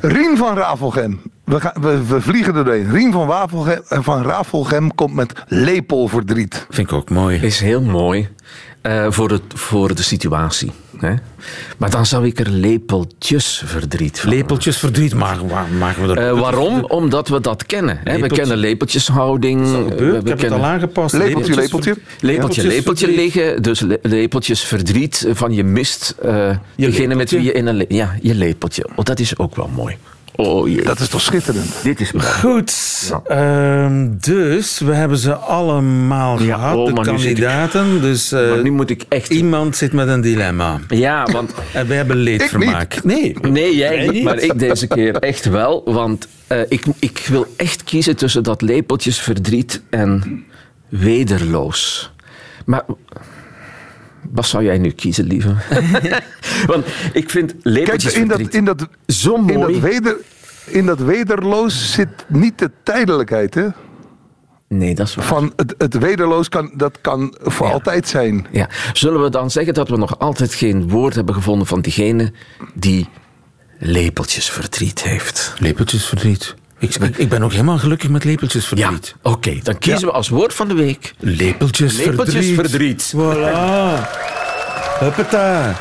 Rien 0.00 0.36
van 0.36 0.56
Rafelgem. 0.56 1.20
We, 1.44 1.60
gaan, 1.60 1.72
we, 1.80 2.06
we 2.06 2.20
vliegen 2.20 2.54
er 2.56 2.64
doorheen. 2.64 2.90
Rien 2.90 3.12
van, 3.12 3.26
Wafelgem, 3.26 3.80
van 3.84 4.22
Rafelgem 4.22 4.94
komt 4.94 5.14
met 5.14 5.32
lepelverdriet. 5.46 6.66
Vind 6.70 6.90
ik 6.90 6.94
ook 6.96 7.10
mooi. 7.10 7.38
Is 7.40 7.60
heel 7.60 7.82
mooi 7.82 8.28
eh, 8.82 9.06
voor, 9.10 9.30
het, 9.30 9.42
voor 9.54 9.94
de 9.94 10.02
situatie. 10.02 10.72
Hè? 10.98 11.14
Maar 11.78 11.90
dan 11.90 12.06
zou 12.06 12.26
ik 12.26 12.38
er 12.38 12.48
lepeltjes 12.50 13.62
verdriet 13.64 14.20
van 14.20 14.30
Lepeltjes 14.30 14.76
verdriet 14.78 15.14
maken, 15.14 15.48
waar- 15.48 15.68
maken 15.78 16.06
we 16.06 16.14
er... 16.14 16.28
Eh, 16.28 16.40
waarom? 16.40 16.84
Omdat 16.84 17.28
we 17.28 17.40
dat 17.40 17.66
kennen. 17.66 18.00
Hè? 18.04 18.18
We 18.18 18.26
kennen 18.28 18.56
lepeltjeshouding. 18.56 19.60
We- 19.96 20.16
ik 20.22 20.28
heb 20.28 20.40
het 20.40 20.52
al 20.52 20.64
aangepast. 20.64 21.14
Lepeltje, 21.14 21.54
lepeltje. 21.54 21.96
Lepeltje, 22.20 22.66
lepeltje 22.66 23.08
liggen. 23.08 23.62
Dus 23.62 23.80
le- 23.80 23.98
lepeltjes 24.02 24.60
verdriet 24.60 25.26
van 25.32 25.52
je 25.52 25.64
mist. 25.64 26.14
eh 26.22 26.56
degene 26.76 27.14
met 27.14 27.30
lepeltje. 27.30 27.36
wie 27.36 27.46
je 27.46 27.52
in 27.52 27.66
een... 27.66 27.76
le- 27.76 27.84
ja, 27.88 28.16
je 28.22 28.34
lepeltje. 28.34 28.86
Oh, 28.96 29.04
dat 29.04 29.18
is 29.18 29.38
ook 29.38 29.56
wel 29.56 29.70
mooi. 29.74 29.96
Oh 30.36 30.68
jee. 30.68 30.82
Dat 30.82 31.00
is 31.00 31.08
toch 31.08 31.20
schitterend? 31.20 31.82
Dit 31.82 32.00
is 32.00 32.12
mooi. 32.12 32.26
Goed, 32.26 32.72
ehm, 33.26 34.08
dus 34.20 34.78
we 34.78 34.92
hebben 34.94 35.18
ze 35.18 35.34
allemaal 35.34 36.42
Ja, 36.42 36.54
gehad, 36.54 36.76
oh, 36.76 36.84
de 36.84 36.90
ik- 37.00 37.06
kandidaten. 37.06 38.00
Dus 38.00 38.32
eh, 38.32 38.48
Maar 38.48 38.62
nu 38.62 38.70
moet 38.70 38.90
ik 38.90 39.04
echt... 39.08 39.28
iemand 39.30 39.76
zit 39.76 39.92
met 39.92 40.08
een 40.08 40.20
dilemma. 40.20 40.78
Ja, 40.88 41.26
want... 41.32 41.52
En 41.72 41.86
wij 41.88 41.96
hebben 41.96 42.16
leedvermaak. 42.16 43.04
Nee, 43.04 43.36
Nee, 43.40 43.76
jij 43.76 44.08
niet, 44.08 44.24
maar 44.24 44.38
ik 44.38 44.58
deze 44.58 44.86
keer 44.86 45.16
echt 45.16 45.44
wel. 45.44 45.82
Want 45.84 46.28
eh, 46.46 46.60
ik, 46.68 46.84
ik 46.98 47.24
wil 47.28 47.46
echt 47.56 47.84
kiezen 47.84 48.16
tussen 48.16 48.42
dat 48.42 48.62
lepeltjesverdriet 48.62 49.82
en 49.90 50.44
wederloos. 50.88 52.12
Maar 52.66 52.82
wat 54.32 54.46
zou 54.46 54.64
jij 54.64 54.78
nu 54.78 54.90
kiezen, 54.90 55.24
lieve? 55.24 55.54
want 56.66 56.86
ik 57.12 57.30
vind 57.30 57.54
Kijk, 57.62 58.02
in 58.02 58.28
dat, 58.28 58.40
in 58.40 58.64
dat, 58.64 58.88
zo 59.06 59.34
in 59.34 59.46
dat, 59.46 59.56
mooi. 59.56 59.80
weder, 59.80 60.16
in 60.66 60.86
dat 60.86 60.98
wederloos 60.98 61.92
zit 61.92 62.08
niet 62.28 62.58
de 62.58 62.70
tijdelijkheid. 62.82 63.54
Hè? 63.54 63.66
Nee, 64.68 64.94
dat 64.94 65.06
is 65.06 65.14
waar. 65.14 65.24
Van 65.24 65.52
het, 65.56 65.74
het 65.78 65.98
wederloos 65.98 66.48
kan, 66.48 66.72
dat 66.76 66.98
kan 67.00 67.34
voor 67.40 67.66
Ja. 67.66 67.72
altijd 67.72 68.08
zijn. 68.08 68.46
Ja. 68.50 68.68
Zullen 68.92 69.22
we 69.22 69.30
dan 69.30 69.50
zeggen 69.50 69.74
dat 69.74 69.88
we 69.88 69.96
nog 69.96 70.18
altijd 70.18 70.54
geen 70.54 70.88
woord 70.88 71.14
hebben 71.14 71.34
gevonden 71.34 71.66
van 71.66 71.80
diegene 71.80 72.32
die 72.74 73.08
lepeltjesverdriet 73.78 75.02
heeft? 75.02 75.54
lepeltjesverdriet. 75.58 76.54
Ik, 76.82 76.94
ik, 76.94 77.16
ik 77.16 77.28
ben 77.28 77.42
ook 77.42 77.50
helemaal 77.52 77.78
gelukkig 77.78 78.08
met 78.08 78.22
Ja, 78.22 78.28
lepeltjesverdriet. 78.28 79.14
oké. 79.22 79.58
dan 79.62 79.78
kiezen 79.78 80.06
we 80.08 80.12
als 80.14 80.28
woord 80.28 80.54
van 80.54 80.68
de 80.68 80.74
week 80.74 81.14
Lepeltjesverdriet. 81.18 82.16
lepeltjesverdriet. 82.18 83.12
Voilà. 83.16 83.56
Huppata. 84.98 85.76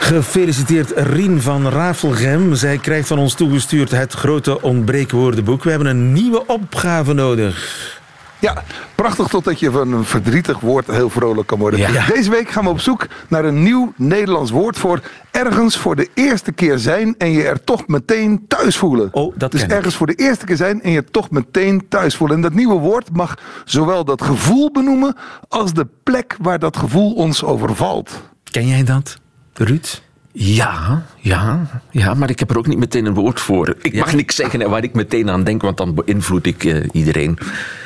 Gefeliciteerd 0.00 0.92
Rien 0.96 1.42
van 1.42 1.68
Rafelgem. 1.68 2.54
Zij 2.54 2.78
krijgt 2.78 3.08
van 3.08 3.18
ons 3.18 3.34
toegestuurd 3.34 3.90
het 3.90 4.12
grote 4.12 4.62
ontbreekwoordenboek. 4.62 5.64
We 5.64 5.70
hebben 5.70 5.88
een 5.88 6.12
nieuwe 6.12 6.46
opgave 6.46 7.12
nodig. 7.12 7.96
Ja, 8.38 8.62
prachtig 8.94 9.28
totdat 9.28 9.60
je 9.60 9.70
van 9.70 9.92
een 9.92 10.04
verdrietig 10.04 10.60
woord 10.60 10.86
heel 10.86 11.10
vrolijk 11.10 11.46
kan 11.46 11.58
worden. 11.58 11.80
Ja. 11.80 12.06
Deze 12.06 12.30
week 12.30 12.50
gaan 12.50 12.64
we 12.64 12.70
op 12.70 12.80
zoek 12.80 13.06
naar 13.28 13.44
een 13.44 13.62
nieuw 13.62 13.92
Nederlands 13.96 14.50
woord 14.50 14.78
voor 14.78 15.00
ergens 15.30 15.76
voor 15.76 15.96
de 15.96 16.08
eerste 16.14 16.52
keer 16.52 16.78
zijn 16.78 17.14
en 17.18 17.30
je 17.30 17.44
er 17.44 17.64
toch 17.64 17.86
meteen 17.86 18.44
thuis 18.48 18.76
voelen. 18.76 19.08
Oh, 19.12 19.34
dat 19.36 19.50
dus 19.50 19.60
ken 19.60 19.70
ik. 19.70 19.76
ergens 19.76 19.96
voor 19.96 20.06
de 20.06 20.14
eerste 20.14 20.44
keer 20.44 20.56
zijn 20.56 20.82
en 20.82 20.90
je 20.90 21.04
toch 21.04 21.30
meteen 21.30 21.88
thuis 21.88 22.16
voelen. 22.16 22.36
En 22.36 22.42
dat 22.42 22.52
nieuwe 22.52 22.78
woord 22.78 23.12
mag 23.12 23.34
zowel 23.64 24.04
dat 24.04 24.22
gevoel 24.22 24.70
benoemen 24.72 25.16
als 25.48 25.72
de 25.72 25.86
plek 26.02 26.36
waar 26.40 26.58
dat 26.58 26.76
gevoel 26.76 27.14
ons 27.14 27.44
overvalt. 27.44 28.22
Ken 28.50 28.66
jij 28.66 28.84
dat, 28.84 29.18
Ruud? 29.54 30.00
Ja, 30.40 31.02
ja, 31.16 31.66
ja, 31.90 32.14
maar 32.14 32.30
ik 32.30 32.38
heb 32.38 32.50
er 32.50 32.58
ook 32.58 32.66
niet 32.66 32.78
meteen 32.78 33.06
een 33.06 33.14
woord 33.14 33.40
voor. 33.40 33.74
Ik 33.82 33.92
Ja? 33.94 33.98
mag 34.04 34.14
niks 34.14 34.34
zeggen 34.36 34.70
waar 34.70 34.82
ik 34.82 34.92
meteen 34.94 35.30
aan 35.30 35.44
denk, 35.44 35.62
want 35.62 35.76
dan 35.76 35.94
beïnvloed 35.94 36.46
ik 36.46 36.64
eh, 36.64 36.84
iedereen. 36.92 37.38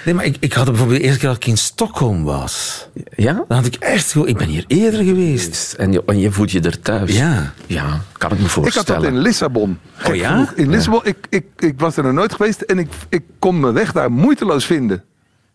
Nee, 0.04 0.14
maar 0.14 0.24
ik, 0.24 0.36
ik 0.40 0.52
had 0.52 0.64
bijvoorbeeld 0.64 0.98
de 0.98 1.04
eerste 1.04 1.18
keer 1.20 1.28
dat 1.28 1.36
ik 1.36 1.46
in 1.46 1.56
Stockholm 1.56 2.24
was. 2.24 2.86
Ja? 3.16 3.32
Dan 3.48 3.56
had 3.56 3.66
ik 3.66 3.74
echt 3.74 4.12
gewoon... 4.12 4.28
Ik 4.28 4.36
ben 4.36 4.48
hier 4.48 4.64
eerder 4.66 5.04
geweest. 5.04 5.74
En 5.78 5.92
je, 5.92 6.02
en 6.06 6.18
je 6.18 6.32
voelt 6.32 6.50
je 6.50 6.60
er 6.60 6.80
thuis. 6.80 7.16
Ja. 7.16 7.52
Ja, 7.66 8.00
kan 8.18 8.32
ik 8.32 8.38
me 8.38 8.44
Ik 8.44 8.50
had 8.50 8.62
dat 8.64 8.72
voorstellen. 8.74 9.08
in 9.08 9.18
Lissabon. 9.18 9.78
Gek 9.96 10.10
Oh 10.10 10.16
ja? 10.16 10.30
genoeg. 10.30 10.52
In 10.52 10.70
Lissabon, 10.70 11.00
ik, 11.04 11.16
ik, 11.28 11.44
ik 11.58 11.80
was 11.80 11.96
er 11.96 12.02
nog 12.04 12.12
nooit 12.12 12.32
geweest 12.34 12.60
en 12.60 12.78
ik, 12.78 12.88
ik 13.08 13.22
kon 13.38 13.60
mijn 13.60 13.74
weg 13.74 13.92
daar 13.92 14.12
moeiteloos 14.12 14.64
vinden. 14.64 15.04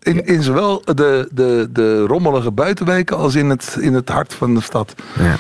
In, 0.01 0.25
in 0.25 0.43
zowel 0.43 0.81
de, 0.86 1.29
de, 1.31 1.69
de 1.71 2.01
rommelige 2.05 2.51
buitenwijken 2.51 3.17
als 3.17 3.36
in 3.36 3.49
het, 3.49 3.77
in 3.79 3.93
het 3.93 4.10
hart 4.10 4.33
van 4.33 4.53
de 4.55 4.62
stad. 4.62 4.93
Ja. 5.19 5.38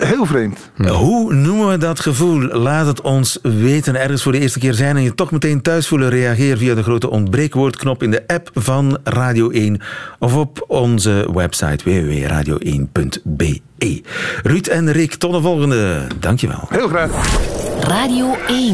Heel 0.00 0.26
vreemd. 0.26 0.70
Hoe 0.76 1.34
noemen 1.34 1.68
we 1.68 1.78
dat 1.78 2.00
gevoel? 2.00 2.40
Laat 2.40 2.86
het 2.86 3.00
ons 3.00 3.38
weten. 3.42 4.00
Ergens 4.00 4.22
voor 4.22 4.32
de 4.32 4.38
eerste 4.38 4.58
keer 4.58 4.74
zijn 4.74 4.96
en 4.96 5.02
je 5.02 5.14
toch 5.14 5.30
meteen 5.30 5.62
thuis 5.62 5.88
voelen. 5.88 6.08
Reageer 6.08 6.56
via 6.56 6.74
de 6.74 6.82
grote 6.82 7.10
ontbreekwoordknop 7.10 8.02
in 8.02 8.10
de 8.10 8.26
app 8.26 8.50
van 8.54 8.98
Radio 9.04 9.50
1 9.50 9.80
of 10.18 10.36
op 10.36 10.64
onze 10.66 11.28
website 11.32 11.84
www.radio1.be. 11.84 13.60
Ruud 14.42 14.66
en 14.66 14.92
Rick, 14.92 15.14
tot 15.14 15.32
de 15.32 15.40
volgende. 15.40 16.06
Dankjewel. 16.20 16.66
Heel 16.68 16.88
graag. 16.88 17.10
Radio 17.80 18.36
1. 18.46 18.72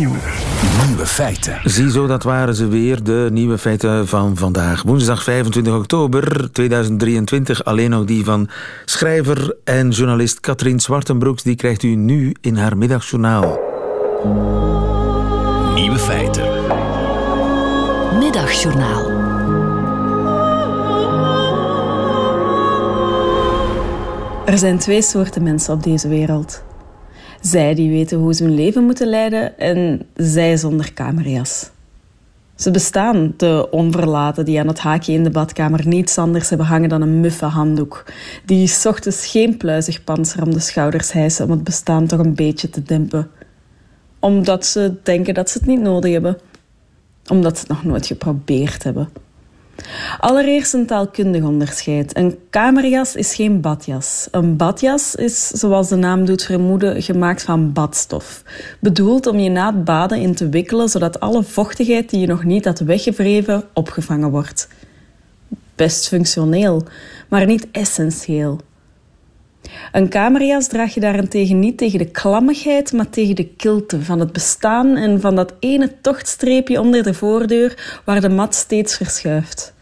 Nieuwe 0.87 1.07
feiten. 1.07 1.61
Ziezo, 1.65 2.07
dat 2.07 2.23
waren 2.23 2.55
ze 2.55 2.69
weer, 2.69 3.03
de 3.03 3.29
nieuwe 3.33 3.59
feiten 3.59 4.09
van 4.09 4.37
vandaag. 4.37 4.83
Woensdag 4.83 5.23
25 5.23 5.75
oktober 5.75 6.53
2023. 6.53 7.65
Alleen 7.65 7.91
nog 7.91 8.05
die 8.05 8.25
van 8.25 8.49
schrijver 8.85 9.57
en 9.65 9.91
journalist 9.91 10.41
Katrien 10.41 10.81
Zwartenbroeks. 10.81 11.43
Die 11.43 11.57
krijgt 11.57 11.83
u 11.83 11.95
nu 11.95 12.35
in 12.41 12.57
haar 12.57 12.77
middagjournaal. 12.77 13.59
Nieuwe 15.75 15.99
feiten. 15.99 16.45
Middagjournaal. 18.19 19.38
Er 24.49 24.59
zijn 24.59 24.79
twee 24.79 25.03
soorten 25.03 25.43
mensen 25.43 25.75
op 25.75 25.83
deze 25.83 26.09
wereld. 26.09 26.63
Zij 27.41 27.75
die 27.75 27.91
weten 27.91 28.19
hoe 28.19 28.35
ze 28.35 28.45
hun 28.45 28.55
leven 28.55 28.85
moeten 28.85 29.07
leiden 29.07 29.59
en 29.59 30.07
zij 30.15 30.57
zonder 30.57 30.93
kamerjas. 30.93 31.71
Ze 32.55 32.71
bestaan, 32.71 33.35
de 33.37 33.69
onverlaten 33.71 34.45
die 34.45 34.61
aan 34.61 34.67
het 34.67 34.79
haakje 34.79 35.13
in 35.13 35.25
de 35.25 35.31
badkamer 35.31 35.89
niets 35.89 36.19
anders 36.19 36.49
hebben 36.49 36.67
hangen 36.67 36.89
dan 36.89 37.03
een 37.03 37.21
muffe 37.21 37.45
handdoek, 37.45 38.05
die 38.45 38.67
's 38.67 38.87
ochtends 38.87 39.27
geen 39.27 39.57
pluizig 39.57 40.05
panzer 40.05 40.43
om 40.43 40.53
de 40.53 40.61
schouders 40.61 41.13
hijsen 41.13 41.45
om 41.45 41.51
het 41.51 41.65
bestaan 41.65 42.07
toch 42.07 42.21
een 42.21 42.35
beetje 42.35 42.71
te 42.71 42.83
dempen. 42.83 43.31
Omdat 44.19 44.67
ze 44.67 44.95
denken 45.03 45.35
dat 45.35 45.51
ze 45.51 45.59
het 45.59 45.67
niet 45.67 45.81
nodig 45.81 46.13
hebben. 46.13 46.39
Omdat 47.31 47.59
ze 47.59 47.61
het 47.61 47.71
nog 47.71 47.85
nooit 47.85 48.07
geprobeerd 48.07 48.83
hebben. 48.83 49.09
Allereerst 50.19 50.73
een 50.73 50.87
taalkundig 50.87 51.43
onderscheid. 51.43 52.17
Een 52.17 52.39
kamerjas 52.51 53.15
is 53.15 53.35
geen 53.35 53.61
badjas. 53.61 54.29
Een 54.31 54.57
badjas 54.57 55.15
is, 55.15 55.49
zoals 55.49 55.89
de 55.89 55.97
naam 55.97 56.25
doet 56.25 56.43
vermoeden, 56.43 57.03
gemaakt 57.03 57.43
van 57.43 57.73
badstof. 57.73 58.43
Bedoeld 58.81 59.27
om 59.27 59.39
je 59.39 59.51
na 59.51 59.67
het 59.75 59.85
baden 59.85 60.19
in 60.19 60.35
te 60.35 60.49
wikkelen, 60.49 60.89
zodat 60.89 61.21
alle 61.21 61.43
vochtigheid 61.43 62.11
die 62.11 62.21
je 62.21 62.27
nog 62.27 62.45
niet 62.45 62.65
had 62.65 62.79
weggewreven, 62.79 63.65
opgevangen 63.75 64.31
wordt. 64.31 64.69
Best 65.75 66.09
functioneel, 66.09 66.85
maar 67.29 67.47
niet 67.47 67.67
essentieel. 67.73 68.61
Een 69.93 70.09
kamerjas 70.09 70.69
draag 70.69 70.95
je 70.95 71.01
daarentegen 71.01 71.59
niet 71.59 71.79
tegen 71.79 71.99
de 71.99 72.11
klammigheid, 72.11 72.93
maar 72.93 73.11
tegen 73.11 73.37
de 73.37 73.49
kilte 73.49 74.03
van 74.03 74.21
het 74.21 74.33
bestaan 74.33 74.97
en 74.97 75.21
van 75.21 75.35
dat 75.35 75.55
ene 75.61 76.01
tochtstreepje 76.01 76.81
onder 76.81 77.03
de 77.03 77.15
voordeur 77.15 78.01
waar 78.05 78.21
de 78.21 78.29
mat 78.29 78.55
steeds 78.55 78.97
verschuift. 78.97 79.77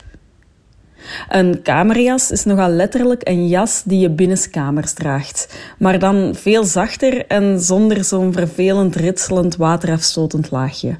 Een 1.29 1.63
kamerjas 1.63 2.31
is 2.31 2.45
nogal 2.45 2.69
letterlijk 2.69 3.29
een 3.29 3.49
jas 3.49 3.83
die 3.85 3.99
je 3.99 4.11
binnenskamers 4.11 4.93
draagt, 4.93 5.57
maar 5.79 5.99
dan 5.99 6.35
veel 6.35 6.65
zachter 6.65 7.27
en 7.27 7.61
zonder 7.61 8.05
zo'n 8.05 8.33
vervelend 8.33 8.97
ritselend 8.97 9.57
waterafstotend 9.57 10.51
laagje. 10.51 10.99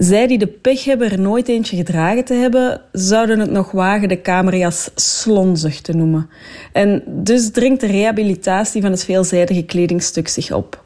Zij 0.00 0.26
die 0.26 0.38
de 0.38 0.46
pech 0.46 0.84
hebben 0.84 1.10
er 1.10 1.20
nooit 1.20 1.48
eentje 1.48 1.76
gedragen 1.76 2.24
te 2.24 2.34
hebben, 2.34 2.80
zouden 2.92 3.38
het 3.38 3.50
nog 3.50 3.70
wagen 3.70 4.08
de 4.08 4.20
kamerjas 4.20 4.90
slonzig 4.94 5.80
te 5.80 5.92
noemen. 5.92 6.28
En 6.72 7.02
dus 7.06 7.50
dringt 7.50 7.80
de 7.80 7.86
rehabilitatie 7.86 8.82
van 8.82 8.90
het 8.90 9.04
veelzijdige 9.04 9.62
kledingstuk 9.62 10.28
zich 10.28 10.52
op. 10.52 10.84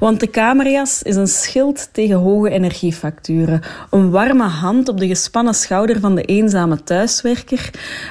Want 0.00 0.20
de 0.20 0.26
kamerjas 0.26 1.02
is 1.02 1.16
een 1.16 1.26
schild 1.26 1.88
tegen 1.92 2.16
hoge 2.16 2.50
energiefacturen, 2.50 3.60
een 3.90 4.10
warme 4.10 4.48
hand 4.48 4.88
op 4.88 4.98
de 4.98 5.06
gespannen 5.06 5.54
schouder 5.54 6.00
van 6.00 6.14
de 6.14 6.22
eenzame 6.22 6.82
thuiswerker 6.84 7.70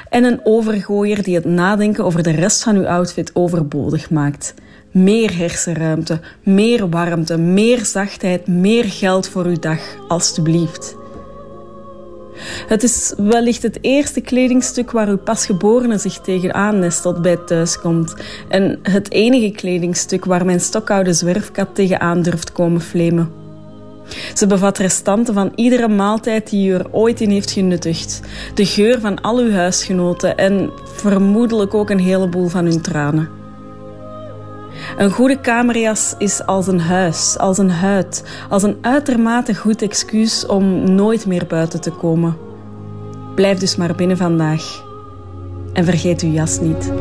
en 0.09 0.23
een 0.23 0.39
overgooier 0.43 1.23
die 1.23 1.35
het 1.35 1.45
nadenken 1.45 2.05
over 2.05 2.23
de 2.23 2.31
rest 2.31 2.63
van 2.63 2.75
uw 2.75 2.87
outfit 2.87 3.31
overbodig 3.35 4.09
maakt. 4.09 4.53
Meer 4.93 5.37
hersenruimte, 5.37 6.19
meer 6.43 6.89
warmte, 6.89 7.37
meer 7.37 7.85
zachtheid, 7.85 8.47
meer 8.47 8.83
geld 8.83 9.27
voor 9.27 9.45
uw 9.45 9.59
dag, 9.59 9.79
alstublieft. 10.07 10.95
Het 12.67 12.83
is 12.83 13.13
wellicht 13.17 13.63
het 13.63 13.77
eerste 13.81 14.21
kledingstuk 14.21 14.91
waar 14.91 15.07
uw 15.07 15.17
pasgeborene 15.17 15.97
zich 15.97 16.19
tegenaan 16.21 16.79
nestelt 16.79 17.21
bij 17.21 17.37
thuiskomt. 17.37 18.15
En 18.49 18.79
het 18.81 19.11
enige 19.11 19.51
kledingstuk 19.51 20.25
waar 20.25 20.45
mijn 20.45 20.59
stokoude 20.59 21.13
zwerfkat 21.13 21.75
tegenaan 21.75 22.21
durft 22.21 22.51
komen 22.51 22.81
flemen. 22.81 23.31
Ze 24.33 24.47
bevat 24.47 24.77
restanten 24.77 25.33
van 25.33 25.51
iedere 25.55 25.87
maaltijd 25.87 26.49
die 26.49 26.69
u 26.69 26.73
er 26.73 26.91
ooit 26.91 27.21
in 27.21 27.29
heeft 27.29 27.51
genuttigd. 27.51 28.21
De 28.55 28.65
geur 28.65 28.99
van 28.99 29.21
al 29.21 29.37
uw 29.37 29.51
huisgenoten 29.51 30.37
en 30.37 30.71
vermoedelijk 30.83 31.73
ook 31.73 31.89
een 31.89 31.99
heleboel 31.99 32.47
van 32.47 32.65
hun 32.65 32.81
tranen. 32.81 33.42
Een 34.97 35.11
goede 35.11 35.39
kamerjas 35.39 36.15
is 36.17 36.45
als 36.45 36.67
een 36.67 36.79
huis, 36.79 37.37
als 37.37 37.57
een 37.57 37.71
huid, 37.71 38.23
als 38.49 38.63
een 38.63 38.77
uitermate 38.81 39.55
goed 39.55 39.81
excuus 39.81 40.45
om 40.45 40.93
nooit 40.93 41.25
meer 41.25 41.45
buiten 41.47 41.81
te 41.81 41.91
komen. 41.91 42.37
Blijf 43.35 43.57
dus 43.57 43.75
maar 43.75 43.95
binnen 43.95 44.17
vandaag. 44.17 44.83
En 45.73 45.85
vergeet 45.85 46.21
uw 46.21 46.31
jas 46.31 46.59
niet. 46.59 46.91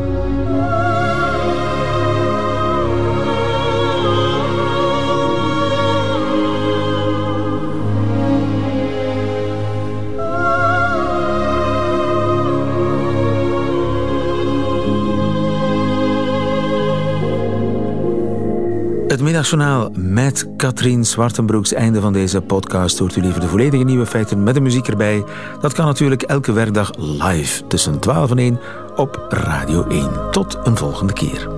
Middagjournaal 19.43 19.91
met 19.95 20.47
Katrien 20.57 21.05
Zwartenbroeks. 21.05 21.73
Einde 21.73 22.01
van 22.01 22.13
deze 22.13 22.41
podcast. 22.41 22.99
Hoort 22.99 23.15
u 23.15 23.21
liever 23.21 23.41
de 23.41 23.47
volledige 23.47 23.83
nieuwe 23.83 24.05
feiten 24.05 24.43
met 24.43 24.53
de 24.53 24.61
muziek 24.61 24.87
erbij? 24.87 25.23
Dat 25.61 25.73
kan 25.73 25.85
natuurlijk 25.85 26.21
elke 26.21 26.51
werkdag 26.51 26.91
live 26.97 27.67
tussen 27.67 27.99
12 27.99 28.31
en 28.31 28.37
1 28.37 28.59
op 28.95 29.25
Radio 29.29 29.87
1. 29.87 30.09
Tot 30.31 30.57
een 30.63 30.77
volgende 30.77 31.13
keer. 31.13 31.52